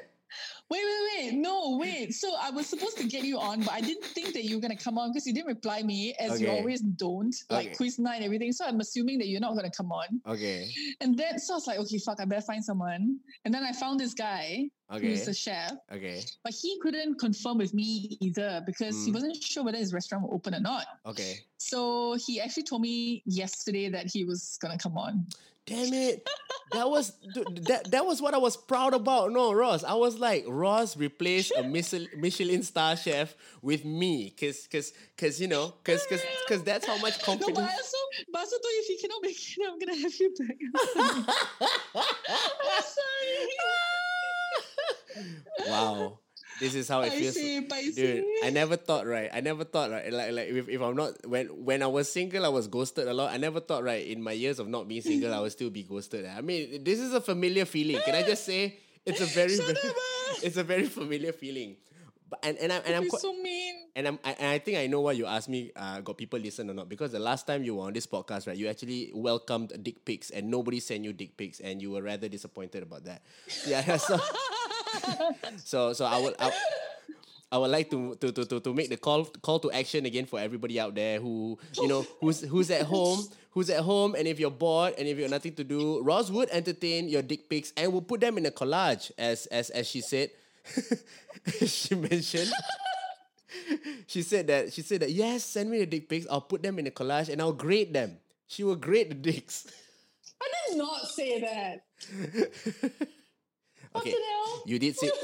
Wait, 0.70 0.82
wait, 0.84 1.24
wait. 1.32 1.34
No, 1.34 1.78
wait. 1.78 2.12
So 2.12 2.34
I 2.38 2.50
was 2.50 2.66
supposed 2.66 2.98
to 2.98 3.04
get 3.04 3.24
you 3.24 3.38
on, 3.38 3.60
but 3.60 3.72
I 3.72 3.80
didn't 3.80 4.04
think 4.04 4.34
that 4.34 4.44
you 4.44 4.56
were 4.56 4.60
gonna 4.60 4.76
come 4.76 4.98
on 4.98 5.10
because 5.10 5.26
you 5.26 5.32
didn't 5.32 5.46
reply 5.46 5.82
me 5.82 6.14
as 6.20 6.40
you 6.40 6.50
always 6.50 6.80
don't, 6.82 7.34
like 7.48 7.66
Okay. 7.68 7.74
quiz 7.74 7.98
night 7.98 8.16
and 8.16 8.24
everything. 8.26 8.52
So 8.52 8.66
I'm 8.66 8.78
assuming 8.80 9.16
that 9.18 9.28
you're 9.28 9.40
not 9.40 9.54
gonna 9.56 9.70
come 9.70 9.90
on. 9.90 10.20
Okay. 10.26 10.70
And 11.00 11.16
then 11.18 11.38
so 11.38 11.54
I 11.54 11.56
was 11.56 11.66
like, 11.66 11.78
okay, 11.78 11.98
fuck, 11.98 12.20
I 12.20 12.26
better 12.26 12.42
find 12.42 12.62
someone. 12.62 13.18
And 13.46 13.54
then 13.54 13.64
I 13.64 13.72
found 13.72 13.98
this 13.98 14.12
guy 14.12 14.68
Okay. 14.92 15.06
who's 15.06 15.26
a 15.28 15.34
chef, 15.34 15.72
Okay. 15.92 16.22
but 16.44 16.52
he 16.52 16.78
couldn't 16.82 17.18
confirm 17.18 17.56
with 17.58 17.72
me 17.72 18.18
either 18.20 18.62
because 18.66 19.04
he 19.04 19.10
Mm. 19.10 19.14
wasn't 19.14 19.36
sure 19.42 19.64
whether 19.64 19.78
his 19.78 19.94
restaurant 19.94 20.24
will 20.24 20.34
open 20.34 20.54
or 20.54 20.60
not. 20.60 20.86
Okay. 21.06 21.36
So 21.56 22.14
he 22.26 22.40
actually 22.40 22.64
told 22.64 22.82
me 22.82 23.22
yesterday 23.26 23.88
that 23.88 24.06
he 24.12 24.24
was 24.24 24.58
gonna 24.60 24.78
come 24.78 24.98
on. 24.98 25.26
Damn 25.68 25.92
it. 25.92 26.26
That 26.72 26.90
was 26.90 27.12
that 27.66 27.90
that 27.90 28.04
was 28.04 28.20
what 28.20 28.34
I 28.34 28.38
was 28.38 28.56
proud 28.56 28.94
about. 28.94 29.30
No, 29.32 29.52
Rozz. 29.52 29.84
I 29.84 29.94
was 29.94 30.18
like, 30.18 30.44
Rozz 30.46 30.98
replaced 30.98 31.52
a 31.56 31.62
Michelin, 31.62 32.08
Michelin 32.16 32.62
star 32.62 32.96
chef 32.96 33.34
with 33.62 33.84
me. 33.84 34.30
Cause 34.38 34.66
cause 34.70 34.92
cause 35.16 35.40
you 35.40 35.48
know, 35.48 35.74
cause 35.84 36.04
cause 36.08 36.20
cause 36.48 36.62
that's 36.62 36.86
how 36.86 36.98
much 36.98 37.22
confidence. 37.22 37.58
No, 37.58 37.64
but 37.64 37.72
also, 37.72 37.96
but 38.32 38.38
also 38.40 38.56
thought 38.56 38.64
if 38.64 38.86
he 38.86 38.98
cannot 38.98 39.22
make 39.22 39.36
it, 39.36 39.58
I'm 39.66 39.78
gonna 39.78 39.96
have 39.96 40.20
you 40.20 40.34
back. 40.38 40.56
I'm 42.76 42.82
sorry. 42.82 43.48
wow. 45.68 46.18
This 46.60 46.74
is 46.74 46.88
how 46.88 47.02
it 47.02 47.12
feels. 47.12 47.36
Paiseh, 47.36 47.68
paiseh. 47.68 47.94
Dude, 47.94 48.24
I 48.44 48.50
never 48.50 48.76
thought 48.76 49.06
right. 49.06 49.30
I 49.32 49.40
never 49.40 49.64
thought 49.64 49.90
right. 49.90 50.12
Like 50.12 50.32
like 50.32 50.48
if, 50.48 50.68
if 50.68 50.80
I'm 50.80 50.96
not 50.96 51.14
when 51.26 51.46
when 51.64 51.82
I 51.82 51.86
was 51.86 52.10
single, 52.10 52.44
I 52.44 52.48
was 52.48 52.66
ghosted 52.66 53.06
a 53.06 53.14
lot. 53.14 53.32
I 53.32 53.36
never 53.36 53.60
thought 53.60 53.84
right 53.84 54.04
in 54.06 54.22
my 54.22 54.32
years 54.32 54.58
of 54.58 54.68
not 54.68 54.88
being 54.88 55.02
single, 55.02 55.32
I 55.32 55.40
would 55.40 55.52
still 55.52 55.70
be 55.70 55.82
ghosted. 55.82 56.26
I 56.26 56.40
mean, 56.40 56.82
this 56.84 56.98
is 56.98 57.14
a 57.14 57.20
familiar 57.20 57.64
feeling. 57.64 58.00
Can 58.04 58.14
I 58.14 58.22
just 58.22 58.44
say 58.44 58.76
it's 59.06 59.20
a 59.20 59.26
very, 59.26 59.56
very 59.56 59.74
ah. 59.84 60.34
it's 60.42 60.56
a 60.56 60.64
very 60.64 60.86
familiar 60.86 61.32
feeling. 61.32 61.76
But 62.28 62.40
and 62.42 62.58
and, 62.58 62.72
I, 62.72 62.76
and 62.84 62.94
I'm 62.94 63.08
quite, 63.08 63.22
so 63.22 63.32
mean. 63.32 63.88
and 63.96 64.06
I'm 64.06 64.18
I, 64.22 64.32
and 64.32 64.48
I 64.48 64.58
think 64.58 64.76
I 64.76 64.86
know 64.86 65.00
why 65.00 65.12
you 65.12 65.24
asked 65.24 65.48
me. 65.48 65.72
Uh, 65.74 66.00
got 66.00 66.18
people 66.18 66.38
listen 66.38 66.68
or 66.68 66.74
not? 66.74 66.88
Because 66.88 67.12
the 67.12 67.18
last 67.18 67.46
time 67.46 67.64
you 67.64 67.76
were 67.76 67.86
on 67.86 67.94
this 67.94 68.06
podcast, 68.06 68.46
right, 68.46 68.56
you 68.56 68.68
actually 68.68 69.10
welcomed 69.14 69.72
dick 69.82 70.04
pics, 70.04 70.28
and 70.28 70.50
nobody 70.50 70.78
sent 70.78 71.04
you 71.04 71.14
dick 71.14 71.36
pics, 71.38 71.60
and 71.60 71.80
you 71.80 71.90
were 71.90 72.02
rather 72.02 72.28
disappointed 72.28 72.82
about 72.82 73.04
that. 73.04 73.22
Yeah, 73.66 73.96
so 73.96 74.18
so 75.64 75.92
so 75.92 76.04
I 76.04 76.20
would. 76.20 76.34
I, 76.38 76.52
I 77.50 77.56
would 77.56 77.70
like 77.70 77.88
to, 77.90 78.14
to, 78.16 78.30
to, 78.30 78.44
to, 78.44 78.60
to 78.60 78.74
make 78.74 78.90
the 78.90 78.98
call 78.98 79.24
call 79.24 79.58
to 79.60 79.72
action 79.72 80.04
again 80.04 80.26
for 80.26 80.38
everybody 80.38 80.78
out 80.78 80.94
there 80.94 81.18
who 81.18 81.58
you 81.80 81.88
know 81.88 82.06
who's 82.20 82.42
who's 82.42 82.70
at 82.70 82.82
home 82.82 83.24
who's 83.50 83.70
at 83.70 83.80
home 83.80 84.14
and 84.14 84.28
if 84.28 84.38
you're 84.38 84.50
bored 84.50 84.94
and 84.98 85.08
if 85.08 85.18
you've 85.18 85.30
nothing 85.30 85.54
to 85.54 85.64
do, 85.64 86.02
Rozz 86.04 86.30
would 86.30 86.50
entertain 86.50 87.08
your 87.08 87.22
dick 87.22 87.48
pics 87.48 87.72
and 87.76 87.92
will 87.92 88.02
put 88.02 88.20
them 88.20 88.36
in 88.38 88.46
a 88.46 88.50
collage 88.50 89.10
as 89.18 89.46
as 89.46 89.70
as 89.70 89.88
she 89.88 90.00
said. 90.00 90.30
she 91.64 91.94
mentioned. 91.94 92.52
she 94.06 94.22
said 94.22 94.46
that 94.46 94.72
she 94.72 94.82
said 94.82 95.00
that 95.00 95.10
yes, 95.10 95.44
send 95.44 95.70
me 95.70 95.78
the 95.78 95.86
dick 95.86 96.08
pics. 96.08 96.26
I'll 96.30 96.42
put 96.42 96.62
them 96.62 96.78
in 96.78 96.86
a 96.86 96.90
collage 96.90 97.30
and 97.30 97.40
I'll 97.40 97.52
grade 97.56 97.94
them. 97.94 98.18
She 98.46 98.62
will 98.62 98.76
grade 98.76 99.10
the 99.10 99.14
dicks. 99.14 99.66
I 100.40 100.46
did 100.68 100.78
not 100.78 101.00
say 101.08 101.40
that. 101.40 103.08
Okay, 103.96 104.14
you 104.66 104.78
did 104.78 104.96
say. 104.96 105.10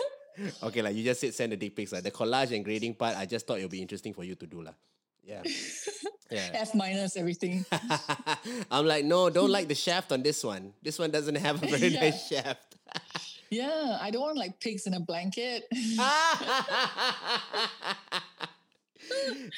Okay, 0.65 0.83
like 0.83 0.97
you 0.97 1.05
just 1.05 1.21
said 1.21 1.33
send 1.33 1.53
the 1.53 1.57
dick 1.57 1.77
pics. 1.77 1.93
Like 1.93 2.03
the 2.03 2.11
collage 2.11 2.51
and 2.51 2.65
grading 2.65 2.95
part, 2.99 3.17
I 3.17 3.25
just 3.25 3.47
thought 3.47 3.59
it 3.61 3.62
would 3.62 3.71
be 3.71 3.81
interesting 3.81 4.12
for 4.12 4.25
you 4.25 4.35
to 4.35 4.47
do, 4.47 4.62
lah. 4.62 4.73
Yeah. 5.23 5.43
Yeah. 6.31 6.51
F 6.67 6.75
minus 6.75 7.17
everything. 7.17 7.65
I'm 8.73 8.87
like, 8.87 9.05
no, 9.05 9.29
don't 9.31 9.51
like 9.53 9.69
the 9.69 9.77
shaft 9.77 10.11
on 10.11 10.23
this 10.25 10.43
one. 10.43 10.73
This 10.83 10.99
one 10.99 11.12
doesn't 11.12 11.37
have 11.37 11.62
a 11.62 11.67
very 11.69 11.89
Yeah. 11.95 12.01
nice 12.01 12.27
shaft. 12.27 12.75
yeah, 13.51 13.99
I 14.01 14.11
don't 14.11 14.23
want 14.23 14.39
like 14.39 14.59
pigs 14.59 14.89
in 14.89 14.95
a 14.95 15.01
blanket. 15.01 15.69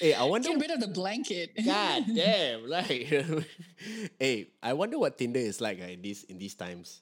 hey, 0.00 0.12
I 0.12 0.24
wonder. 0.24 0.48
Get 0.50 0.60
rid 0.60 0.70
of 0.72 0.80
the 0.80 0.88
blanket. 0.88 1.52
God 1.64 2.04
damn, 2.14 2.66
like, 2.68 2.90
hey, 4.18 4.48
I 4.62 4.72
wonder 4.74 4.98
what 4.98 5.16
Tinder 5.16 5.40
is 5.40 5.60
like 5.60 5.80
uh, 5.80 5.84
in 5.86 6.02
these 6.02 6.24
in 6.24 6.36
these 6.36 6.54
times. 6.54 7.00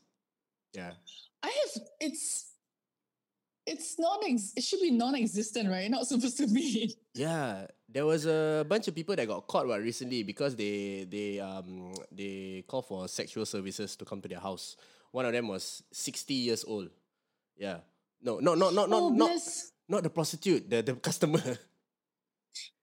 Yeah. 0.73 0.93
I 1.45 1.49
have 1.49 1.82
it's 2.01 2.53
it's 3.66 3.99
non 3.99 4.18
it 4.24 4.62
should 4.62 4.80
be 4.80 4.90
non-existent, 4.90 5.68
right? 5.68 5.90
Not 5.90 6.07
supposed 6.07 6.38
to 6.38 6.47
be. 6.47 6.97
Yeah, 7.14 7.66
there 7.88 8.07
was 8.07 8.26
a 8.26 8.64
bunch 8.68 8.88
of 8.88 8.95
people 8.95 9.14
that 9.14 9.28
got 9.28 9.47
caught 9.47 9.68
what 9.68 9.80
recently 9.80 10.22
because 10.22 10.57
they 10.57 11.07
they 11.09 11.38
um 11.40 11.95
they 12.11 12.64
called 12.66 12.86
for 12.86 13.07
sexual 13.09 13.47
services 13.47 13.95
to 13.97 14.05
come 14.05 14.20
to 14.22 14.28
their 14.28 14.40
house. 14.40 14.76
One 15.12 15.26
of 15.26 15.32
them 15.32 15.49
was 15.49 15.82
sixty 15.92 16.34
years 16.34 16.64
old. 16.64 16.88
Yeah. 17.57 17.78
No, 18.22 18.40
no, 18.40 18.55
no, 18.55 18.70
no, 18.70 18.84
oh, 18.84 19.09
no, 19.11 19.26
not 19.28 19.30
not 19.88 20.03
the 20.03 20.11
prostitute, 20.11 20.68
the 20.68 20.82
the 20.82 20.95
customer. 20.95 21.42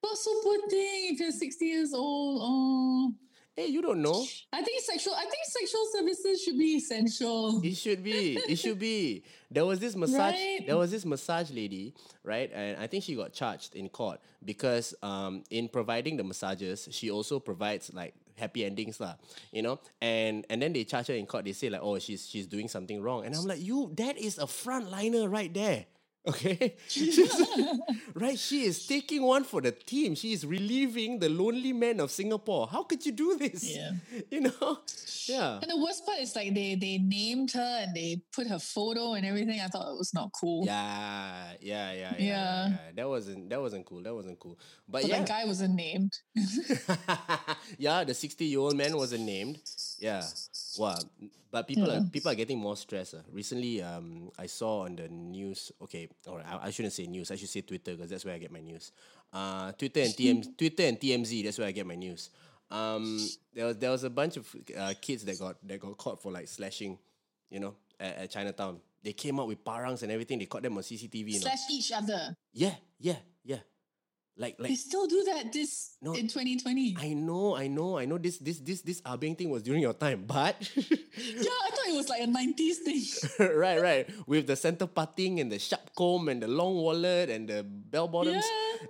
But 0.01 0.17
so 0.17 0.41
poor 0.43 0.57
thing 0.69 1.13
if 1.13 1.19
you're 1.19 1.31
60 1.31 1.65
years 1.65 1.93
old. 1.93 2.41
Oh. 2.43 3.13
Hey, 3.55 3.67
you 3.67 3.81
don't 3.81 4.01
know. 4.01 4.25
I 4.53 4.61
think 4.61 4.81
sexual 4.81 5.13
I 5.13 5.21
think 5.23 5.45
sexual 5.45 5.85
services 5.93 6.41
should 6.43 6.57
be 6.57 6.75
essential. 6.75 7.61
It 7.63 7.75
should 7.75 8.03
be. 8.03 8.37
It 8.47 8.57
should 8.57 8.79
be. 8.79 9.23
There 9.53 9.65
was 9.65 9.79
this 9.79 9.97
massage. 9.97 10.33
Right. 10.35 10.63
There 10.65 10.77
was 10.77 10.91
this 10.91 11.05
massage 11.05 11.51
lady, 11.51 11.93
right? 12.23 12.49
And 12.53 12.79
I 12.79 12.87
think 12.87 13.03
she 13.03 13.15
got 13.15 13.33
charged 13.33 13.75
in 13.75 13.89
court 13.89 14.21
because 14.45 14.95
um, 15.03 15.43
in 15.49 15.67
providing 15.67 16.15
the 16.15 16.23
massages, 16.23 16.87
she 16.91 17.11
also 17.11 17.37
provides 17.37 17.93
like 17.93 18.13
happy 18.37 18.63
endings, 18.63 19.01
lah. 19.01 19.15
You 19.51 19.63
know, 19.63 19.79
and 20.01 20.45
and 20.49 20.61
then 20.61 20.71
they 20.71 20.85
charge 20.85 21.07
her 21.07 21.15
in 21.15 21.25
court. 21.25 21.43
They 21.43 21.51
say 21.51 21.69
like, 21.69 21.81
oh, 21.83 21.99
she's 21.99 22.29
she's 22.29 22.47
doing 22.47 22.69
something 22.69 23.01
wrong, 23.01 23.25
and 23.25 23.35
I'm 23.35 23.43
like, 23.43 23.59
you, 23.59 23.91
that 23.97 24.17
is 24.17 24.37
a 24.37 24.45
frontliner 24.47 25.29
right 25.29 25.53
there. 25.53 25.85
Okay, 26.27 26.75
right? 28.13 28.37
She 28.37 28.65
is 28.65 28.85
taking 28.85 29.23
one 29.23 29.43
for 29.43 29.59
the 29.59 29.71
team. 29.71 30.13
She 30.13 30.33
is 30.33 30.45
relieving 30.45 31.17
the 31.17 31.29
lonely 31.29 31.73
men 31.73 31.99
of 31.99 32.11
Singapore. 32.11 32.67
How 32.67 32.83
could 32.83 33.03
you 33.05 33.11
do 33.11 33.37
this? 33.37 33.63
Yeah. 33.75 33.91
You 34.29 34.41
know, 34.41 34.79
yeah. 35.27 35.59
And 35.61 35.69
the 35.69 35.77
worst 35.77 36.05
part 36.05 36.19
is 36.19 36.35
like 36.35 36.53
they 36.53 36.75
they 36.75 36.97
named 36.99 37.51
her 37.53 37.79
and 37.83 37.93
they 37.95 38.21
put 38.31 38.47
her 38.47 38.59
photo 38.59 39.13
and 39.13 39.25
everything. 39.25 39.59
I 39.59 39.67
thought 39.67 39.91
it 39.91 39.97
was 39.97 40.13
not 40.13 40.31
cool. 40.39 40.63
Yeah, 40.65 41.53
yeah, 41.59 41.91
yeah, 41.91 42.13
yeah, 42.17 42.25
yeah. 42.29 42.69
Yeah. 42.69 42.77
That 42.95 43.09
wasn't 43.09 43.49
that 43.49 43.59
wasn't 43.59 43.85
cool. 43.85 44.01
That 44.03 44.13
wasn't 44.13 44.39
cool. 44.39 44.57
But 44.87 45.01
But 45.01 45.09
yeah, 45.09 45.17
that 45.19 45.27
guy 45.27 45.45
wasn't 45.45 45.75
named. 45.75 46.13
yeah, 47.77 48.03
the 48.03 48.13
sixty-year-old 48.13 48.75
man 48.75 48.95
wasn't 48.95 49.23
named. 49.23 49.59
Yeah, 49.99 50.21
wow. 50.77 50.97
But 51.51 51.67
people 51.67 51.91
are 51.91 52.01
people 52.01 52.31
are 52.31 52.35
getting 52.35 52.57
more 52.57 52.77
stressed. 52.77 53.15
Uh. 53.15 53.19
Recently, 53.31 53.81
um, 53.81 54.31
I 54.39 54.45
saw 54.45 54.85
on 54.85 54.95
the 54.95 55.07
news. 55.09 55.71
Okay, 55.81 56.07
or 56.27 56.41
I, 56.41 56.67
I 56.67 56.71
shouldn't 56.71 56.93
say 56.93 57.07
news. 57.07 57.31
I 57.31 57.35
should 57.35 57.49
say 57.49 57.61
Twitter 57.61 57.95
because 57.95 58.09
that's 58.09 58.23
where 58.23 58.35
I 58.35 58.37
get 58.37 58.51
my 58.51 58.61
news. 58.61 58.91
Uh, 59.33 59.71
Twitter 59.73 60.01
and 60.01 60.13
TM, 60.13 60.57
Twitter 60.57 60.83
and 60.83 60.99
TMZ. 60.99 61.43
That's 61.43 61.57
where 61.57 61.67
I 61.67 61.71
get 61.71 61.85
my 61.85 61.95
news. 61.95 62.29
Um, 62.69 63.19
there 63.53 63.65
was 63.65 63.77
there 63.77 63.91
was 63.91 64.03
a 64.05 64.09
bunch 64.09 64.37
of 64.37 64.55
uh, 64.77 64.93
kids 65.01 65.25
that 65.25 65.37
got 65.37 65.55
that 65.67 65.79
got 65.79 65.97
caught 65.97 66.21
for 66.21 66.31
like 66.31 66.47
slashing, 66.47 66.97
you 67.49 67.59
know, 67.59 67.75
at, 67.99 68.17
at 68.17 68.31
Chinatown. 68.31 68.79
They 69.03 69.13
came 69.13 69.39
out 69.39 69.47
with 69.47 69.63
parangs 69.65 70.03
and 70.03 70.11
everything. 70.11 70.39
They 70.39 70.45
caught 70.45 70.63
them 70.63 70.77
on 70.77 70.83
CCTV. 70.83 71.27
You 71.27 71.33
know. 71.33 71.39
Slash 71.39 71.59
each 71.69 71.91
other. 71.91 72.35
Yeah, 72.53 72.75
yeah, 72.99 73.17
yeah. 73.43 73.57
Like 74.41 74.57
They 74.57 74.73
still 74.73 75.05
do 75.05 75.21
that 75.29 75.53
this 75.53 75.97
No, 76.01 76.17
in 76.17 76.25
2020. 76.25 76.97
I 76.97 77.13
know, 77.13 77.53
I 77.55 77.69
know, 77.69 78.01
I 78.01 78.05
know 78.09 78.17
this 78.17 78.41
this 78.41 78.57
this 78.57 78.81
this 78.81 78.97
Abeng 79.05 79.37
thing 79.37 79.53
was 79.53 79.61
during 79.61 79.85
your 79.85 79.93
time, 79.93 80.25
but 80.25 80.57
yeah, 80.75 81.53
I 81.61 81.69
thought 81.69 81.87
it 81.87 81.95
was 81.95 82.09
like 82.09 82.25
a 82.25 82.29
90s 82.29 82.77
thing. 82.81 83.05
right, 83.53 83.77
right. 83.77 84.09
With 84.25 84.47
the 84.49 84.57
center 84.57 84.89
parting 84.89 85.39
and 85.39 85.51
the 85.53 85.59
sharp 85.61 85.93
comb 85.93 86.27
and 86.33 86.41
the 86.41 86.49
long 86.49 86.73
wallet 86.73 87.29
and 87.29 87.45
the 87.45 87.61
bell 87.61 88.07
bottoms. 88.09 88.43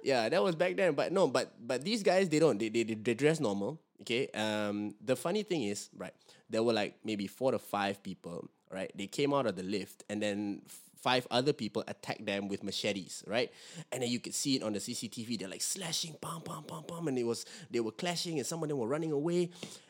Yeah. 0.04 0.30
that 0.32 0.42
was 0.42 0.56
back 0.56 0.80
then. 0.80 0.96
But 0.96 1.12
no, 1.12 1.28
but 1.28 1.52
but 1.60 1.84
these 1.84 2.00
guys 2.02 2.32
they 2.32 2.40
don't. 2.40 2.56
They 2.56 2.72
they, 2.72 2.88
they 2.88 3.14
dress 3.14 3.44
normal. 3.44 3.76
Okay. 4.08 4.32
Um 4.32 4.96
the 5.04 5.20
funny 5.20 5.44
thing 5.44 5.68
is, 5.68 5.92
right, 6.00 6.16
there 6.48 6.64
were 6.64 6.74
like 6.74 6.96
maybe 7.04 7.28
four 7.28 7.52
to 7.52 7.60
five 7.60 8.00
people, 8.00 8.48
right? 8.72 8.88
They 8.96 9.08
came 9.12 9.36
out 9.36 9.46
of 9.52 9.60
the 9.60 9.68
lift 9.68 10.08
and 10.08 10.24
then 10.24 10.64
five 11.02 11.28
other 11.32 11.54
people 11.54 11.84
attacked 11.88 12.26
them 12.26 12.48
with 12.48 12.64
machetes, 12.64 13.24
right? 13.28 13.52
And 13.92 14.04
then 14.04 14.10
you 14.10 14.20
could 14.20 14.36
see 14.36 14.56
it 14.56 14.64
on 14.64 14.74
the 14.74 14.80
CCTV. 14.80 15.40
They're 15.40 15.50
like 15.50 15.62
slashing, 15.62 16.16
pam, 16.22 16.42
pam, 16.42 16.64
pam, 16.64 16.84
pam, 16.84 17.08
and 17.08 17.18
it 17.18 17.26
was 17.26 17.46
they 17.70 17.80
were 17.80 17.92
clashing, 17.92 18.38
and 18.38 18.48
some 18.48 18.62
of 18.64 18.70
them 18.70 18.78
were 18.78 18.88
running 18.88 19.12
away. 19.12 19.50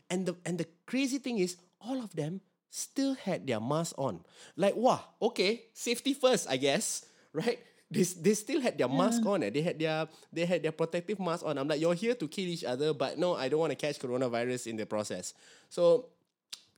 And 0.09 0.26
the 0.26 0.36
and 0.45 0.57
the 0.57 0.68
crazy 0.86 1.18
thing 1.18 1.39
is, 1.39 1.57
all 1.82 2.01
of 2.01 2.16
them 2.16 2.41
still 2.70 3.16
had 3.16 3.45
their 3.45 3.59
mask 3.59 3.95
on. 3.97 4.22
Like, 4.55 4.76
wow, 4.76 5.03
okay, 5.22 5.64
safety 5.74 6.14
first, 6.14 6.49
I 6.49 6.57
guess, 6.57 7.05
right? 7.34 7.59
They, 7.91 8.03
they 8.03 8.34
still 8.34 8.62
had 8.62 8.78
their 8.78 8.88
mask 8.88 9.26
on. 9.26 9.43
Eh? 9.43 9.49
They 9.49 9.62
had 9.62 9.78
their 9.78 10.07
they 10.32 10.45
had 10.45 10.64
their 10.64 10.72
protective 10.72 11.20
mask 11.20 11.45
on. 11.45 11.57
I'm 11.57 11.68
like, 11.68 11.82
you're 11.82 11.93
here 11.93 12.16
to 12.16 12.28
kill 12.28 12.47
each 12.47 12.64
other, 12.64 12.93
but 12.93 13.20
no, 13.20 13.36
I 13.36 13.49
don't 13.49 13.59
want 13.59 13.72
to 13.72 13.76
catch 13.76 13.99
coronavirus 13.99 14.68
in 14.68 14.78
the 14.78 14.86
process. 14.86 15.34
So, 15.68 16.07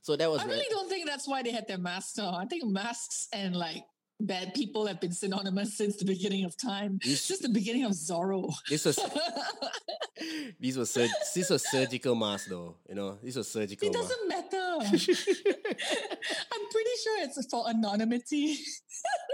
so 0.02 0.16
that 0.16 0.28
was 0.28 0.42
I 0.42 0.46
re- 0.46 0.50
really 0.50 0.66
don't 0.70 0.88
think 0.88 1.06
that's 1.06 1.28
why 1.28 1.44
they 1.44 1.52
had 1.52 1.68
their 1.68 1.78
masks 1.78 2.18
on. 2.18 2.34
I 2.34 2.46
think 2.46 2.64
masks 2.66 3.28
and 3.32 3.54
like 3.54 3.84
bad 4.20 4.54
people 4.54 4.86
have 4.86 5.00
been 5.00 5.12
synonymous 5.12 5.76
since 5.76 5.96
the 5.96 6.04
beginning 6.04 6.44
of 6.44 6.56
time. 6.56 6.98
Since 7.02 7.40
the 7.40 7.48
beginning 7.48 7.84
of 7.84 7.92
Zorro. 7.92 8.52
this 8.68 8.84
was 8.84 8.98
these 10.60 10.78
were 10.78 10.86
sur- 10.86 11.08
this 11.34 11.50
was 11.50 11.68
surgical 11.70 12.14
mask 12.14 12.48
though. 12.48 12.76
You 12.88 12.94
know, 12.94 13.18
this 13.22 13.36
was 13.36 13.50
surgical 13.50 13.88
It 13.88 13.92
doesn't 13.92 14.28
matter. 14.28 14.78
I'm 14.80 16.64
pretty 16.70 16.94
sure 17.02 17.22
it's 17.22 17.46
for 17.50 17.68
anonymity. 17.68 18.58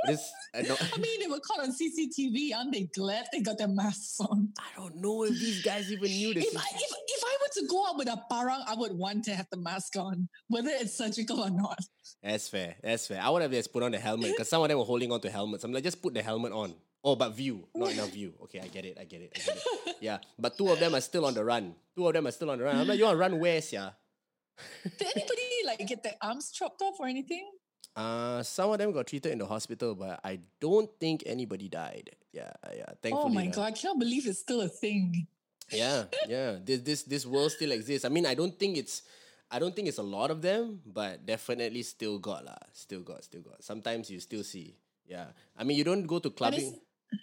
This 0.07 0.33
I 0.55 0.61
I 0.95 0.99
mean, 0.99 1.21
they 1.21 1.27
were 1.27 1.41
caught 1.41 1.61
on 1.61 1.73
CCTV. 1.73 2.55
Aren't 2.57 2.73
they 2.73 2.89
glad 2.95 3.27
they 3.33 3.41
got 3.41 3.59
their 3.59 3.69
masks 3.69 4.19
on? 4.21 4.49
I 4.59 4.77
don't 4.77 4.97
know 4.97 5.25
if 5.25 5.39
these 5.39 5.63
guys 5.63 5.93
even 5.93 6.11
knew 6.11 6.35
this. 6.35 6.47
If 6.47 6.57
I, 6.57 6.65
if, 6.75 6.93
if 7.09 7.25
I 7.25 7.37
were 7.41 7.63
to 7.63 7.69
go 7.69 7.87
out 7.87 7.99
with 7.99 8.09
a 8.09 8.21
parang, 8.31 8.63
I 8.67 8.75
would 8.75 8.93
want 8.93 9.25
to 9.25 9.35
have 9.35 9.47
the 9.51 9.59
mask 9.59 9.97
on, 9.97 10.29
whether 10.49 10.71
it's 10.71 10.97
surgical 10.97 11.41
or 11.41 11.51
not. 11.51 11.79
That's 12.23 12.49
fair. 12.49 12.77
That's 12.83 13.07
fair. 13.07 13.21
I 13.23 13.31
would 13.31 13.43
have 13.43 13.51
just 13.51 13.73
put 13.73 13.83
on 13.83 13.93
the 13.93 13.99
helmet 13.99 14.33
because 14.33 14.49
some 14.49 14.63
of 14.63 14.69
them 14.69 14.79
were 14.79 14.85
holding 14.85 15.11
on 15.13 15.21
to 15.21 15.31
helmets. 15.31 15.65
I'm 15.65 15.73
like, 15.73 15.85
just 15.85 16.03
put 16.03 16.15
the 16.15 16.23
helmet 16.23 16.53
on. 16.53 16.75
Oh, 17.03 17.17
but 17.17 17.35
view, 17.35 17.67
not 17.75 17.93
enough 17.93 18.11
view. 18.11 18.35
Okay, 18.45 18.61
I 18.61 18.69
get 18.69 18.85
it. 18.85 18.99
I 19.01 19.05
get 19.05 19.23
it. 19.23 19.33
I 19.35 19.39
get 19.39 19.57
it. 19.57 19.63
Yeah, 20.01 20.17
but 20.39 20.57
two 20.57 20.67
of 20.69 20.81
them 20.81 20.95
are 20.95 21.01
still 21.03 21.27
on 21.27 21.35
the 21.35 21.45
run. 21.45 21.75
Two 21.95 22.07
of 22.07 22.15
them 22.15 22.27
are 22.27 22.31
still 22.31 22.51
on 22.51 22.57
the 22.59 22.65
run. 22.65 22.77
I'm 22.77 22.87
like, 22.89 22.99
you 22.99 23.05
want 23.05 23.17
to 23.17 23.21
run 23.21 23.39
where, 23.39 23.61
yeah? 23.71 23.91
Did 24.83 25.09
anybody 25.15 25.43
like 25.67 25.87
get 25.87 26.03
their 26.03 26.15
arms 26.23 26.51
chopped 26.51 26.81
off 26.81 26.97
or 26.99 27.07
anything? 27.07 27.51
Uh, 27.95 28.43
some 28.43 28.71
of 28.71 28.79
them 28.79 28.93
got 28.93 29.07
treated 29.07 29.33
in 29.33 29.39
the 29.39 29.47
hospital, 29.47 29.95
but 29.95 30.21
I 30.25 30.41
don't 30.61 30.89
think 30.99 31.23
anybody 31.27 31.69
died. 31.69 32.11
Yeah, 32.33 32.53
yeah. 32.75 32.87
Thankfully. 33.03 33.25
Oh 33.25 33.29
my 33.29 33.47
god, 33.49 33.67
I 33.67 33.71
cannot 33.73 33.99
believe 33.99 34.27
it's 34.27 34.39
still 34.39 34.63
a 34.63 34.69
thing. 34.69 35.27
Yeah, 35.71 36.05
yeah. 36.27 36.57
This 36.65 36.81
this 36.81 37.03
this 37.03 37.27
world 37.27 37.53
still 37.53 37.73
exists. 37.73 38.05
I 38.05 38.09
mean, 38.09 38.27
I 38.27 38.35
don't 38.35 38.59
think 38.59 38.79
it's 38.79 39.03
I 39.51 39.59
don't 39.59 39.75
think 39.75 39.89
it's 39.89 39.99
a 39.99 40.03
lot 40.03 40.31
of 40.31 40.43
them, 40.43 40.81
but 40.87 41.27
definitely 41.27 41.83
still 41.83 42.19
got 42.19 42.45
lah. 42.45 42.59
Still 42.73 43.03
got, 43.03 43.25
still 43.25 43.43
got. 43.43 43.65
Sometimes 43.65 44.11
you 44.11 44.21
still 44.21 44.45
see. 44.45 44.77
Yeah. 45.07 45.27
I 45.59 45.65
mean, 45.65 45.77
you 45.77 45.85
don't 45.85 46.07
go 46.07 46.21
to 46.21 46.31
clubbing. 46.31 46.79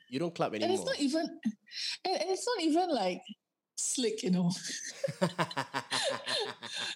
You 0.09 0.19
don't 0.19 0.35
club 0.35 0.53
anymore. 0.53 0.69
And 0.69 0.77
it's 0.77 0.85
not 0.85 0.99
even 0.99 1.39
and, 2.05 2.21
and 2.21 2.29
it's 2.29 2.45
not 2.45 2.61
even 2.63 2.89
like 2.89 3.21
slick, 3.75 4.23
you 4.23 4.31
know. 4.31 4.51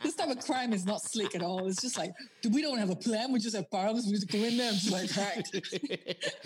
this 0.04 0.16
type 0.16 0.30
of 0.30 0.40
crime 0.46 0.74
is 0.74 0.86
not 0.86 1.02
slick 1.02 1.36
at 1.36 1.42
all. 1.42 1.68
It's 1.68 1.82
just 1.82 1.98
like, 1.98 2.12
we 2.50 2.62
don't 2.62 2.78
have 2.78 2.90
a 2.90 2.96
plan, 2.96 3.32
we 3.32 3.40
just 3.40 3.56
have 3.56 3.70
problems. 3.70 4.06
we 4.06 4.14
just 4.14 4.30
go 4.30 4.40
in 4.40 4.58
there 4.58 4.70
and 4.70 4.78
just 4.78 4.92
like 4.92 5.10
hack. 5.12 5.46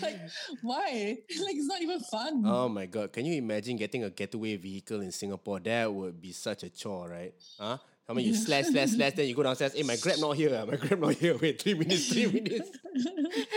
like, 0.00 0.20
why? 0.62 1.16
Like 1.42 1.56
it's 1.56 1.66
not 1.66 1.82
even 1.82 2.00
fun. 2.00 2.44
oh 2.46 2.68
my 2.68 2.86
god! 2.86 3.12
Can 3.12 3.26
you 3.26 3.34
imagine 3.34 3.76
getting 3.76 4.04
a 4.04 4.10
getaway 4.10 4.56
vehicle 4.56 5.00
in 5.00 5.10
Singapore? 5.10 5.58
That 5.60 5.92
would 5.92 6.20
be 6.20 6.32
such 6.32 6.62
a 6.62 6.70
chore, 6.70 7.08
right? 7.08 7.34
Huh? 7.58 7.78
I 8.08 8.12
mean, 8.12 8.26
you 8.26 8.34
slash, 8.34 8.66
slash, 8.66 8.90
slash, 8.90 9.14
then 9.14 9.26
you 9.26 9.34
go 9.34 9.42
downstairs. 9.42 9.74
Hey, 9.74 9.82
my 9.82 9.96
grab 9.96 10.18
not 10.20 10.36
here. 10.36 10.56
ah, 10.60 10.64
My 10.64 10.76
grab 10.76 11.00
not 11.00 11.14
here. 11.14 11.36
Wait, 11.42 11.60
three 11.60 11.74
minutes, 11.74 12.08
three 12.08 12.26
minutes. 12.30 12.70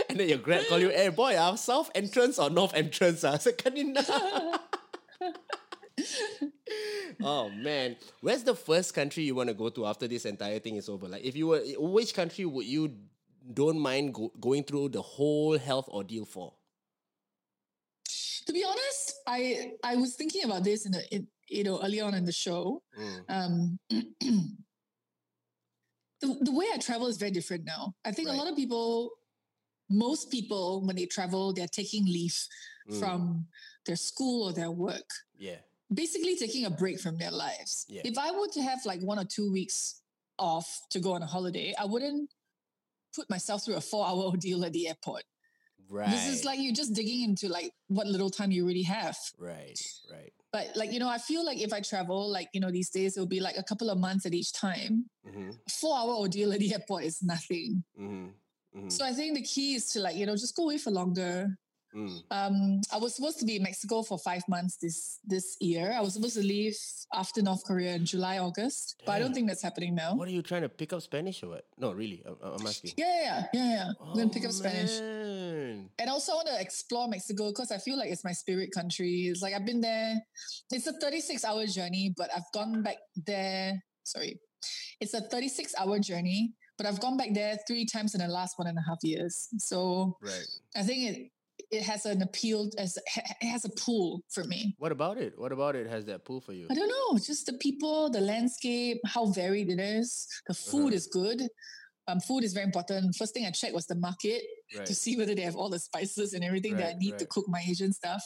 and 0.10 0.20
then 0.20 0.28
your 0.28 0.40
grab 0.40 0.66
call 0.68 0.80
you, 0.80 0.90
hey 0.90 1.10
boy, 1.10 1.36
ah, 1.38 1.54
south 1.56 1.92
entrance 1.94 2.40
or 2.40 2.50
north 2.50 2.74
entrance? 2.74 3.24
Ah, 3.24 3.38
so 3.46 3.52
kanina. 3.52 4.04
oh 7.24 7.50
man, 7.50 7.96
where's 8.22 8.44
the 8.44 8.56
first 8.56 8.94
country 8.96 9.24
you 9.24 9.36
want 9.36 9.50
to 9.50 9.54
go 9.54 9.70
to 9.70 9.86
after 9.86 10.08
this 10.08 10.26
entire 10.26 10.58
thing 10.60 10.78
is 10.78 10.90
over? 10.90 11.08
Like, 11.08 11.24
if 11.24 11.36
you 11.36 11.48
were, 11.48 11.62
which 11.78 12.14
country 12.16 12.46
would 12.46 12.66
you 12.66 12.92
don't 13.54 13.80
mind 13.80 14.14
go, 14.16 14.32
going 14.40 14.64
through 14.64 14.90
the 14.90 15.02
whole 15.02 15.58
health 15.58 15.88
ordeal 15.90 16.26
for? 16.26 16.54
to 18.48 18.54
be 18.54 18.64
honest, 18.64 19.14
I 19.28 19.74
I 19.84 19.96
was 19.96 20.16
thinking 20.16 20.44
about 20.44 20.64
this 20.64 20.88
in 20.88 20.92
the 20.94 21.04
in, 21.14 21.28
you 21.50 21.64
know 21.64 21.82
early 21.84 22.00
on 22.02 22.14
in 22.14 22.26
the 22.26 22.32
show. 22.32 22.82
Mm. 22.98 23.24
Um, 23.30 23.80
the 26.22 26.38
the 26.42 26.52
way 26.52 26.66
I 26.74 26.78
travel 26.78 27.08
is 27.08 27.18
very 27.18 27.32
different 27.32 27.66
now. 27.66 27.94
I 28.06 28.12
think 28.12 28.28
Right. 28.28 28.36
a 28.36 28.38
lot 28.38 28.50
of 28.50 28.56
people, 28.56 29.12
most 29.90 30.30
people, 30.32 30.86
when 30.86 30.96
they 30.96 31.06
travel, 31.06 31.54
they're 31.54 31.68
taking 31.68 32.06
leave 32.06 32.38
Mm. 32.90 33.00
from 33.00 33.48
their 33.86 33.96
school 33.96 34.44
or 34.50 34.54
their 34.54 34.72
work. 34.72 35.10
Yeah. 35.38 35.60
Basically, 35.94 36.36
taking 36.36 36.66
a 36.66 36.70
break 36.70 37.00
from 37.00 37.18
their 37.18 37.32
lives. 37.32 37.86
Yeah. 37.88 38.02
If 38.06 38.18
I 38.18 38.32
were 38.32 38.48
to 38.54 38.62
have 38.62 38.80
like 38.86 39.02
one 39.02 39.20
or 39.20 39.26
two 39.26 39.52
weeks 39.52 40.02
off 40.38 40.68
to 40.92 41.00
go 41.00 41.14
on 41.14 41.22
a 41.24 41.26
holiday, 41.28 41.74
I 41.78 41.86
wouldn't 41.86 42.30
put 43.16 43.30
myself 43.30 43.64
through 43.66 43.76
a 43.76 43.82
four-hour 43.82 44.24
ordeal 44.32 44.66
at 44.66 44.74
the 44.74 44.88
airport. 44.88 45.24
Right. 45.88 46.10
This 46.10 46.28
is 46.28 46.46
like 46.46 46.60
you're 46.60 46.74
just 46.76 46.94
digging 46.94 47.22
into 47.24 47.48
like 47.50 47.72
what 47.88 48.06
little 48.08 48.30
time 48.30 48.52
you 48.52 48.66
really 48.66 48.84
have. 48.84 49.18
right, 49.40 49.80
right. 50.12 50.34
But 50.52 50.76
like, 50.76 50.92
you 50.92 51.00
know, 51.00 51.10
I 51.10 51.20
feel 51.20 51.46
like 51.46 51.60
if 51.62 51.72
I 51.74 51.82
travel, 51.82 52.30
like, 52.30 52.50
you 52.54 52.60
know, 52.60 52.72
these 52.72 52.90
days 52.90 53.16
it'll 53.16 53.28
be 53.28 53.40
like 53.40 53.58
a 53.58 53.64
couple 53.64 53.90
of 53.90 53.98
months 54.00 54.26
at 54.26 54.34
each 54.34 54.52
time. 54.54 55.06
Mm-hmm, 55.28 55.52
Four 55.80 55.98
hour 55.98 56.16
ordeal 56.16 56.52
at 56.54 56.60
the 56.60 56.74
airport 56.74 57.04
is 57.04 57.22
nothing. 57.22 57.84
mm-hmm, 58.00 58.28
Mm-hmm. 58.76 58.90
So 58.90 59.04
I 59.04 59.14
think 59.14 59.36
the 59.36 59.42
key 59.42 59.74
is 59.76 59.92
to 59.94 60.00
like, 60.00 60.16
you 60.16 60.28
know, 60.28 60.36
just 60.36 60.56
go 60.56 60.64
away 60.66 60.78
for 60.78 60.92
longer. 60.92 61.58
Mm. 61.96 62.22
Um, 62.30 62.82
I 62.94 62.98
was 62.98 63.16
supposed 63.16 63.40
to 63.40 63.46
be 63.46 63.56
in 63.56 63.64
Mexico 63.64 64.04
for 64.04 64.20
five 64.20 64.44
months 64.48 64.78
this 64.78 65.18
this 65.26 65.58
year. 65.60 65.92
I 65.98 66.02
was 66.02 66.14
supposed 66.14 66.36
to 66.36 66.44
leave 66.44 66.78
after 67.12 67.42
North 67.42 67.64
Korea 67.66 67.96
in 67.96 68.06
July, 68.06 68.38
August, 68.38 68.94
Damn. 69.00 69.06
but 69.08 69.12
I 69.14 69.20
don't 69.20 69.34
think 69.34 69.48
that's 69.48 69.64
happening 69.64 69.96
now. 69.96 70.14
What 70.14 70.28
are 70.28 70.32
you 70.32 70.44
trying 70.44 70.62
to 70.62 70.70
pick 70.70 70.94
up 70.94 71.02
Spanish 71.02 71.42
or 71.42 71.50
what? 71.50 71.66
No, 71.80 71.92
really, 71.92 72.22
I'm, 72.28 72.36
I'm 72.44 72.68
asking. 72.68 72.94
Yeah, 72.96 73.06
yeah, 73.24 73.44
yeah, 73.56 73.70
yeah. 73.72 73.92
Oh, 74.00 74.10
I'm 74.12 74.18
gonna 74.18 74.30
pick 74.30 74.46
up 74.46 74.52
Spanish, 74.52 75.00
man. 75.00 75.19
And 76.00 76.10
also 76.10 76.34
I 76.34 76.36
want 76.36 76.48
to 76.48 76.62
explore 76.62 77.08
Mexico 77.08 77.50
because 77.50 77.72
I 77.72 77.78
feel 77.78 77.98
like 77.98 78.10
it's 78.10 78.24
my 78.24 78.32
spirit 78.32 78.72
country. 78.74 79.28
It's 79.30 79.42
like 79.42 79.54
I've 79.54 79.66
been 79.66 79.82
there. 79.82 80.16
It's 80.72 80.88
a 80.88 80.94
36 80.94 81.44
hour 81.44 81.66
journey, 81.68 82.14
but 82.18 82.30
I've 82.36 82.50
gone 82.54 82.82
back 82.82 82.98
there. 83.26 83.82
Sorry, 84.04 84.40
it's 85.00 85.14
a 85.14 85.22
36 85.22 85.74
hour 85.78 86.00
journey, 86.00 86.54
but 86.78 86.88
I've 86.88 87.00
gone 87.00 87.18
back 87.18 87.34
there 87.34 87.58
three 87.68 87.86
times 87.86 88.16
in 88.16 88.22
the 88.22 88.28
last 88.28 88.58
one 88.58 88.68
and 88.68 88.78
a 88.78 88.82
half 88.88 89.00
years. 89.04 89.50
So 89.58 90.18
right. 90.22 90.48
I 90.76 90.84
think 90.84 91.10
it 91.10 91.32
it 91.72 91.84
has 91.84 92.06
an 92.06 92.22
appeal 92.22 92.70
as 92.78 92.98
it 93.42 93.48
has 93.48 93.66
a 93.66 93.70
pull 93.70 94.24
for 94.30 94.44
me. 94.46 94.76
What 94.80 94.92
about 94.92 95.18
it? 95.18 95.34
What 95.38 95.52
about 95.52 95.76
it 95.76 95.88
has 95.88 96.06
that 96.06 96.26
pull 96.26 96.42
for 96.42 96.54
you? 96.54 96.68
I 96.70 96.74
don't 96.74 96.90
know. 96.90 97.20
Just 97.20 97.46
the 97.46 97.54
people, 97.54 98.10
the 98.10 98.22
landscape, 98.22 99.00
how 99.06 99.28
varied 99.28 99.70
it 99.70 99.80
is. 99.80 100.28
The 100.48 100.54
food 100.54 100.88
uh-huh. 100.88 100.96
is 100.96 101.08
good. 101.08 101.42
Um, 102.10 102.20
food 102.20 102.44
is 102.44 102.54
very 102.54 102.66
important. 102.66 103.16
First 103.16 103.34
thing 103.34 103.46
I 103.46 103.52
checked 103.52 103.74
was 103.74 103.86
the 103.86 103.96
market 103.96 104.42
right. 104.76 104.86
to 104.86 104.96
see 104.96 105.16
whether 105.18 105.36
they 105.36 105.42
have 105.42 105.56
all 105.56 105.70
the 105.70 105.80
spices 105.80 106.34
and 106.34 106.44
everything 106.44 106.74
right, 106.74 106.82
that 106.82 106.96
I 106.96 106.98
need 106.98 107.12
right. 107.12 107.20
to 107.20 107.26
cook 107.28 107.46
my 107.48 107.62
Asian 107.68 107.94
stuff. 107.94 108.24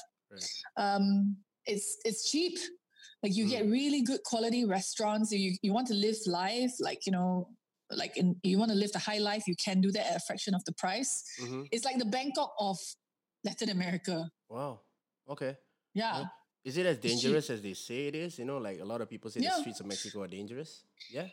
Um, 0.78 1.38
it's 1.66 1.98
it's 2.06 2.32
cheap. 2.32 2.58
Like 3.22 3.36
you 3.36 3.46
mm. 3.46 3.50
get 3.50 3.66
really 3.66 4.02
good 4.02 4.24
quality 4.24 4.66
restaurants. 4.66 5.32
You 5.32 5.56
you 5.62 5.74
want 5.74 5.88
to 5.88 5.94
live 5.94 6.16
life 6.26 6.72
like 6.80 7.06
you 7.06 7.12
know 7.12 7.50
like 7.92 8.18
in, 8.18 8.36
you 8.44 8.58
want 8.58 8.72
to 8.72 8.78
live 8.78 8.92
the 8.92 9.00
high 9.00 9.20
life, 9.20 9.44
you 9.48 9.56
can 9.56 9.82
do 9.82 9.92
that 9.92 10.12
at 10.12 10.18
a 10.18 10.20
fraction 10.20 10.56
of 10.56 10.64
the 10.66 10.74
price. 10.74 11.24
Mm-hmm. 11.42 11.64
It's 11.72 11.86
like 11.86 11.98
the 12.00 12.06
Bangkok 12.06 12.54
of 12.60 12.78
Latin 13.44 13.70
America. 13.70 14.30
Wow. 14.50 14.82
Okay. 15.30 15.56
Yeah. 15.94 16.26
Is 16.64 16.78
it 16.78 16.86
as 16.86 16.98
dangerous 16.98 17.50
as 17.50 17.62
they 17.62 17.74
say 17.74 18.08
it 18.08 18.16
is? 18.16 18.40
You 18.40 18.46
know, 18.46 18.58
like 18.58 18.80
a 18.80 18.86
lot 18.86 19.02
of 19.02 19.10
people 19.10 19.30
say 19.30 19.42
yeah. 19.42 19.50
the 19.50 19.62
streets 19.62 19.80
of 19.80 19.86
Mexico 19.86 20.22
are 20.22 20.28
dangerous. 20.28 20.84
Yeah. 21.12 21.28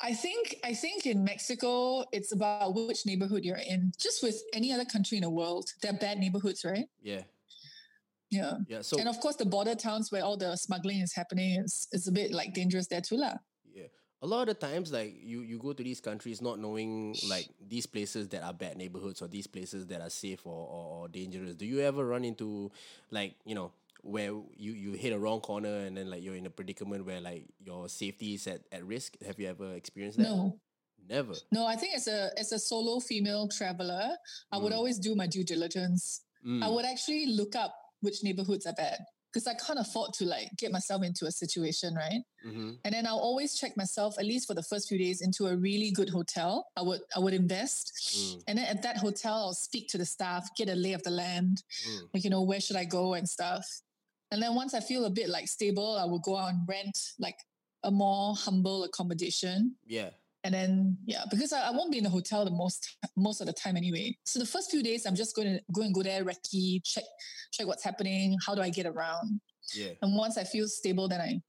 I 0.00 0.12
think 0.12 0.56
I 0.64 0.74
think 0.74 1.06
in 1.06 1.24
Mexico 1.24 2.04
it's 2.12 2.32
about 2.32 2.74
which 2.74 3.06
neighborhood 3.06 3.44
you're 3.44 3.56
in. 3.56 3.92
Just 3.98 4.22
with 4.22 4.40
any 4.52 4.72
other 4.72 4.84
country 4.84 5.16
in 5.18 5.22
the 5.22 5.30
world, 5.30 5.70
they're 5.82 5.92
bad 5.92 6.18
neighborhoods, 6.18 6.64
right? 6.64 6.86
Yeah. 7.02 7.22
Yeah. 8.30 8.58
Yeah. 8.68 8.82
So 8.82 8.98
and 8.98 9.08
of 9.08 9.18
course 9.20 9.36
the 9.36 9.46
border 9.46 9.74
towns 9.74 10.12
where 10.12 10.22
all 10.22 10.36
the 10.36 10.56
smuggling 10.56 11.00
is 11.00 11.14
happening 11.14 11.60
is, 11.60 11.88
is 11.92 12.08
a 12.08 12.12
bit 12.12 12.32
like 12.32 12.52
dangerous 12.52 12.88
there 12.88 13.00
too, 13.00 13.16
lah 13.16 13.36
a 14.22 14.26
lot 14.26 14.48
of 14.48 14.58
the 14.58 14.66
times 14.66 14.92
like 14.92 15.14
you 15.22 15.40
you 15.42 15.58
go 15.58 15.72
to 15.72 15.82
these 15.82 16.00
countries 16.00 16.40
not 16.40 16.58
knowing 16.58 17.14
like 17.28 17.48
these 17.68 17.86
places 17.86 18.28
that 18.28 18.42
are 18.42 18.52
bad 18.52 18.76
neighborhoods 18.76 19.20
or 19.20 19.28
these 19.28 19.46
places 19.46 19.86
that 19.86 20.00
are 20.00 20.10
safe 20.10 20.46
or, 20.46 20.66
or, 20.66 21.02
or 21.02 21.08
dangerous 21.08 21.54
do 21.54 21.66
you 21.66 21.80
ever 21.80 22.04
run 22.04 22.24
into 22.24 22.70
like 23.10 23.34
you 23.44 23.54
know 23.54 23.70
where 24.06 24.30
you 24.56 24.72
you 24.72 24.92
hit 24.92 25.12
a 25.12 25.18
wrong 25.18 25.40
corner 25.40 25.78
and 25.86 25.96
then 25.96 26.08
like 26.10 26.22
you're 26.22 26.36
in 26.36 26.46
a 26.46 26.50
predicament 26.50 27.04
where 27.04 27.20
like 27.20 27.46
your 27.58 27.88
safety 27.88 28.34
is 28.34 28.46
at, 28.46 28.60
at 28.70 28.84
risk 28.84 29.16
have 29.24 29.38
you 29.38 29.48
ever 29.48 29.74
experienced 29.74 30.18
that 30.18 30.24
no 30.24 30.58
never 31.08 31.34
no 31.52 31.66
i 31.66 31.76
think 31.76 31.94
as 31.94 32.06
a 32.06 32.30
as 32.38 32.52
a 32.52 32.58
solo 32.58 33.00
female 33.00 33.48
traveler 33.48 34.10
i 34.52 34.58
mm. 34.58 34.62
would 34.62 34.72
always 34.72 34.98
do 34.98 35.14
my 35.14 35.26
due 35.26 35.44
diligence 35.44 36.22
mm. 36.46 36.62
i 36.62 36.68
would 36.68 36.84
actually 36.84 37.26
look 37.26 37.56
up 37.56 37.74
which 38.00 38.22
neighborhoods 38.22 38.66
are 38.66 38.74
bad 38.74 38.98
because 39.36 39.46
I 39.46 39.54
can't 39.54 39.78
afford 39.78 40.14
to 40.14 40.24
like 40.24 40.48
get 40.56 40.72
myself 40.72 41.02
into 41.02 41.26
a 41.26 41.30
situation, 41.30 41.94
right? 41.94 42.22
Mm-hmm. 42.46 42.70
And 42.86 42.94
then 42.94 43.06
I'll 43.06 43.18
always 43.18 43.54
check 43.58 43.76
myself 43.76 44.18
at 44.18 44.24
least 44.24 44.46
for 44.46 44.54
the 44.54 44.62
first 44.62 44.88
few 44.88 44.96
days 44.96 45.20
into 45.20 45.48
a 45.48 45.54
really 45.54 45.90
good 45.90 46.08
hotel. 46.08 46.68
I 46.74 46.80
would 46.80 47.00
I 47.14 47.18
would 47.18 47.34
invest, 47.34 47.92
mm. 48.16 48.42
and 48.48 48.56
then 48.56 48.64
at 48.64 48.82
that 48.82 48.96
hotel 48.96 49.34
I'll 49.34 49.52
speak 49.52 49.88
to 49.88 49.98
the 49.98 50.06
staff, 50.06 50.48
get 50.56 50.70
a 50.70 50.74
lay 50.74 50.94
of 50.94 51.02
the 51.02 51.10
land, 51.10 51.62
mm. 51.86 52.00
like 52.14 52.24
you 52.24 52.30
know 52.30 52.40
where 52.40 52.60
should 52.60 52.76
I 52.76 52.84
go 52.84 53.12
and 53.12 53.28
stuff. 53.28 53.66
And 54.30 54.42
then 54.42 54.54
once 54.54 54.74
I 54.74 54.80
feel 54.80 55.04
a 55.04 55.10
bit 55.10 55.28
like 55.28 55.48
stable, 55.48 55.96
I 55.96 56.04
will 56.04 56.18
go 56.18 56.36
out 56.36 56.50
and 56.50 56.60
rent 56.68 56.98
like 57.18 57.38
a 57.84 57.90
more 57.90 58.34
humble 58.34 58.84
accommodation. 58.84 59.76
Yeah 59.86 60.10
and 60.46 60.54
then 60.54 60.96
yeah, 61.04 61.24
because 61.28 61.52
I, 61.52 61.66
I, 61.66 61.70
won't 61.72 61.90
be 61.90 61.98
in 61.98 62.04
the 62.04 62.10
hotel 62.10 62.44
the 62.44 62.52
most 62.52 62.96
most 63.16 63.40
of 63.40 63.48
the 63.48 63.52
time 63.52 63.76
anyway. 63.76 64.16
So 64.24 64.38
the 64.38 64.46
first 64.46 64.70
few 64.70 64.80
days, 64.80 65.04
I'm 65.04 65.16
just 65.16 65.34
going 65.34 65.48
to 65.48 65.60
go 65.72 65.82
and 65.82 65.92
go 65.92 66.04
there, 66.04 66.24
recce, 66.24 66.80
check 66.84 67.02
check 67.50 67.66
what's 67.66 67.82
happening. 67.82 68.38
How 68.46 68.54
do 68.54 68.62
I 68.62 68.70
get 68.70 68.86
around? 68.86 69.40
Yeah. 69.74 69.90
And 70.02 70.16
once 70.16 70.38
I 70.38 70.44
feel 70.44 70.68
stable, 70.68 71.08
then 71.08 71.20
I, 71.20 71.40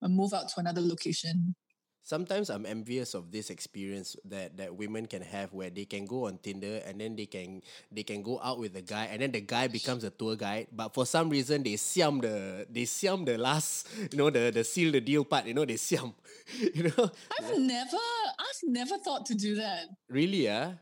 I 0.00 0.06
move 0.06 0.32
out 0.32 0.48
to 0.50 0.60
another 0.60 0.80
location 0.80 1.56
sometimes 2.02 2.50
I'm 2.50 2.66
envious 2.66 3.14
of 3.14 3.30
this 3.30 3.50
experience 3.50 4.16
that 4.24 4.56
that 4.56 4.74
women 4.74 5.06
can 5.06 5.22
have 5.22 5.52
where 5.52 5.70
they 5.70 5.84
can 5.84 6.06
go 6.06 6.26
on 6.26 6.38
Tinder 6.38 6.82
and 6.86 7.00
then 7.00 7.16
they 7.16 7.26
can 7.26 7.62
they 7.92 8.02
can 8.02 8.22
go 8.22 8.40
out 8.42 8.58
with 8.58 8.74
the 8.74 8.82
guy 8.82 9.06
and 9.12 9.22
then 9.22 9.32
the 9.32 9.40
guy 9.40 9.68
becomes 9.68 10.04
a 10.04 10.10
tour 10.10 10.36
guide 10.36 10.68
but 10.72 10.94
for 10.94 11.06
some 11.06 11.30
reason 11.30 11.62
they 11.62 11.76
siam 11.76 12.20
the 12.20 12.66
they 12.70 12.84
siam 12.84 13.24
the 13.24 13.38
last 13.38 13.88
you 14.10 14.18
know 14.18 14.30
the 14.30 14.50
the 14.50 14.64
seal 14.64 14.92
the 14.92 15.00
deal 15.00 15.24
part 15.24 15.46
you 15.46 15.54
know 15.54 15.64
they 15.64 15.76
siam 15.76 16.14
you 16.74 16.90
know? 16.90 17.10
I've 17.38 17.58
never 17.58 18.04
I've 18.38 18.62
never 18.64 18.98
thought 18.98 19.26
to 19.26 19.34
do 19.34 19.56
that. 19.56 19.86
Really 20.08 20.44
yeah? 20.44 20.74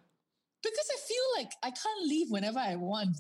Because 0.62 0.88
I 0.90 0.98
feel 1.06 1.26
like 1.36 1.52
I 1.62 1.70
can't 1.70 2.02
leave 2.08 2.30
whenever 2.30 2.58
I 2.58 2.76
want. 2.76 3.18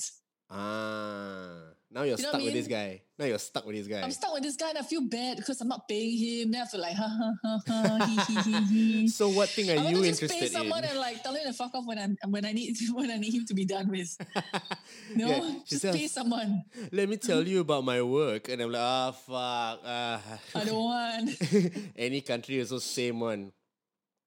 Ah 0.50 1.77
now 1.90 2.02
you're 2.02 2.18
you 2.18 2.24
stuck 2.24 2.34
with 2.34 2.52
this 2.52 2.66
guy. 2.66 3.02
Now 3.18 3.24
you're 3.24 3.38
stuck 3.38 3.66
with 3.66 3.76
this 3.76 3.86
guy. 3.86 4.02
I'm 4.02 4.10
stuck 4.10 4.34
with 4.34 4.42
this 4.42 4.56
guy 4.56 4.68
and 4.70 4.78
I 4.78 4.82
feel 4.82 5.00
bad 5.00 5.38
because 5.38 5.60
I'm 5.60 5.68
not 5.68 5.88
paying 5.88 6.16
him. 6.18 6.50
Then 6.52 6.62
I 6.62 6.66
feel 6.66 6.80
like 6.80 6.94
ha 6.94 7.08
ha 7.08 7.32
ha 7.42 7.60
ha 7.66 8.06
he 8.06 8.40
he 8.40 8.64
he. 8.64 9.08
So 9.18 9.28
what 9.30 9.48
thing 9.48 9.70
are 9.70 9.80
I 9.80 9.88
you 9.88 10.04
just 10.04 10.22
interested 10.22 10.40
pay 10.40 10.46
someone 10.48 10.84
in? 10.84 10.90
and 10.90 10.98
like 10.98 11.22
tell 11.22 11.34
him 11.34 11.44
to 11.46 11.52
fuck 11.52 11.74
off 11.74 11.86
when 11.86 11.98
I 11.98 12.08
when 12.28 12.44
I 12.44 12.52
need 12.52 12.76
when 12.92 13.10
I 13.10 13.16
need 13.16 13.34
him 13.34 13.46
to 13.46 13.54
be 13.54 13.64
done 13.64 13.88
with. 13.88 14.16
no, 15.16 15.28
yeah, 15.28 15.54
just 15.66 15.82
says, 15.82 15.96
pay 15.96 16.06
someone. 16.08 16.62
Let 16.92 17.08
me 17.08 17.16
tell 17.16 17.42
you 17.42 17.60
about 17.60 17.84
my 17.84 18.02
work, 18.02 18.48
and 18.48 18.60
I'm 18.60 18.70
like, 18.70 18.82
ah, 18.84 19.08
oh, 19.08 19.12
fuck, 19.12 19.80
ah. 19.84 20.20
I 20.54 20.64
don't 20.64 20.84
want. 20.84 21.30
Any 21.96 22.20
country 22.20 22.58
is 22.58 22.70
the 22.70 22.80
same 22.80 23.20
one. 23.20 23.52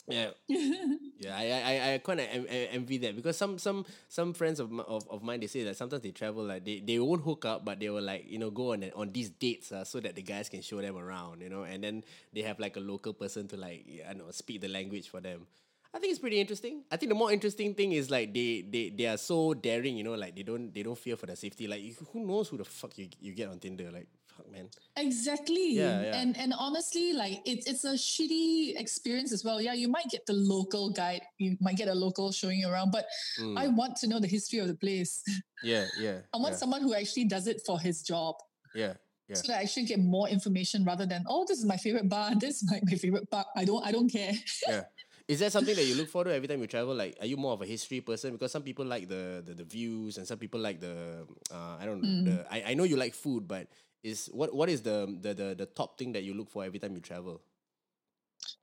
Yeah, 0.08 0.32
yeah. 0.50 1.38
I 1.38 1.46
I 1.62 1.94
I 1.94 1.98
kind 2.02 2.20
of 2.20 2.28
envy 2.50 2.98
that 3.06 3.16
because 3.16 3.38
some 3.38 3.58
some 3.62 3.86
some 4.10 4.34
friends 4.34 4.60
of, 4.60 4.74
of 4.82 5.08
of 5.08 5.22
mine 5.24 5.40
they 5.40 5.48
say 5.48 5.64
that 5.64 5.78
sometimes 5.78 6.02
they 6.02 6.12
travel 6.12 6.44
like 6.44 6.66
they, 6.66 6.80
they 6.82 6.98
won't 7.00 7.22
hook 7.24 7.46
up 7.46 7.64
but 7.64 7.80
they 7.80 7.90
will 7.90 8.02
like 8.04 8.26
you 8.28 8.40
know 8.40 8.50
go 8.50 8.74
on 8.74 8.84
on 8.96 9.12
these 9.14 9.30
dates 9.30 9.72
uh, 9.72 9.86
so 9.86 10.00
that 10.02 10.16
the 10.16 10.22
guys 10.22 10.50
can 10.50 10.62
show 10.62 10.82
them 10.82 10.98
around 10.98 11.42
you 11.42 11.50
know 11.50 11.64
and 11.64 11.84
then 11.84 12.04
they 12.34 12.42
have 12.42 12.60
like 12.60 12.76
a 12.78 12.80
local 12.82 13.14
person 13.14 13.48
to 13.48 13.58
like 13.58 13.86
I 14.10 14.14
know 14.14 14.26
speak 14.32 14.62
the 14.62 14.68
language 14.70 15.08
for 15.10 15.22
them. 15.22 15.46
I 15.94 16.00
think 16.00 16.12
it's 16.12 16.20
pretty 16.20 16.40
interesting. 16.40 16.84
I 16.90 16.98
think 16.98 17.10
the 17.10 17.16
more 17.16 17.32
interesting 17.32 17.74
thing 17.74 17.92
is 17.92 18.10
like 18.10 18.34
they 18.34 18.64
they 18.68 18.90
they 18.90 19.08
are 19.08 19.18
so 19.18 19.54
daring, 19.54 19.98
you 19.98 20.04
know, 20.04 20.14
like 20.14 20.36
they 20.36 20.44
don't 20.44 20.74
they 20.74 20.84
don't 20.84 20.98
fear 20.98 21.18
for 21.18 21.26
their 21.26 21.36
safety. 21.36 21.68
Like 21.68 21.84
who 22.14 22.26
knows 22.26 22.48
who 22.48 22.58
the 22.58 22.64
fuck 22.64 22.98
you, 22.98 23.10
you 23.20 23.34
get 23.34 23.50
on 23.50 23.60
Tinder? 23.60 23.92
Like 23.92 24.08
fuck 24.42 24.50
man. 24.52 24.70
Exactly. 24.96 25.74
Yeah, 25.74 26.02
yeah. 26.02 26.22
And 26.22 26.38
and 26.38 26.54
honestly, 26.58 27.14
like 27.14 27.42
it's 27.46 27.68
it's 27.68 27.84
a 27.84 27.94
shitty 27.94 28.80
experience 28.80 29.34
as 29.34 29.44
well. 29.44 29.62
Yeah, 29.62 29.74
you 29.74 29.90
might 29.90 30.08
get 30.10 30.26
the 30.26 30.34
local 30.34 30.92
guide, 30.92 31.22
you 31.38 31.58
might 31.60 31.76
get 31.76 31.88
a 31.88 31.94
local 31.94 32.32
showing 32.32 32.60
you 32.60 32.70
around, 32.70 32.92
but 32.92 33.06
mm. 33.40 33.58
I 33.58 33.68
want 33.68 33.98
to 33.98 34.08
know 34.08 34.20
the 34.20 34.28
history 34.28 34.60
of 34.60 34.68
the 34.68 34.76
place. 34.76 35.24
Yeah, 35.64 35.86
yeah. 36.00 36.22
I 36.34 36.38
want 36.38 36.54
yeah. 36.54 36.58
someone 36.58 36.82
who 36.82 36.96
actually 36.96 37.26
does 37.26 37.46
it 37.46 37.62
for 37.64 37.80
his 37.80 38.02
job. 38.02 38.34
Yeah. 38.74 38.94
Yeah. 39.30 39.36
So 39.36 39.48
that 39.48 39.60
I 39.60 39.62
actually 39.62 39.86
get 39.86 40.00
more 40.00 40.28
information 40.28 40.84
rather 40.84 41.06
than 41.06 41.24
oh 41.30 41.46
this 41.48 41.60
is 41.60 41.66
my 41.66 41.78
favorite 41.78 42.10
bar 42.10 42.34
this 42.40 42.64
is 42.64 42.72
my, 42.72 42.82
my 42.84 42.98
favorite 42.98 43.30
bar 43.30 43.46
I 43.56 43.64
don't 43.64 43.86
I 43.86 43.92
don't 43.92 44.10
care 44.10 44.34
yeah 44.68 44.82
is 45.32 45.40
that 45.40 45.52
something 45.52 45.76
that 45.76 45.86
you 45.86 45.96
look 45.96 46.10
for 46.10 46.28
every 46.28 46.48
time 46.48 46.60
you 46.60 46.68
travel? 46.68 46.94
Like, 46.94 47.16
are 47.22 47.26
you 47.26 47.38
more 47.38 47.54
of 47.54 47.62
a 47.62 47.66
history 47.66 48.02
person? 48.02 48.34
Because 48.34 48.52
some 48.52 48.64
people 48.64 48.84
like 48.84 49.08
the 49.08 49.40
the, 49.40 49.54
the 49.54 49.64
views, 49.64 50.18
and 50.18 50.28
some 50.28 50.38
people 50.38 50.60
like 50.60 50.84
the 50.84 51.24
uh, 51.48 51.80
I 51.80 51.86
don't 51.86 52.04
know. 52.04 52.08
Mm. 52.08 52.26
The, 52.26 52.36
I, 52.52 52.72
I 52.72 52.74
know 52.76 52.84
you 52.84 52.98
like 52.98 53.16
food, 53.16 53.48
but 53.48 53.72
is 54.04 54.28
what 54.34 54.54
what 54.54 54.68
is 54.68 54.82
the, 54.82 55.08
the 55.22 55.34
the 55.34 55.56
the 55.56 55.66
top 55.66 55.98
thing 55.98 56.12
that 56.20 56.24
you 56.24 56.34
look 56.34 56.52
for 56.52 56.66
every 56.68 56.80
time 56.80 56.94
you 56.94 57.00
travel? 57.00 57.40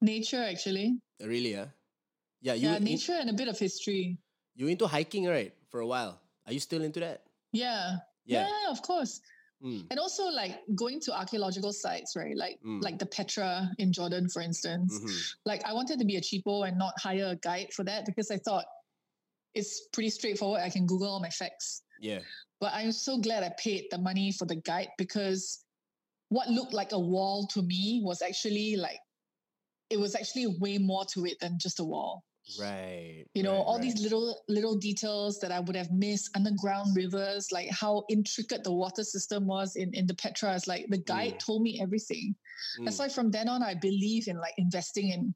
Nature, 0.02 0.44
actually. 0.44 1.00
Really? 1.24 1.56
Yeah. 1.56 1.72
Yeah. 2.42 2.54
You, 2.54 2.68
yeah, 2.68 2.78
nature 2.78 3.16
and 3.16 3.30
a 3.30 3.32
bit 3.32 3.48
of 3.48 3.58
history. 3.58 4.18
You 4.54 4.68
into 4.68 4.86
hiking, 4.86 5.24
right? 5.24 5.54
For 5.70 5.80
a 5.80 5.86
while. 5.86 6.20
Are 6.46 6.52
you 6.52 6.60
still 6.60 6.82
into 6.82 7.00
that? 7.00 7.24
Yeah. 7.52 7.96
Yeah, 8.26 8.44
yeah 8.44 8.70
of 8.70 8.82
course. 8.82 9.20
Mm. 9.64 9.86
And 9.90 9.98
also 9.98 10.24
like 10.28 10.60
going 10.74 11.00
to 11.00 11.16
archaeological 11.16 11.72
sites, 11.72 12.14
right? 12.14 12.36
Like 12.36 12.58
mm. 12.64 12.82
like 12.82 12.98
the 12.98 13.06
Petra 13.06 13.70
in 13.78 13.92
Jordan, 13.92 14.28
for 14.28 14.40
instance. 14.40 14.96
Mm-hmm. 14.96 15.16
Like 15.44 15.64
I 15.64 15.72
wanted 15.72 15.98
to 15.98 16.04
be 16.04 16.16
a 16.16 16.20
cheapo 16.20 16.66
and 16.68 16.78
not 16.78 16.94
hire 16.98 17.30
a 17.30 17.36
guide 17.36 17.72
for 17.74 17.84
that 17.84 18.06
because 18.06 18.30
I 18.30 18.36
thought 18.36 18.64
it's 19.54 19.88
pretty 19.92 20.10
straightforward. 20.10 20.60
I 20.60 20.70
can 20.70 20.86
Google 20.86 21.08
all 21.08 21.20
my 21.20 21.30
facts. 21.30 21.82
Yeah. 22.00 22.20
But 22.60 22.72
I'm 22.74 22.92
so 22.92 23.18
glad 23.18 23.42
I 23.42 23.52
paid 23.58 23.86
the 23.90 23.98
money 23.98 24.32
for 24.32 24.44
the 24.44 24.56
guide 24.56 24.88
because 24.96 25.64
what 26.28 26.48
looked 26.48 26.74
like 26.74 26.92
a 26.92 26.98
wall 26.98 27.46
to 27.48 27.62
me 27.62 28.00
was 28.04 28.22
actually 28.22 28.76
like 28.76 28.98
it 29.90 29.98
was 29.98 30.14
actually 30.14 30.46
way 30.60 30.78
more 30.78 31.04
to 31.14 31.24
it 31.24 31.40
than 31.40 31.58
just 31.58 31.80
a 31.80 31.84
wall. 31.84 32.24
Right. 32.58 33.24
You 33.34 33.42
know, 33.42 33.52
right, 33.52 33.58
all 33.58 33.74
right. 33.74 33.82
these 33.82 34.00
little 34.00 34.42
little 34.48 34.76
details 34.76 35.38
that 35.40 35.52
I 35.52 35.60
would 35.60 35.76
have 35.76 35.90
missed, 35.92 36.30
underground 36.34 36.96
rivers, 36.96 37.52
like 37.52 37.68
how 37.70 38.04
intricate 38.08 38.64
the 38.64 38.72
water 38.72 39.04
system 39.04 39.46
was 39.46 39.76
in, 39.76 39.92
in 39.94 40.06
the 40.06 40.14
Petra. 40.14 40.54
It's 40.54 40.66
like 40.66 40.86
the 40.88 40.98
guide 40.98 41.34
mm. 41.34 41.38
told 41.38 41.62
me 41.62 41.80
everything. 41.80 42.34
Mm. 42.80 42.84
That's 42.84 42.98
why 42.98 43.08
from 43.08 43.30
then 43.30 43.48
on 43.48 43.62
I 43.62 43.74
believe 43.74 44.28
in 44.28 44.38
like 44.38 44.54
investing 44.56 45.10
in 45.10 45.34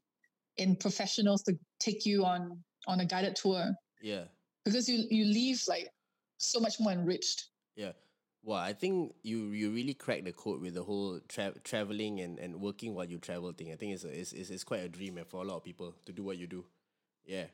in 0.57 0.75
professionals 0.75 1.43
to 1.43 1.57
take 1.79 2.05
you 2.05 2.25
on 2.25 2.63
on 2.87 2.99
a 2.99 3.05
guided 3.05 3.35
tour. 3.35 3.71
Yeah. 4.01 4.25
Because 4.65 4.89
you 4.89 5.05
you 5.09 5.25
leave 5.25 5.61
like 5.67 5.89
so 6.37 6.59
much 6.59 6.79
more 6.79 6.91
enriched. 6.91 7.45
Yeah. 7.75 7.91
Well, 8.43 8.59
I 8.59 8.73
think 8.73 9.13
you 9.23 9.51
you 9.51 9.71
really 9.71 9.93
cracked 9.93 10.25
the 10.25 10.33
code 10.33 10.61
with 10.61 10.73
the 10.73 10.83
whole 10.83 11.19
tra- 11.29 11.57
traveling 11.63 12.19
and, 12.19 12.39
and 12.39 12.59
working 12.59 12.93
while 12.93 13.05
you 13.05 13.17
travel 13.17 13.51
thing. 13.53 13.71
I 13.71 13.75
think 13.75 13.93
it's, 13.93 14.03
a, 14.03 14.19
it's, 14.19 14.33
it's 14.33 14.49
it's 14.49 14.63
quite 14.63 14.81
a 14.81 14.89
dream 14.89 15.17
eh, 15.17 15.23
for 15.27 15.41
a 15.41 15.47
lot 15.47 15.57
of 15.57 15.63
people 15.63 15.95
to 16.05 16.11
do 16.11 16.23
what 16.23 16.37
you 16.37 16.47
do. 16.47 16.65
Yeah, 17.25 17.45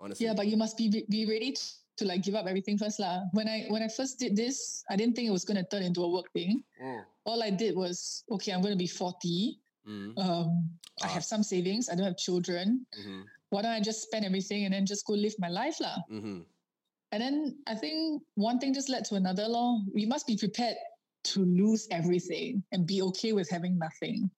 honestly. 0.00 0.26
Yeah, 0.26 0.34
but 0.34 0.46
you 0.46 0.56
must 0.56 0.76
be 0.76 1.04
be 1.08 1.26
ready 1.26 1.52
to, 1.52 1.62
to 1.98 2.04
like 2.04 2.22
give 2.22 2.34
up 2.34 2.46
everything 2.46 2.78
first, 2.78 2.98
lah. 2.98 3.22
When 3.32 3.48
I 3.48 3.66
when 3.68 3.82
I 3.82 3.88
first 3.88 4.18
did 4.18 4.34
this, 4.36 4.84
I 4.90 4.96
didn't 4.96 5.14
think 5.16 5.28
it 5.28 5.32
was 5.32 5.44
going 5.44 5.58
to 5.58 5.66
turn 5.68 5.82
into 5.82 6.02
a 6.02 6.08
work 6.10 6.32
thing. 6.32 6.62
Mm. 6.82 7.04
All 7.24 7.42
I 7.42 7.50
did 7.50 7.76
was 7.76 8.24
okay. 8.30 8.52
I'm 8.52 8.60
going 8.60 8.74
to 8.74 8.78
be 8.78 8.90
forty. 8.90 9.58
Mm. 9.86 10.16
Um, 10.18 10.70
I 11.02 11.06
Ah. 11.06 11.14
have 11.14 11.24
some 11.24 11.42
savings. 11.42 11.88
I 11.90 11.94
don't 11.94 12.06
have 12.06 12.16
children. 12.16 12.86
Mm-hmm. 12.98 13.22
Why 13.50 13.62
don't 13.62 13.72
I 13.76 13.80
just 13.80 14.02
spend 14.02 14.24
everything 14.24 14.64
and 14.64 14.72
then 14.72 14.86
just 14.86 15.04
go 15.06 15.12
live 15.14 15.34
my 15.38 15.48
life, 15.52 15.78
lah? 15.78 16.02
Mm-hmm. 16.10 16.42
And 17.12 17.18
then 17.22 17.58
I 17.68 17.74
think 17.76 18.22
one 18.34 18.58
thing 18.58 18.74
just 18.74 18.88
led 18.88 19.04
to 19.06 19.14
another 19.14 19.46
law. 19.46 19.78
We 19.92 20.06
must 20.06 20.26
be 20.26 20.36
prepared 20.36 20.74
to 21.34 21.44
lose 21.44 21.86
everything 21.90 22.62
and 22.72 22.86
be 22.86 23.02
okay 23.14 23.32
with 23.32 23.46
having 23.50 23.78
nothing. 23.78 24.30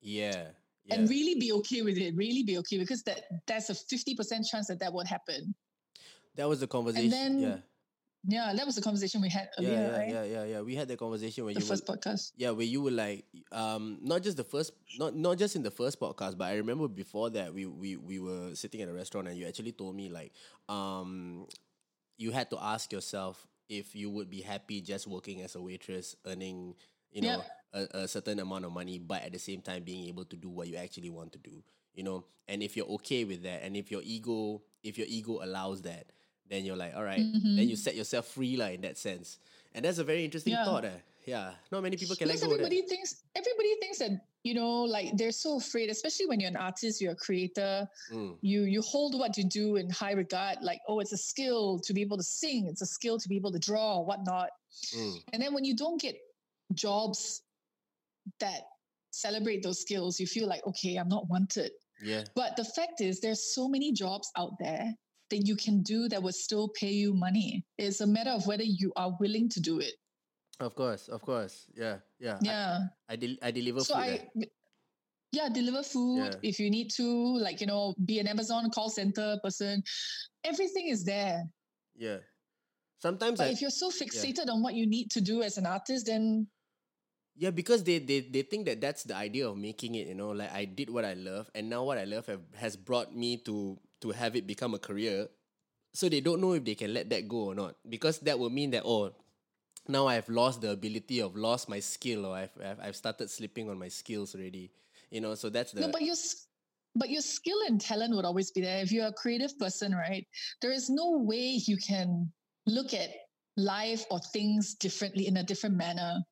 Yeah. 0.00 0.50
Yeah. 0.84 0.96
And 0.96 1.08
really 1.08 1.40
be 1.40 1.52
okay 1.52 1.82
with 1.82 1.96
it. 1.96 2.14
Really 2.14 2.42
be 2.42 2.58
okay 2.58 2.78
because 2.78 3.02
that 3.04 3.22
that's 3.46 3.70
a 3.70 3.74
50% 3.74 4.46
chance 4.46 4.66
that 4.68 4.78
that 4.80 4.92
won't 4.92 5.08
happen. 5.08 5.54
that 6.36 6.48
was 6.48 6.60
the 6.60 6.66
conversation. 6.66 7.10
then 7.10 7.40
yeah. 7.40 7.56
Yeah, 8.26 8.54
that 8.56 8.64
was 8.64 8.74
the 8.74 8.80
conversation 8.80 9.20
we 9.20 9.28
had 9.28 9.50
Yeah, 9.58 9.68
earlier, 9.68 9.82
yeah, 9.82 9.98
right? 9.98 10.08
yeah, 10.08 10.24
yeah, 10.24 10.44
yeah. 10.44 10.60
We 10.62 10.74
had 10.74 10.88
that 10.88 10.98
conversation 10.98 11.44
when 11.44 11.52
The 11.54 11.60
you 11.60 11.66
first 11.66 11.86
were, 11.86 11.94
podcast. 11.94 12.32
yeah, 12.36 12.50
where 12.52 12.64
you 12.64 12.80
were 12.80 12.90
like, 12.90 13.26
um, 13.52 13.98
not 14.00 14.22
just 14.22 14.38
the 14.38 14.44
first, 14.44 14.72
not 14.98 15.14
not 15.14 15.36
just 15.36 15.56
in 15.56 15.62
the 15.62 15.70
first 15.70 16.00
podcast, 16.00 16.38
but 16.38 16.44
I 16.48 16.54
remember 16.56 16.88
before 16.88 17.28
that 17.30 17.52
we 17.52 17.66
we 17.66 17.96
we 17.96 18.18
were 18.20 18.54
sitting 18.54 18.80
at 18.80 18.88
a 18.88 18.94
restaurant 18.94 19.28
and 19.28 19.36
you 19.36 19.46
actually 19.46 19.72
told 19.72 19.94
me 19.94 20.08
like, 20.08 20.32
um, 20.72 21.46
you 22.16 22.30
had 22.32 22.48
to 22.50 22.58
ask 22.62 22.92
yourself 22.92 23.46
if 23.68 23.94
you 23.94 24.08
would 24.08 24.30
be 24.30 24.40
happy 24.40 24.80
just 24.80 25.06
working 25.06 25.42
as 25.42 25.54
a 25.54 25.60
waitress, 25.60 26.16
earning, 26.24 26.74
you 27.12 27.20
know, 27.20 27.44
a, 27.74 27.98
a 28.04 28.08
certain 28.08 28.38
amount 28.40 28.64
of 28.64 28.72
money, 28.72 28.98
but 28.98 29.22
at 29.22 29.32
the 29.32 29.38
same 29.38 29.60
time 29.60 29.82
being 29.82 30.06
able 30.08 30.24
to 30.24 30.36
do 30.36 30.48
what 30.48 30.68
you 30.68 30.76
actually 30.76 31.10
want 31.10 31.32
to 31.32 31.38
do, 31.38 31.62
you 31.94 32.02
know. 32.02 32.24
And 32.48 32.62
if 32.62 32.76
you're 32.76 32.86
okay 32.86 33.24
with 33.24 33.42
that, 33.42 33.62
and 33.64 33.76
if 33.76 33.90
your 33.90 34.02
ego, 34.04 34.62
if 34.82 34.96
your 34.98 35.06
ego 35.08 35.40
allows 35.42 35.82
that, 35.82 36.06
then 36.48 36.64
you're 36.64 36.76
like, 36.76 36.94
all 36.94 37.02
right, 37.04 37.22
then 37.42 37.68
you 37.68 37.76
set 37.76 37.94
yourself 37.94 38.26
free, 38.28 38.56
like 38.56 38.74
in 38.76 38.80
that 38.82 38.98
sense. 38.98 39.38
And 39.74 39.84
that's 39.84 39.98
a 39.98 40.04
very 40.04 40.24
interesting 40.24 40.52
Yeah. 40.52 40.64
thought. 40.64 40.84
Eh? 40.84 40.90
Yeah, 41.26 41.52
not 41.72 41.82
many 41.82 41.96
people 41.96 42.16
can 42.16 42.28
Because 42.28 42.42
let 42.42 42.48
go 42.48 42.52
of 42.54 42.58
that. 42.60 42.64
everybody 42.66 42.86
thinks 42.86 43.22
everybody 43.34 43.74
thinks 43.80 43.98
that 43.98 44.10
you 44.42 44.52
know, 44.52 44.82
like 44.82 45.16
they're 45.16 45.32
so 45.32 45.56
afraid, 45.56 45.88
especially 45.88 46.26
when 46.26 46.38
you're 46.38 46.50
an 46.50 46.56
artist, 46.56 47.00
you're 47.00 47.12
a 47.12 47.16
creator. 47.16 47.88
Mm. 48.12 48.36
You 48.42 48.64
you 48.64 48.82
hold 48.82 49.18
what 49.18 49.38
you 49.38 49.44
do 49.44 49.76
in 49.76 49.88
high 49.88 50.12
regard, 50.12 50.58
like 50.60 50.80
oh, 50.86 51.00
it's 51.00 51.12
a 51.12 51.16
skill 51.16 51.78
to 51.80 51.94
be 51.94 52.02
able 52.02 52.18
to 52.18 52.22
sing, 52.22 52.66
it's 52.66 52.82
a 52.82 52.86
skill 52.86 53.18
to 53.18 53.26
be 53.26 53.36
able 53.36 53.52
to 53.52 53.58
draw, 53.58 54.00
whatnot. 54.00 54.50
Mm. 54.94 55.16
And 55.32 55.42
then 55.42 55.54
when 55.54 55.64
you 55.64 55.74
don't 55.74 55.98
get 55.98 56.14
jobs 56.74 57.40
that 58.40 58.62
celebrate 59.10 59.62
those 59.62 59.80
skills, 59.80 60.18
you 60.20 60.26
feel 60.26 60.46
like 60.48 60.64
okay, 60.66 60.96
I'm 60.96 61.08
not 61.08 61.28
wanted. 61.28 61.70
Yeah, 62.02 62.24
But 62.34 62.56
the 62.56 62.64
fact 62.64 63.00
is, 63.00 63.20
there's 63.20 63.54
so 63.54 63.68
many 63.68 63.92
jobs 63.92 64.28
out 64.36 64.52
there 64.58 64.92
that 65.30 65.46
you 65.46 65.54
can 65.56 65.82
do 65.82 66.08
that 66.08 66.22
would 66.22 66.34
still 66.34 66.68
pay 66.78 66.90
you 66.90 67.14
money. 67.14 67.64
It's 67.78 68.00
a 68.00 68.06
matter 68.06 68.30
of 68.30 68.46
whether 68.46 68.64
you 68.64 68.92
are 68.96 69.16
willing 69.20 69.48
to 69.50 69.60
do 69.60 69.78
it. 69.78 69.94
of 70.60 70.74
course, 70.74 71.08
of 71.08 71.22
course. 71.22 71.66
Yeah, 71.74 71.98
yeah. 72.18 72.38
Yeah. 72.42 72.78
I, 73.08 73.12
I, 73.12 73.16
del- 73.16 73.36
I 73.42 73.50
deliver 73.52 73.80
so 73.80 73.94
food. 73.94 74.02
eh. 74.02 74.18
I, 74.42 74.44
yeah, 75.32 75.48
deliver 75.48 75.82
food 75.82 76.18
Yeah. 76.32 76.48
if 76.50 76.58
you 76.60 76.68
need 76.70 76.90
to, 76.96 77.06
like, 77.38 77.60
you 77.60 77.66
know, 77.66 77.94
be 78.04 78.18
an 78.20 78.26
Amazon 78.28 78.70
call 78.70 78.90
center 78.90 79.38
person. 79.42 79.82
Everything 80.44 80.88
is 80.88 81.04
there. 81.04 81.42
Yeah. 81.96 82.18
Sometimes 82.98 83.38
But 83.38 83.48
I, 83.48 83.50
if 83.50 83.60
you're 83.60 83.70
so 83.70 83.90
fixated 83.90 84.48
on 84.48 84.62
what 84.62 84.74
you 84.74 84.86
need 84.86 85.10
to 85.12 85.20
do 85.20 85.42
as 85.42 85.58
an 85.58 85.66
artist, 85.66 86.06
then 86.06 86.46
Yeah, 87.36 87.50
because 87.50 87.82
they, 87.82 87.98
they 87.98 88.20
they 88.20 88.42
think 88.42 88.66
that 88.66 88.80
that's 88.80 89.02
the 89.02 89.16
idea 89.16 89.48
of 89.48 89.56
making 89.58 89.96
it. 89.96 90.06
You 90.06 90.14
know, 90.14 90.30
like 90.30 90.52
I 90.54 90.64
did 90.66 90.88
what 90.88 91.04
I 91.04 91.14
love, 91.14 91.50
and 91.54 91.68
now 91.68 91.82
what 91.82 91.98
I 91.98 92.04
love 92.04 92.26
have, 92.26 92.42
has 92.54 92.76
brought 92.76 93.10
me 93.14 93.38
to 93.42 93.76
to 94.02 94.10
have 94.12 94.36
it 94.36 94.46
become 94.46 94.74
a 94.74 94.78
career. 94.78 95.26
So 95.92 96.08
they 96.08 96.20
don't 96.20 96.40
know 96.40 96.52
if 96.54 96.64
they 96.64 96.74
can 96.74 96.94
let 96.94 97.10
that 97.10 97.28
go 97.28 97.50
or 97.50 97.54
not, 97.54 97.76
because 97.88 98.20
that 98.20 98.38
will 98.38 98.50
mean 98.50 98.70
that 98.72 98.82
oh, 98.86 99.10
now 99.88 100.06
I've 100.06 100.28
lost 100.28 100.60
the 100.62 100.70
ability 100.70 101.20
of 101.20 101.34
lost 101.36 101.68
my 101.68 101.80
skill, 101.80 102.26
or 102.26 102.36
I've 102.36 102.54
I've, 102.62 102.80
I've 102.80 102.96
started 102.96 103.30
slipping 103.30 103.68
on 103.70 103.78
my 103.78 103.88
skills 103.88 104.34
already. 104.34 104.70
You 105.10 105.20
know, 105.20 105.34
so 105.34 105.50
that's 105.50 105.72
the 105.72 105.82
no, 105.82 105.88
but 105.90 106.02
your 106.02 106.14
s- 106.18 106.46
but 106.94 107.10
your 107.10 107.22
skill 107.22 107.58
and 107.66 107.80
talent 107.80 108.14
would 108.14 108.24
always 108.24 108.52
be 108.52 108.60
there. 108.60 108.80
If 108.82 108.92
you're 108.92 109.06
a 109.08 109.12
creative 109.12 109.58
person, 109.58 109.92
right? 109.94 110.26
There 110.62 110.70
is 110.70 110.88
no 110.90 111.18
way 111.18 111.58
you 111.66 111.76
can 111.78 112.32
look 112.66 112.94
at 112.94 113.10
life 113.56 114.04
or 114.10 114.20
things 114.32 114.74
differently 114.74 115.26
in 115.26 115.36
a 115.38 115.42
different 115.42 115.76
manner. 115.76 116.22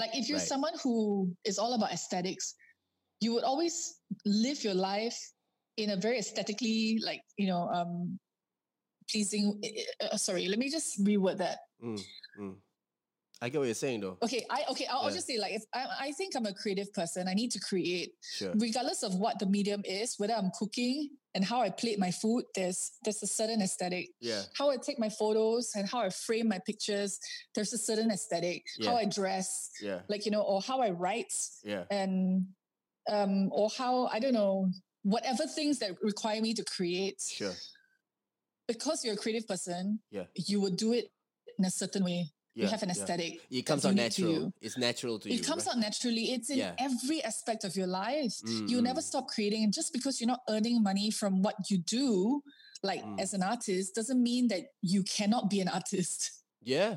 Like 0.00 0.16
if 0.16 0.28
you're 0.32 0.38
Right. 0.38 0.48
someone 0.48 0.72
who 0.82 1.36
is 1.44 1.58
all 1.58 1.74
about 1.74 1.92
aesthetics, 1.92 2.54
you 3.20 3.34
would 3.34 3.44
always 3.44 4.00
live 4.24 4.64
your 4.64 4.72
life 4.72 5.16
in 5.76 5.90
a 5.90 5.96
very 5.96 6.18
aesthetically, 6.18 6.98
like 7.04 7.20
you 7.36 7.46
know, 7.46 7.68
um, 7.68 8.18
pleasing. 9.12 9.60
Uh, 10.00 10.16
sorry, 10.16 10.48
let 10.48 10.58
me 10.58 10.70
just 10.70 11.04
reword 11.04 11.36
that. 11.38 11.58
Mm, 11.84 12.00
mm. 12.40 12.56
I 13.42 13.48
get 13.48 13.58
what 13.58 13.64
you're 13.64 13.74
saying 13.74 14.00
though. 14.00 14.18
Okay, 14.22 14.44
I 14.50 14.64
okay. 14.70 14.86
I'll, 14.86 15.00
I'll 15.00 15.10
just 15.10 15.26
say 15.26 15.38
like 15.38 15.54
if 15.54 15.62
I, 15.74 15.86
I 16.08 16.12
think 16.12 16.34
I'm 16.36 16.44
a 16.46 16.52
creative 16.52 16.92
person, 16.92 17.26
I 17.26 17.32
need 17.34 17.50
to 17.52 17.60
create 17.60 18.12
Sure. 18.36 18.52
regardless 18.56 19.02
of 19.02 19.14
what 19.14 19.38
the 19.38 19.46
medium 19.46 19.80
is, 19.84 20.16
whether 20.18 20.34
I'm 20.34 20.50
cooking 20.58 21.08
and 21.34 21.42
how 21.44 21.62
I 21.62 21.70
plate 21.70 21.98
my 21.98 22.10
food, 22.10 22.44
there's 22.54 22.92
there's 23.02 23.22
a 23.22 23.26
certain 23.26 23.62
aesthetic. 23.62 24.10
Yeah. 24.20 24.42
How 24.58 24.68
I 24.70 24.76
take 24.76 24.98
my 24.98 25.08
photos 25.08 25.70
and 25.74 25.88
how 25.88 26.00
I 26.00 26.10
frame 26.10 26.48
my 26.48 26.58
pictures, 26.66 27.18
there's 27.54 27.72
a 27.72 27.78
certain 27.78 28.10
aesthetic. 28.10 28.62
Yeah. 28.78 28.90
How 28.90 28.96
I 28.96 29.06
dress, 29.06 29.70
Yeah. 29.80 30.00
like 30.08 30.26
you 30.26 30.32
know, 30.32 30.42
or 30.42 30.60
how 30.60 30.80
I 30.82 30.90
write, 30.90 31.32
Yeah. 31.64 31.84
and 31.90 32.46
um, 33.10 33.48
or 33.52 33.70
how 33.76 34.06
I 34.12 34.18
don't 34.20 34.34
know, 34.34 34.68
whatever 35.02 35.46
things 35.46 35.78
that 35.78 35.92
require 36.02 36.42
me 36.42 36.52
to 36.54 36.64
create. 36.64 37.22
Sure. 37.26 37.54
Because 38.68 39.02
you're 39.04 39.14
a 39.14 39.16
creative 39.16 39.48
person, 39.48 40.00
Yeah. 40.10 40.24
you 40.36 40.60
would 40.60 40.76
do 40.76 40.92
it 40.92 41.10
in 41.58 41.64
a 41.64 41.70
certain 41.70 42.04
way. 42.04 42.26
Yeah. 42.60 42.66
you 42.66 42.70
have 42.70 42.82
an 42.82 42.88
yeah. 42.90 42.94
aesthetic. 43.02 43.40
It 43.50 43.62
comes 43.66 43.84
out 43.86 43.94
natural. 43.94 44.32
you. 44.32 44.52
It's 44.60 44.76
natural 44.78 45.18
to 45.20 45.28
you. 45.28 45.34
It 45.38 45.44
comes 45.46 45.66
right? 45.66 45.74
out 45.74 45.80
naturally. 45.80 46.32
It's 46.32 46.50
in 46.50 46.58
Yeah. 46.58 46.72
every 46.78 47.22
aspect 47.24 47.64
of 47.64 47.76
your 47.76 47.86
life. 47.86 48.34
Mm, 48.44 48.68
You 48.70 48.78
mm. 48.78 48.82
never 48.82 49.00
stop 49.00 49.28
creating. 49.28 49.64
And 49.64 49.72
just 49.72 49.92
because 49.92 50.20
you're 50.20 50.28
not 50.28 50.42
earning 50.48 50.82
money 50.82 51.10
from 51.10 51.42
what 51.42 51.56
you 51.70 51.78
do, 51.78 52.42
like 52.82 53.02
Mm. 53.04 53.20
as 53.20 53.34
an 53.34 53.42
artist, 53.42 53.94
doesn't 53.94 54.22
mean 54.22 54.48
that 54.48 54.62
you 54.82 55.02
cannot 55.02 55.48
be 55.50 55.60
an 55.60 55.68
artist. 55.78 56.30
Yeah. 56.62 56.96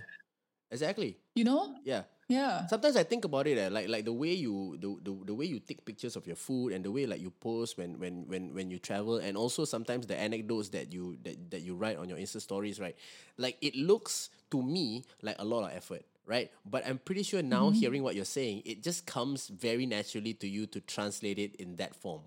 Exactly. 0.72 1.18
You 1.36 1.43
know? 1.45 1.76
Yeah. 1.84 2.03
Yeah. 2.34 2.65
Sometimes 2.67 2.95
I 2.95 3.03
think 3.03 3.25
about 3.25 3.45
it, 3.47 3.57
eh, 3.57 3.69
like 3.69 3.88
like 3.88 4.05
the 4.05 4.13
way 4.13 4.34
you 4.34 4.77
the, 4.81 4.97
the 5.03 5.25
the 5.25 5.34
way 5.36 5.45
you 5.45 5.59
take 5.59 5.86
pictures 5.86 6.15
of 6.15 6.25
your 6.25 6.36
food 6.36 6.73
and 6.73 6.84
the 6.84 6.91
way 6.91 7.05
like 7.05 7.21
you 7.21 7.29
post 7.29 7.77
when 7.77 7.99
when 7.99 8.25
when 8.27 8.53
when 8.55 8.71
you 8.71 8.79
travel 8.79 9.17
and 9.17 9.38
also 9.38 9.65
sometimes 9.65 10.07
the 10.07 10.17
anecdotes 10.17 10.69
that 10.69 10.91
you 10.91 11.17
that, 11.23 11.51
that 11.51 11.61
you 11.61 11.75
write 11.75 11.97
on 11.97 12.09
your 12.09 12.17
Insta 12.17 12.41
stories, 12.41 12.79
right? 12.79 12.95
Like 13.38 13.57
it 13.61 13.75
looks 13.75 14.29
to 14.51 14.63
me 14.63 15.03
like 15.21 15.36
a 15.38 15.45
lot 15.45 15.63
of 15.69 15.75
effort, 15.75 16.03
right? 16.25 16.49
But 16.65 16.88
I'm 16.88 16.97
pretty 16.97 17.21
sure 17.23 17.43
now 17.43 17.69
Mm-hmm. 17.69 17.79
hearing 17.79 18.03
what 18.03 18.15
you're 18.15 18.25
saying, 18.25 18.63
it 18.65 18.81
just 18.81 19.05
comes 19.05 19.47
very 19.47 19.86
naturally 19.86 20.34
to 20.36 20.47
you 20.47 20.65
to 20.67 20.79
translate 20.81 21.38
it 21.38 21.55
in 21.57 21.75
that 21.77 21.95
form. 21.95 22.21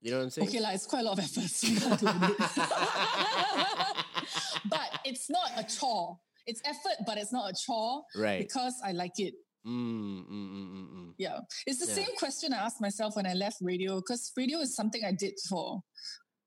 You 0.00 0.12
know 0.12 0.18
what 0.18 0.24
I'm 0.24 0.30
saying? 0.30 0.48
Okay, 0.48 0.60
like 0.60 0.76
it's 0.76 0.86
quite 0.86 1.00
a 1.00 1.04
lot 1.10 1.18
of 1.18 1.24
effort. 1.24 1.50
so 1.50 1.66
you 1.72 1.80
have 1.80 1.98
to 1.98 2.10
admit. 2.10 2.38
but 4.70 5.00
it's 5.04 5.28
not 5.28 5.50
a 5.56 5.64
chore. 5.64 6.18
It's 6.48 6.62
effort, 6.64 6.96
but 7.06 7.18
it's 7.18 7.32
not 7.32 7.50
a 7.50 7.54
chore. 7.64 8.02
Right. 8.16 8.38
Because 8.40 8.74
I 8.84 8.92
like 8.92 9.18
it. 9.18 9.34
Mm, 9.66 10.24
mm, 10.24 10.48
mm, 10.56 10.68
mm, 10.74 10.88
mm. 10.96 11.12
Yeah. 11.18 11.40
It's 11.66 11.78
the 11.84 11.86
Yeah. 11.88 11.94
same 12.00 12.16
question 12.16 12.52
I 12.54 12.58
asked 12.66 12.80
myself 12.80 13.16
when 13.16 13.26
I 13.26 13.34
left 13.34 13.58
radio, 13.60 13.96
because 13.96 14.32
radio 14.36 14.58
is 14.60 14.74
something 14.74 15.02
I 15.04 15.12
did 15.12 15.34
for 15.48 15.82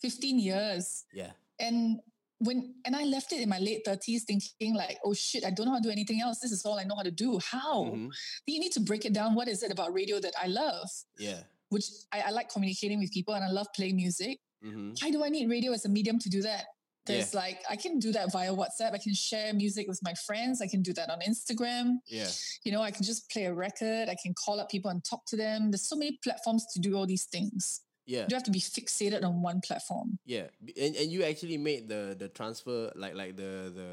15 0.01 0.39
years. 0.39 1.05
Yeah. 1.13 1.31
and 1.59 1.99
when 2.43 2.73
and 2.85 2.95
I 2.95 3.03
left 3.03 3.31
it 3.33 3.39
in 3.39 3.49
my 3.49 3.59
late 3.59 3.85
30s 3.85 4.23
thinking 4.25 4.73
like, 4.73 4.97
oh 5.05 5.13
shit, 5.13 5.45
I 5.45 5.51
don't 5.51 5.67
know 5.67 5.73
how 5.73 5.77
to 5.77 5.83
do 5.83 5.91
anything 5.91 6.21
else. 6.21 6.39
This 6.39 6.51
is 6.51 6.65
all 6.65 6.79
I 6.79 6.83
know 6.83 6.95
how 6.95 7.03
to 7.03 7.11
do. 7.11 7.37
How? 7.37 7.83
Mhm. 7.85 8.09
You 8.47 8.59
need 8.59 8.71
to 8.71 8.79
break 8.79 9.05
it 9.05 9.13
down. 9.13 9.35
What 9.35 9.47
is 9.47 9.61
it 9.61 9.71
about 9.71 9.93
radio 9.93 10.19
that 10.19 10.33
I 10.41 10.47
love? 10.47 10.89
Yeah. 11.19 11.43
Which 11.69 11.85
I, 12.11 12.21
I 12.21 12.29
like 12.31 12.49
communicating 12.49 12.99
with 12.99 13.11
people 13.11 13.35
and 13.35 13.43
I 13.43 13.51
love 13.51 13.67
playing 13.75 13.95
music. 13.95 14.39
hmm 14.63 14.93
Why 15.01 15.11
do 15.11 15.23
I 15.23 15.29
need 15.29 15.49
radio 15.51 15.71
as 15.77 15.85
a 15.85 15.89
medium 15.97 16.17
to 16.17 16.29
do 16.29 16.41
that? 16.49 16.65
There's 17.07 17.33
like 17.33 17.59
I 17.69 17.75
can 17.75 17.97
do 17.99 18.11
that 18.11 18.31
via 18.31 18.51
WhatsApp. 18.53 18.93
I 18.93 18.97
can 18.99 19.13
share 19.13 19.53
music 19.53 19.87
with 19.87 19.99
my 20.03 20.13
friends. 20.25 20.61
I 20.61 20.67
can 20.67 20.81
do 20.83 20.93
that 20.93 21.09
on 21.09 21.19
Instagram. 21.21 21.95
Yeah. 22.07 22.27
You 22.63 22.71
know, 22.71 22.81
I 22.81 22.91
can 22.91 23.03
just 23.03 23.29
play 23.29 23.45
a 23.45 23.53
record. 23.53 24.07
I 24.07 24.15
can 24.21 24.33
call 24.33 24.59
up 24.59 24.69
people 24.69 24.91
and 24.91 25.03
talk 25.03 25.25
to 25.27 25.35
them. 25.35 25.71
There's 25.71 25.87
so 25.87 25.95
many 25.95 26.19
platforms 26.23 26.65
to 26.73 26.79
do 26.79 26.95
all 26.95 27.07
these 27.07 27.25
things. 27.25 27.81
Yeah. 28.05 28.21
You 28.23 28.27
don't 28.29 28.37
have 28.39 28.43
to 28.43 28.51
be 28.51 28.59
fixated 28.59 29.23
on 29.23 29.41
one 29.41 29.61
platform. 29.61 30.17
Yeah, 30.25 30.47
and, 30.79 30.95
and 30.95 31.11
you 31.11 31.23
actually 31.23 31.57
made 31.57 31.87
the 31.87 32.15
the 32.17 32.27
transfer 32.29 32.91
like 32.95 33.15
like 33.15 33.35
the 33.35 33.71
the 33.73 33.89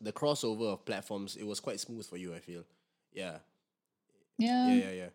the 0.00 0.12
crossover 0.12 0.72
of 0.72 0.84
platforms. 0.84 1.36
It 1.36 1.44
was 1.46 1.60
quite 1.60 1.78
smooth 1.80 2.06
for 2.06 2.16
you. 2.16 2.34
I 2.34 2.38
feel. 2.40 2.64
Yeah, 3.12 3.38
Yeah. 4.38 4.68
yeah, 4.68 4.74
yeah, 4.74 4.90
yeah. 4.92 5.08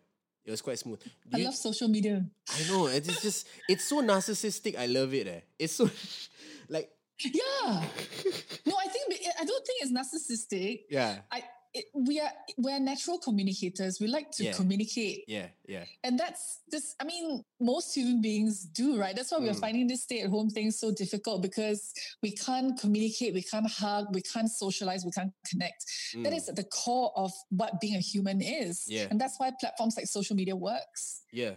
It 0.44 0.50
was 0.50 0.60
quite 0.60 0.78
smooth. 0.78 1.00
I 1.32 1.38
You- 1.38 1.44
love 1.46 1.54
social 1.56 1.88
media. 1.88 2.24
I 2.50 2.68
know. 2.68 2.86
It's 2.86 3.22
just 3.22 3.48
it's 3.68 3.84
so 3.84 4.02
narcissistic. 4.02 4.76
I 4.76 4.86
love 4.86 5.14
it. 5.14 5.26
Eh. 5.26 5.40
It's 5.58 5.72
so 5.74 5.88
like 6.68 6.90
Yeah. 7.20 7.32
no, 8.66 8.74
I 8.76 8.88
think 8.88 9.14
I 9.40 9.44
don't 9.44 9.66
think 9.66 9.82
it's 9.82 9.92
narcissistic. 9.92 10.80
Yeah. 10.90 11.18
I 11.30 11.42
it, 11.76 11.86
we 11.92 12.20
are 12.20 12.30
we're 12.56 12.78
natural 12.78 13.18
communicators. 13.18 13.98
We 14.00 14.06
like 14.06 14.30
to 14.32 14.44
Yeah. 14.44 14.52
communicate. 14.52 15.24
Yeah. 15.26 15.48
Yeah. 15.66 15.84
And 16.04 16.16
that's 16.16 16.60
this, 16.70 16.94
I 17.00 17.04
mean, 17.04 17.42
most 17.60 17.94
human 17.96 18.20
beings 18.22 18.64
do, 18.64 18.96
right? 18.96 19.14
That's 19.16 19.32
why 19.32 19.38
we're 19.38 19.54
Mm. 19.54 19.60
finding 19.60 19.86
this 19.88 20.04
stay 20.04 20.20
at 20.20 20.30
home 20.30 20.50
thing 20.50 20.70
so 20.70 20.92
difficult 20.92 21.42
because 21.42 21.92
we 22.22 22.30
can't 22.30 22.78
communicate, 22.78 23.34
we 23.34 23.42
can't 23.42 23.68
hug, 23.68 24.14
we 24.14 24.22
can't 24.22 24.48
socialize, 24.48 25.04
we 25.04 25.10
can't 25.10 25.32
connect. 25.50 25.84
That 26.22 26.32
Mm. 26.32 26.36
is 26.36 26.48
at 26.48 26.54
the 26.54 26.62
core 26.64 27.12
of 27.16 27.32
what 27.50 27.80
being 27.80 27.96
a 27.96 28.00
human 28.00 28.40
is. 28.40 28.84
Yeah. 28.86 29.08
And 29.10 29.20
that's 29.20 29.40
why 29.40 29.50
platforms 29.58 29.96
like 29.96 30.06
social 30.06 30.36
media 30.36 30.54
works. 30.54 31.22
Yeah. 31.32 31.54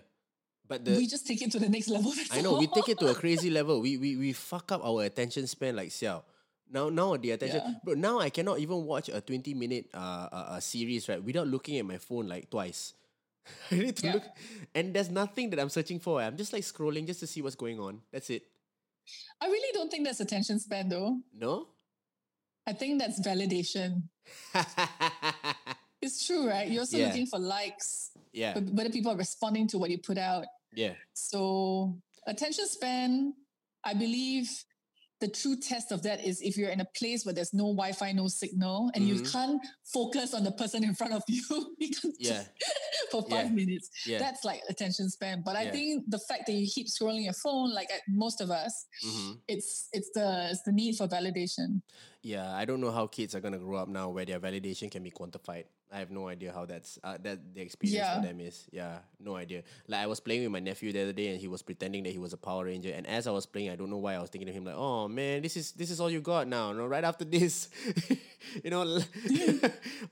But 0.67 0.83
the 0.83 0.97
we 0.99 1.07
just 1.07 1.25
take 1.25 1.41
it 1.41 1.51
to 1.51 1.59
the 1.59 1.69
next 1.69 1.87
level. 1.87 2.11
I 2.31 2.41
know 2.41 2.57
we 2.59 2.67
take 2.67 2.89
it 2.89 2.99
to 2.99 3.07
a 3.07 3.15
crazy 3.23 3.49
level. 3.49 3.79
We 3.79 3.97
we 3.97 4.17
we 4.17 4.33
fuck 4.33 4.71
up 4.71 4.83
our 4.83 5.03
attention 5.03 5.47
span 5.47 5.75
like 5.75 5.89
xiao. 5.89 6.23
Now 6.69 6.89
now 6.89 7.15
the 7.15 7.31
attention, 7.31 7.61
Yeah. 7.63 7.73
bro. 7.83 7.93
Now 7.95 8.19
I 8.19 8.29
cannot 8.29 8.59
even 8.59 8.83
watch 8.83 9.07
a 9.07 9.21
twenty 9.21 9.53
minute 9.53 9.87
uh, 9.93 10.27
uh, 10.31 10.45
uh 10.57 10.59
series 10.59 11.07
right 11.07 11.23
without 11.23 11.47
looking 11.47 11.77
at 11.79 11.85
my 11.85 11.97
phone 11.97 12.27
like 12.27 12.49
twice. 12.51 12.93
I 13.71 13.75
need 13.79 13.95
to 14.03 14.07
Yeah. 14.07 14.13
look, 14.19 14.27
and 14.75 14.93
there's 14.93 15.09
nothing 15.09 15.49
that 15.55 15.59
I'm 15.59 15.69
searching 15.71 15.99
for. 16.03 16.19
I'm 16.21 16.35
just 16.35 16.51
like 16.51 16.63
scrolling 16.67 17.07
just 17.07 17.21
to 17.21 17.27
see 17.27 17.41
what's 17.41 17.55
going 17.55 17.79
on. 17.79 18.01
That's 18.11 18.29
it. 18.29 18.43
I 19.39 19.47
really 19.47 19.71
don't 19.71 19.87
think 19.89 20.03
that's 20.03 20.19
attention 20.19 20.59
span 20.59 20.89
though. 20.89 21.23
No. 21.31 21.69
I 22.67 22.73
think 22.73 22.99
that's 22.99 23.23
validation. 23.23 24.03
It's 26.01 26.25
true, 26.27 26.47
right? 26.47 26.69
You're 26.69 26.81
also 26.81 26.97
Yeah. 26.97 27.07
looking 27.07 27.25
for 27.25 27.39
likes, 27.39 28.11
yeah. 28.31 28.53
but 28.53 28.63
whether 28.69 28.89
people 28.91 29.11
are 29.11 29.17
responding 29.17 29.67
to 29.69 29.79
what 29.79 29.89
you 29.89 29.97
put 29.97 30.17
out. 30.17 30.45
Yeah. 30.73 30.93
So 31.13 31.97
attention 32.27 32.67
span, 32.67 33.33
I 33.83 33.93
believe 33.93 34.49
the 35.19 35.27
true 35.27 35.57
test 35.57 35.91
of 35.91 36.03
that 36.03 36.23
is 36.23 36.41
if 36.41 36.57
you're 36.57 36.69
in 36.69 36.79
a 36.79 36.85
place 36.95 37.25
where 37.25 37.33
there's 37.33 37.51
no 37.53 37.63
Wi-Fi, 37.73 38.11
no 38.11 38.27
signal, 38.27 38.91
and 38.93 39.07
you 39.07 39.15
Mhm. 39.15 39.31
can't 39.31 39.61
focus 39.91 40.35
on 40.35 40.43
the 40.43 40.51
person 40.51 40.83
in 40.83 40.93
front 40.93 41.11
of 41.13 41.23
you 41.27 41.41
Yeah. 42.19 42.43
for 43.11 43.23
five 43.23 43.47
Yeah. 43.47 43.51
minutes. 43.51 43.89
Yeah. 44.05 44.19
That's 44.19 44.45
like 44.45 44.61
attention 44.69 45.09
span. 45.09 45.41
But 45.43 45.55
I 45.55 45.71
think 45.71 46.03
the 46.07 46.19
fact 46.19 46.45
that 46.45 46.53
you 46.53 46.67
keep 46.69 46.85
scrolling 46.85 47.23
your 47.23 47.33
phone, 47.33 47.73
like 47.73 47.89
at 47.91 48.01
most 48.07 48.41
of 48.41 48.51
us, 48.51 48.85
Mhm. 49.03 49.41
it's 49.47 49.89
it's 49.91 50.11
the 50.13 50.49
it's 50.51 50.61
the 50.63 50.71
need 50.71 50.95
for 50.97 51.07
validation. 51.07 51.81
Yeah, 52.21 52.53
I 52.55 52.65
don't 52.65 52.81
know 52.81 52.91
how 52.91 53.07
kids 53.07 53.33
are 53.33 53.41
gonna 53.41 53.57
grow 53.57 53.77
up 53.79 53.87
now 53.89 54.11
where 54.11 54.25
their 54.25 54.39
validation 54.39 54.91
can 54.91 55.01
be 55.01 55.09
quantified. 55.09 55.65
I 55.91 55.99
have 55.99 56.11
no 56.11 56.27
idea 56.27 56.51
how 56.51 56.65
that's 56.65 56.99
uh, 57.03 57.17
that 57.23 57.53
the 57.55 57.61
experience 57.61 58.07
for 58.15 58.21
them 58.21 58.39
is. 58.41 58.67
Yeah, 58.71 58.99
no 59.19 59.35
idea. 59.37 59.63
Like 59.87 60.01
I 60.01 60.07
was 60.07 60.19
playing 60.19 60.43
with 60.43 60.51
my 60.51 60.59
nephew 60.59 60.91
the 60.91 61.01
other 61.01 61.13
day, 61.13 61.27
and 61.29 61.39
he 61.39 61.47
was 61.47 61.61
pretending 61.61 62.03
that 62.03 62.11
he 62.11 62.19
was 62.19 62.33
a 62.33 62.37
Power 62.37 62.65
Ranger. 62.65 62.91
And 62.93 63.07
as 63.07 63.25
I 63.25 63.31
was 63.31 63.45
playing, 63.45 63.69
I 63.69 63.75
don't 63.77 63.89
know 63.89 63.97
why 63.97 64.15
I 64.15 64.19
was 64.19 64.29
thinking 64.29 64.47
to 64.47 64.53
him 64.53 64.65
like, 64.65 64.75
"Oh 64.75 65.07
man, 65.07 65.41
this 65.41 65.55
is 65.55 65.71
this 65.71 65.89
is 65.89 66.01
all 66.01 66.09
you 66.11 66.19
got 66.19 66.47
now." 66.47 66.73
No, 66.73 66.87
right 66.87 67.03
after 67.03 67.23
this, 67.23 67.69
you 68.63 68.69
know, 68.69 68.99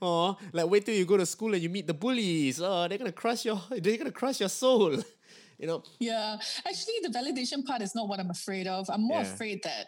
oh, 0.01 0.37
like 0.53 0.69
wait 0.69 0.85
till 0.85 0.95
you 0.95 1.05
go 1.05 1.17
to 1.17 1.25
school 1.25 1.53
and 1.53 1.61
you 1.61 1.69
meet 1.69 1.87
the 1.87 1.93
bullies. 1.93 2.61
Oh, 2.61 2.87
they're 2.87 2.97
gonna 2.97 3.11
crush 3.11 3.45
your 3.45 3.61
they're 3.69 3.97
gonna 3.97 4.11
crush 4.11 4.39
your 4.39 4.49
soul. 4.49 4.95
You 5.57 5.67
know, 5.67 5.83
Yeah. 5.99 6.37
Actually, 6.67 6.95
the 7.01 7.09
validation 7.09 7.63
part 7.65 7.81
is 7.81 7.95
not 7.95 8.09
what 8.09 8.19
I'm 8.19 8.29
afraid 8.29 8.67
of. 8.67 8.89
I'm 8.89 9.01
more 9.07 9.21
Yeah. 9.21 9.33
afraid 9.33 9.63
that 9.63 9.87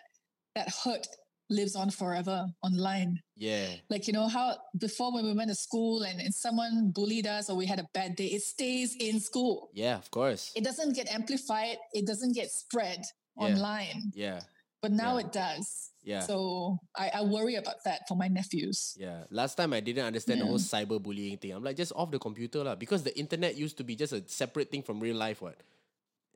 that 0.55 0.69
hurt 0.83 1.07
lives 1.49 1.75
on 1.75 1.89
forever 1.89 2.45
online. 2.63 3.21
yeah, 3.37 3.67
Like, 3.89 4.07
you 4.07 4.13
know, 4.13 4.27
how 4.27 4.57
before 4.77 5.13
when 5.13 5.25
we 5.25 5.33
went 5.33 5.49
to 5.49 5.55
school 5.55 6.03
and, 6.03 6.19
and 6.19 6.33
someone 6.33 6.91
bullied 6.93 7.27
us 7.27 7.49
or 7.49 7.55
we 7.55 7.65
had 7.65 7.79
a 7.79 7.87
bad 7.93 8.15
day, 8.15 8.27
it 8.27 8.41
stays 8.41 8.95
in 8.99 9.19
school. 9.19 9.69
yeah, 9.73 9.95
of 9.97 10.09
course, 10.11 10.51
It 10.55 10.63
doesn't 10.63 10.93
get 10.95 11.07
amplified, 11.13 11.77
it 11.93 12.05
doesn't 12.05 12.33
get 12.33 12.51
spread 12.51 12.99
Yeah. 13.39 13.43
online. 13.45 14.11
yeah. 14.15 14.41
But 14.81 14.91
now 14.91 15.17
Yeah. 15.17 15.25
it 15.25 15.31
does. 15.33 15.89
Yeah. 16.03 16.21
So 16.21 16.77
I, 16.95 17.09
I 17.09 17.21
worry 17.23 17.55
about 17.55 17.83
that 17.83 18.07
for 18.07 18.15
my 18.15 18.27
nephews. 18.27 18.95
Yeah, 18.99 19.23
last 19.31 19.55
time 19.55 19.73
I 19.73 19.79
didn't 19.81 20.05
understand 20.05 20.39
the 20.39 20.45
Yeah. 20.45 20.49
whole 20.51 20.59
cyberbullying 20.59 21.41
thing. 21.41 21.51
I'm 21.51 21.63
like, 21.63 21.75
just 21.77 21.91
off 21.95 22.11
the 22.11 22.19
computer 22.19 22.63
lah, 22.63 22.75
because 22.75 23.03
the 23.03 23.17
internet 23.17 23.57
used 23.57 23.77
to 23.77 23.83
be 23.83 23.95
just 23.95 24.13
a 24.13 24.21
separate 24.27 24.69
thing 24.69 24.83
from 24.83 24.99
real 24.99 25.15
life. 25.17 25.41
What, 25.41 25.57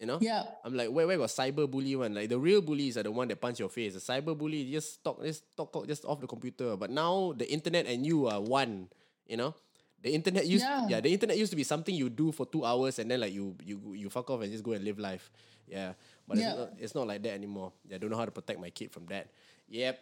you 0.01 0.07
know? 0.07 0.17
Yeah. 0.19 0.43
I'm 0.65 0.73
like, 0.73 0.89
where 0.89 1.05
where 1.05 1.17
got 1.21 1.29
cyberbully 1.29 1.95
one? 1.95 2.15
Like 2.17 2.27
the 2.27 2.39
real 2.39 2.59
bullies 2.59 2.97
are 2.97 3.03
the 3.03 3.11
one 3.13 3.27
that 3.29 3.39
punch 3.39 3.59
your 3.61 3.69
face. 3.69 3.93
The 3.93 4.01
cyberbully 4.01 4.65
just 4.71 5.03
talk, 5.03 5.21
just 5.21 5.45
talk, 5.55 5.69
out 5.77 5.87
just 5.87 6.03
off 6.05 6.19
the 6.19 6.25
computer. 6.27 6.75
But 6.75 6.89
now 6.89 7.33
the 7.37 7.45
internet 7.45 7.85
and 7.85 8.03
you 8.03 8.25
are 8.25 8.41
one. 8.41 8.89
You 9.29 9.37
know, 9.37 9.53
the 10.01 10.09
internet 10.09 10.47
used 10.47 10.65
Yeah. 10.65 10.87
yeah, 10.89 10.99
the 10.99 11.13
internet 11.13 11.37
used 11.37 11.51
to 11.53 11.55
be 11.55 11.63
something 11.63 11.93
you 11.93 12.09
do 12.09 12.31
for 12.33 12.47
two 12.49 12.65
hours 12.65 12.97
and 12.97 13.09
then 13.11 13.21
like 13.21 13.31
you 13.31 13.55
you 13.63 13.93
you 13.93 14.09
fuck 14.09 14.27
off 14.33 14.41
and 14.41 14.51
just 14.51 14.63
go 14.65 14.73
and 14.73 14.83
live 14.83 14.97
life. 14.97 15.29
Yeah, 15.69 15.93
but 16.27 16.37
Yeah. 16.37 16.49
It's, 16.49 16.57
not, 16.57 16.69
it's 16.79 16.95
not 16.95 17.07
like 17.07 17.21
that 17.21 17.33
anymore. 17.37 17.71
I 17.93 17.97
don't 18.01 18.09
know 18.09 18.17
how 18.17 18.25
to 18.25 18.33
protect 18.33 18.59
my 18.59 18.71
kid 18.71 18.91
from 18.91 19.05
that. 19.13 19.29
Yep, 19.69 20.01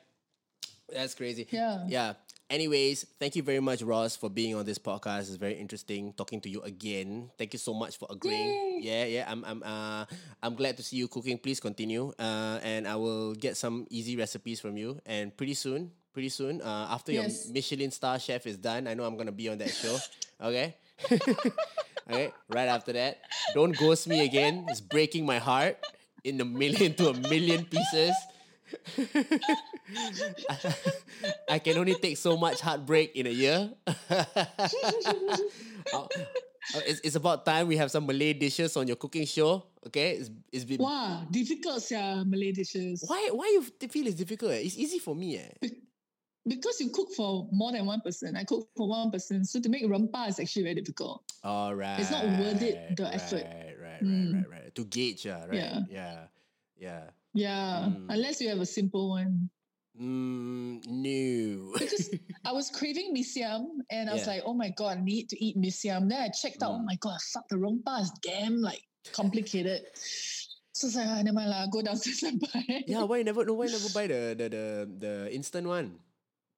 that's 0.87 1.13
crazy. 1.13 1.45
Yeah. 1.51 1.85
Yeah. 1.87 2.13
Anyways, 2.49 3.05
thank 3.19 3.35
you 3.35 3.43
very 3.43 3.59
much, 3.59 3.81
Rozz, 3.85 4.17
for 4.17 4.27
being 4.27 4.55
on 4.55 4.65
this 4.65 4.79
podcast. 4.79 5.29
It's 5.29 5.37
very 5.37 5.53
interesting 5.53 6.13
talking 6.17 6.41
to 6.41 6.49
you 6.49 6.61
again. 6.65 7.29
Thank 7.37 7.53
you 7.53 7.59
so 7.61 7.75
much 7.77 7.97
for 8.01 8.07
agreeing. 8.09 8.81
Yeah, 8.81 9.05
yeah. 9.05 9.25
I'm 9.29 9.45
I'm 9.45 9.61
uh 9.61 10.05
I'm 10.41 10.55
glad 10.57 10.73
to 10.77 10.83
see 10.83 10.97
you 10.97 11.07
cooking. 11.07 11.37
Please 11.37 11.59
continue. 11.61 12.09
Uh 12.17 12.57
and 12.65 12.87
I 12.89 12.95
will 12.97 13.35
get 13.37 13.53
some 13.55 13.85
easy 13.93 14.17
recipes 14.17 14.57
from 14.59 14.77
you. 14.81 14.97
And 15.05 15.29
pretty 15.37 15.53
soon, 15.53 15.91
pretty 16.11 16.29
soon, 16.33 16.57
uh 16.65 16.89
after 16.89 17.11
Yes. 17.13 17.45
your 17.45 17.53
Michelin 17.53 17.91
star 17.93 18.17
chef 18.17 18.47
is 18.49 18.57
done, 18.57 18.87
I 18.89 18.95
know 18.97 19.05
I'm 19.05 19.13
gonna 19.15 19.31
be 19.35 19.45
on 19.49 19.59
that 19.61 19.69
show. 19.69 19.97
Okay? 20.41 20.73
okay, 22.09 22.31
right 22.49 22.67
after 22.71 22.93
that. 22.93 23.19
Don't 23.53 23.75
ghost 23.77 24.07
me 24.07 24.23
again. 24.23 24.65
It's 24.69 24.79
breaking 24.81 25.25
my 25.25 25.37
heart 25.37 25.77
in 26.23 26.39
a 26.41 26.45
million 26.45 26.93
to 26.95 27.09
a 27.09 27.13
million 27.13 27.65
pieces. 27.65 28.15
I 31.49 31.59
can 31.59 31.77
only 31.77 31.95
take 31.95 32.17
so 32.17 32.37
much 32.37 32.61
heartbreak 32.61 33.15
in 33.15 33.27
a 33.27 33.31
year. 33.33 33.71
Uh, 33.87 33.95
uh, 35.93 36.07
it's, 36.85 36.99
it's 37.03 37.15
about 37.15 37.45
time 37.45 37.67
we 37.67 37.77
have 37.77 37.91
some 37.91 38.05
Malay 38.05 38.33
dishes 38.33 38.77
on 38.77 38.87
your 38.87 38.95
cooking 38.97 39.25
show. 39.25 39.63
Okay, 39.87 40.11
it's, 40.17 40.29
it's 40.51 40.65
been 40.65 40.81
Wow, 40.81 41.25
difficult, 41.31 41.83
yeah, 41.89 42.23
Malay 42.25 42.51
dishes. 42.51 43.03
why 43.07 43.29
why 43.31 43.47
you 43.47 43.61
feel 43.87 44.07
it's 44.07 44.15
difficult? 44.15 44.51
It's 44.51 44.77
easy 44.77 44.99
for 44.99 45.15
me. 45.15 45.37
Eh? 45.37 45.67
Because 46.47 46.79
you 46.81 46.89
cook 46.89 47.09
for 47.15 47.47
more 47.51 47.71
than 47.71 47.85
one 47.85 48.01
person. 48.01 48.35
I 48.35 48.43
cook 48.43 48.69
for 48.75 48.87
one 48.87 49.11
person. 49.11 49.45
So 49.45 49.59
to 49.59 49.69
make 49.69 49.83
rempah 49.85 50.29
is 50.29 50.39
actually 50.39 50.63
very 50.63 50.75
difficult. 50.75 51.21
All 51.43 51.75
right, 51.75 51.99
It's 51.99 52.11
not 52.11 52.25
worth 52.39 52.61
it, 52.61 52.95
the 52.97 53.13
effort. 53.13 53.43
Right, 53.45 53.75
right, 53.79 54.01
right, 54.01 54.03
Mm. 54.03 54.33
right, 54.33 54.49
right. 54.49 54.75
To 54.75 54.85
gauge, 54.85 55.25
yeah, 55.25 55.45
right, 55.45 55.55
Yeah. 55.57 55.79
yeah, 55.89 56.17
yeah. 56.77 57.03
Yeah, 57.33 57.89
Mm. 57.93 58.09
unless 58.09 58.41
you 58.41 58.49
have 58.49 58.59
a 58.59 58.65
simple 58.65 59.09
one. 59.13 59.49
Mm, 59.99 60.81
no. 60.87 61.75
Because 61.77 62.09
I 62.47 62.51
was 62.55 62.71
craving 62.71 63.11
mee 63.13 63.23
siam 63.23 63.83
and 63.91 64.09
I 64.09 64.13
was 64.15 64.23
Yeah. 64.25 64.39
like, 64.39 64.43
oh 64.47 64.53
my 64.55 64.71
God, 64.73 64.97
I 64.97 65.01
need 65.03 65.29
to 65.29 65.37
eat 65.43 65.57
mee 65.57 65.69
siam. 65.69 66.07
Then 66.09 66.21
I 66.21 66.29
checked 66.31 66.63
out, 66.63 66.71
oh 66.73 66.81
Mm. 66.81 66.85
my 66.89 66.97
God, 66.97 67.19
fuck, 67.33 67.45
the 67.49 67.57
rempah 67.59 68.01
is 68.01 68.11
damn 68.23 68.57
like 68.63 68.81
complicated. 69.11 69.85
so 70.71 70.87
it's 70.87 70.95
like, 70.95 71.07
ah, 71.11 71.19
never 71.21 71.35
mind 71.35 71.51
lah, 71.51 71.67
go 71.67 71.83
downstairs 71.83 72.23
and 72.23 72.39
buy. 72.39 72.63
yeah, 72.87 73.03
why 73.03 73.19
you 73.19 73.27
never 73.27 73.43
no 73.43 73.53
why 73.59 73.67
never 73.67 73.91
buy 73.91 74.07
the 74.13 74.33
the 74.39 74.45
the 74.49 74.65
the 74.97 75.13
instant 75.35 75.67
one, 75.67 75.99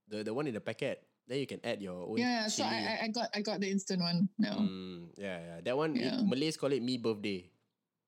the 0.08 0.22
the 0.24 0.32
one 0.34 0.46
in 0.48 0.54
the 0.54 0.62
packet. 0.64 1.02
Then 1.26 1.40
you 1.40 1.48
can 1.48 1.64
add 1.64 1.80
your 1.82 1.96
own. 2.12 2.18
Yeah, 2.20 2.46
so 2.52 2.62
chili. 2.62 2.76
I, 2.76 2.78
I 2.78 2.96
I 3.04 3.08
got 3.10 3.28
I 3.34 3.40
got 3.42 3.58
the 3.64 3.70
instant 3.72 4.02
one 4.04 4.28
now. 4.38 4.60
Mm, 4.62 5.16
yeah, 5.18 5.38
yeah. 5.40 5.58
That 5.66 5.76
one 5.80 5.96
it- 5.98 6.22
Malays 6.28 6.58
call 6.60 6.70
it 6.76 6.84
mee 6.84 6.98
birthday. 7.02 7.50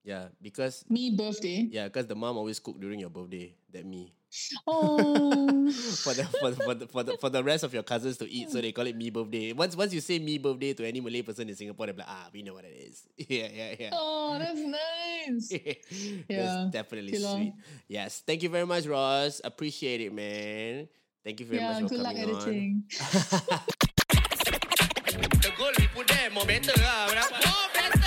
Yeah, 0.03 0.27
because 0.41 0.83
Mee 0.89 1.15
birthday. 1.15 1.67
yeah, 1.71 1.85
because 1.87 2.07
the 2.07 2.15
mom 2.15 2.35
always 2.37 2.59
cook 2.59 2.79
during 2.79 2.99
your 2.99 3.09
birthday. 3.09 3.55
That 3.71 3.85
me. 3.85 4.13
Oh. 4.67 5.71
for 6.03 6.13
the 6.13 6.25
for 6.25 6.49
the, 6.51 6.55
for 6.63 6.73
the 6.75 6.87
for 6.87 7.03
the 7.03 7.17
for 7.17 7.29
the 7.29 7.43
rest 7.43 7.63
of 7.63 7.73
your 7.73 7.83
cousins 7.83 8.17
to 8.17 8.29
eat, 8.29 8.49
so 8.51 8.59
they 8.59 8.71
call 8.73 8.85
it 8.87 8.95
mee 8.97 9.09
birthday. 9.11 9.53
Once 9.53 9.75
once 9.77 9.93
you 9.93 10.01
say 10.01 10.19
mee 10.19 10.37
birthday 10.39 10.73
to 10.73 10.85
any 10.85 10.99
Malay 10.99 11.21
person 11.21 11.47
in 11.47 11.55
Singapore, 11.55 11.85
they're 11.87 11.95
like, 11.95 12.07
ah, 12.09 12.27
we 12.33 12.41
know 12.43 12.53
what 12.53 12.65
it 12.65 12.75
is. 12.75 13.07
yeah, 13.17 13.47
yeah, 13.53 13.75
yeah. 13.79 13.89
oh, 13.93 14.37
that's 14.39 14.59
nice. 14.59 15.49
That's 16.27 16.27
Yeah. 16.27 16.67
definitely 16.71 17.13
Okay 17.15 17.23
lor. 17.23 17.37
sweet. 17.37 17.53
Yes, 17.87 18.21
thank 18.27 18.43
you 18.43 18.49
very 18.49 18.65
much, 18.65 18.83
Rozz. 18.83 19.39
Appreciate 19.43 20.01
it, 20.01 20.13
man. 20.13 20.89
Thank 21.23 21.39
you 21.39 21.45
very 21.45 21.59
yeah, 21.61 21.79
much 21.79 21.83
for 21.83 21.95
good 21.95 22.03
coming 22.03 22.23
on. 22.25 22.31
editing. 22.41 22.83
The 25.39 25.51
goal 25.57 25.71
we 25.79 25.87
put 25.95 26.07
there 26.07 26.29
more 26.31 26.45
better 26.45 26.73
More 26.77 27.15
better. 27.73 28.02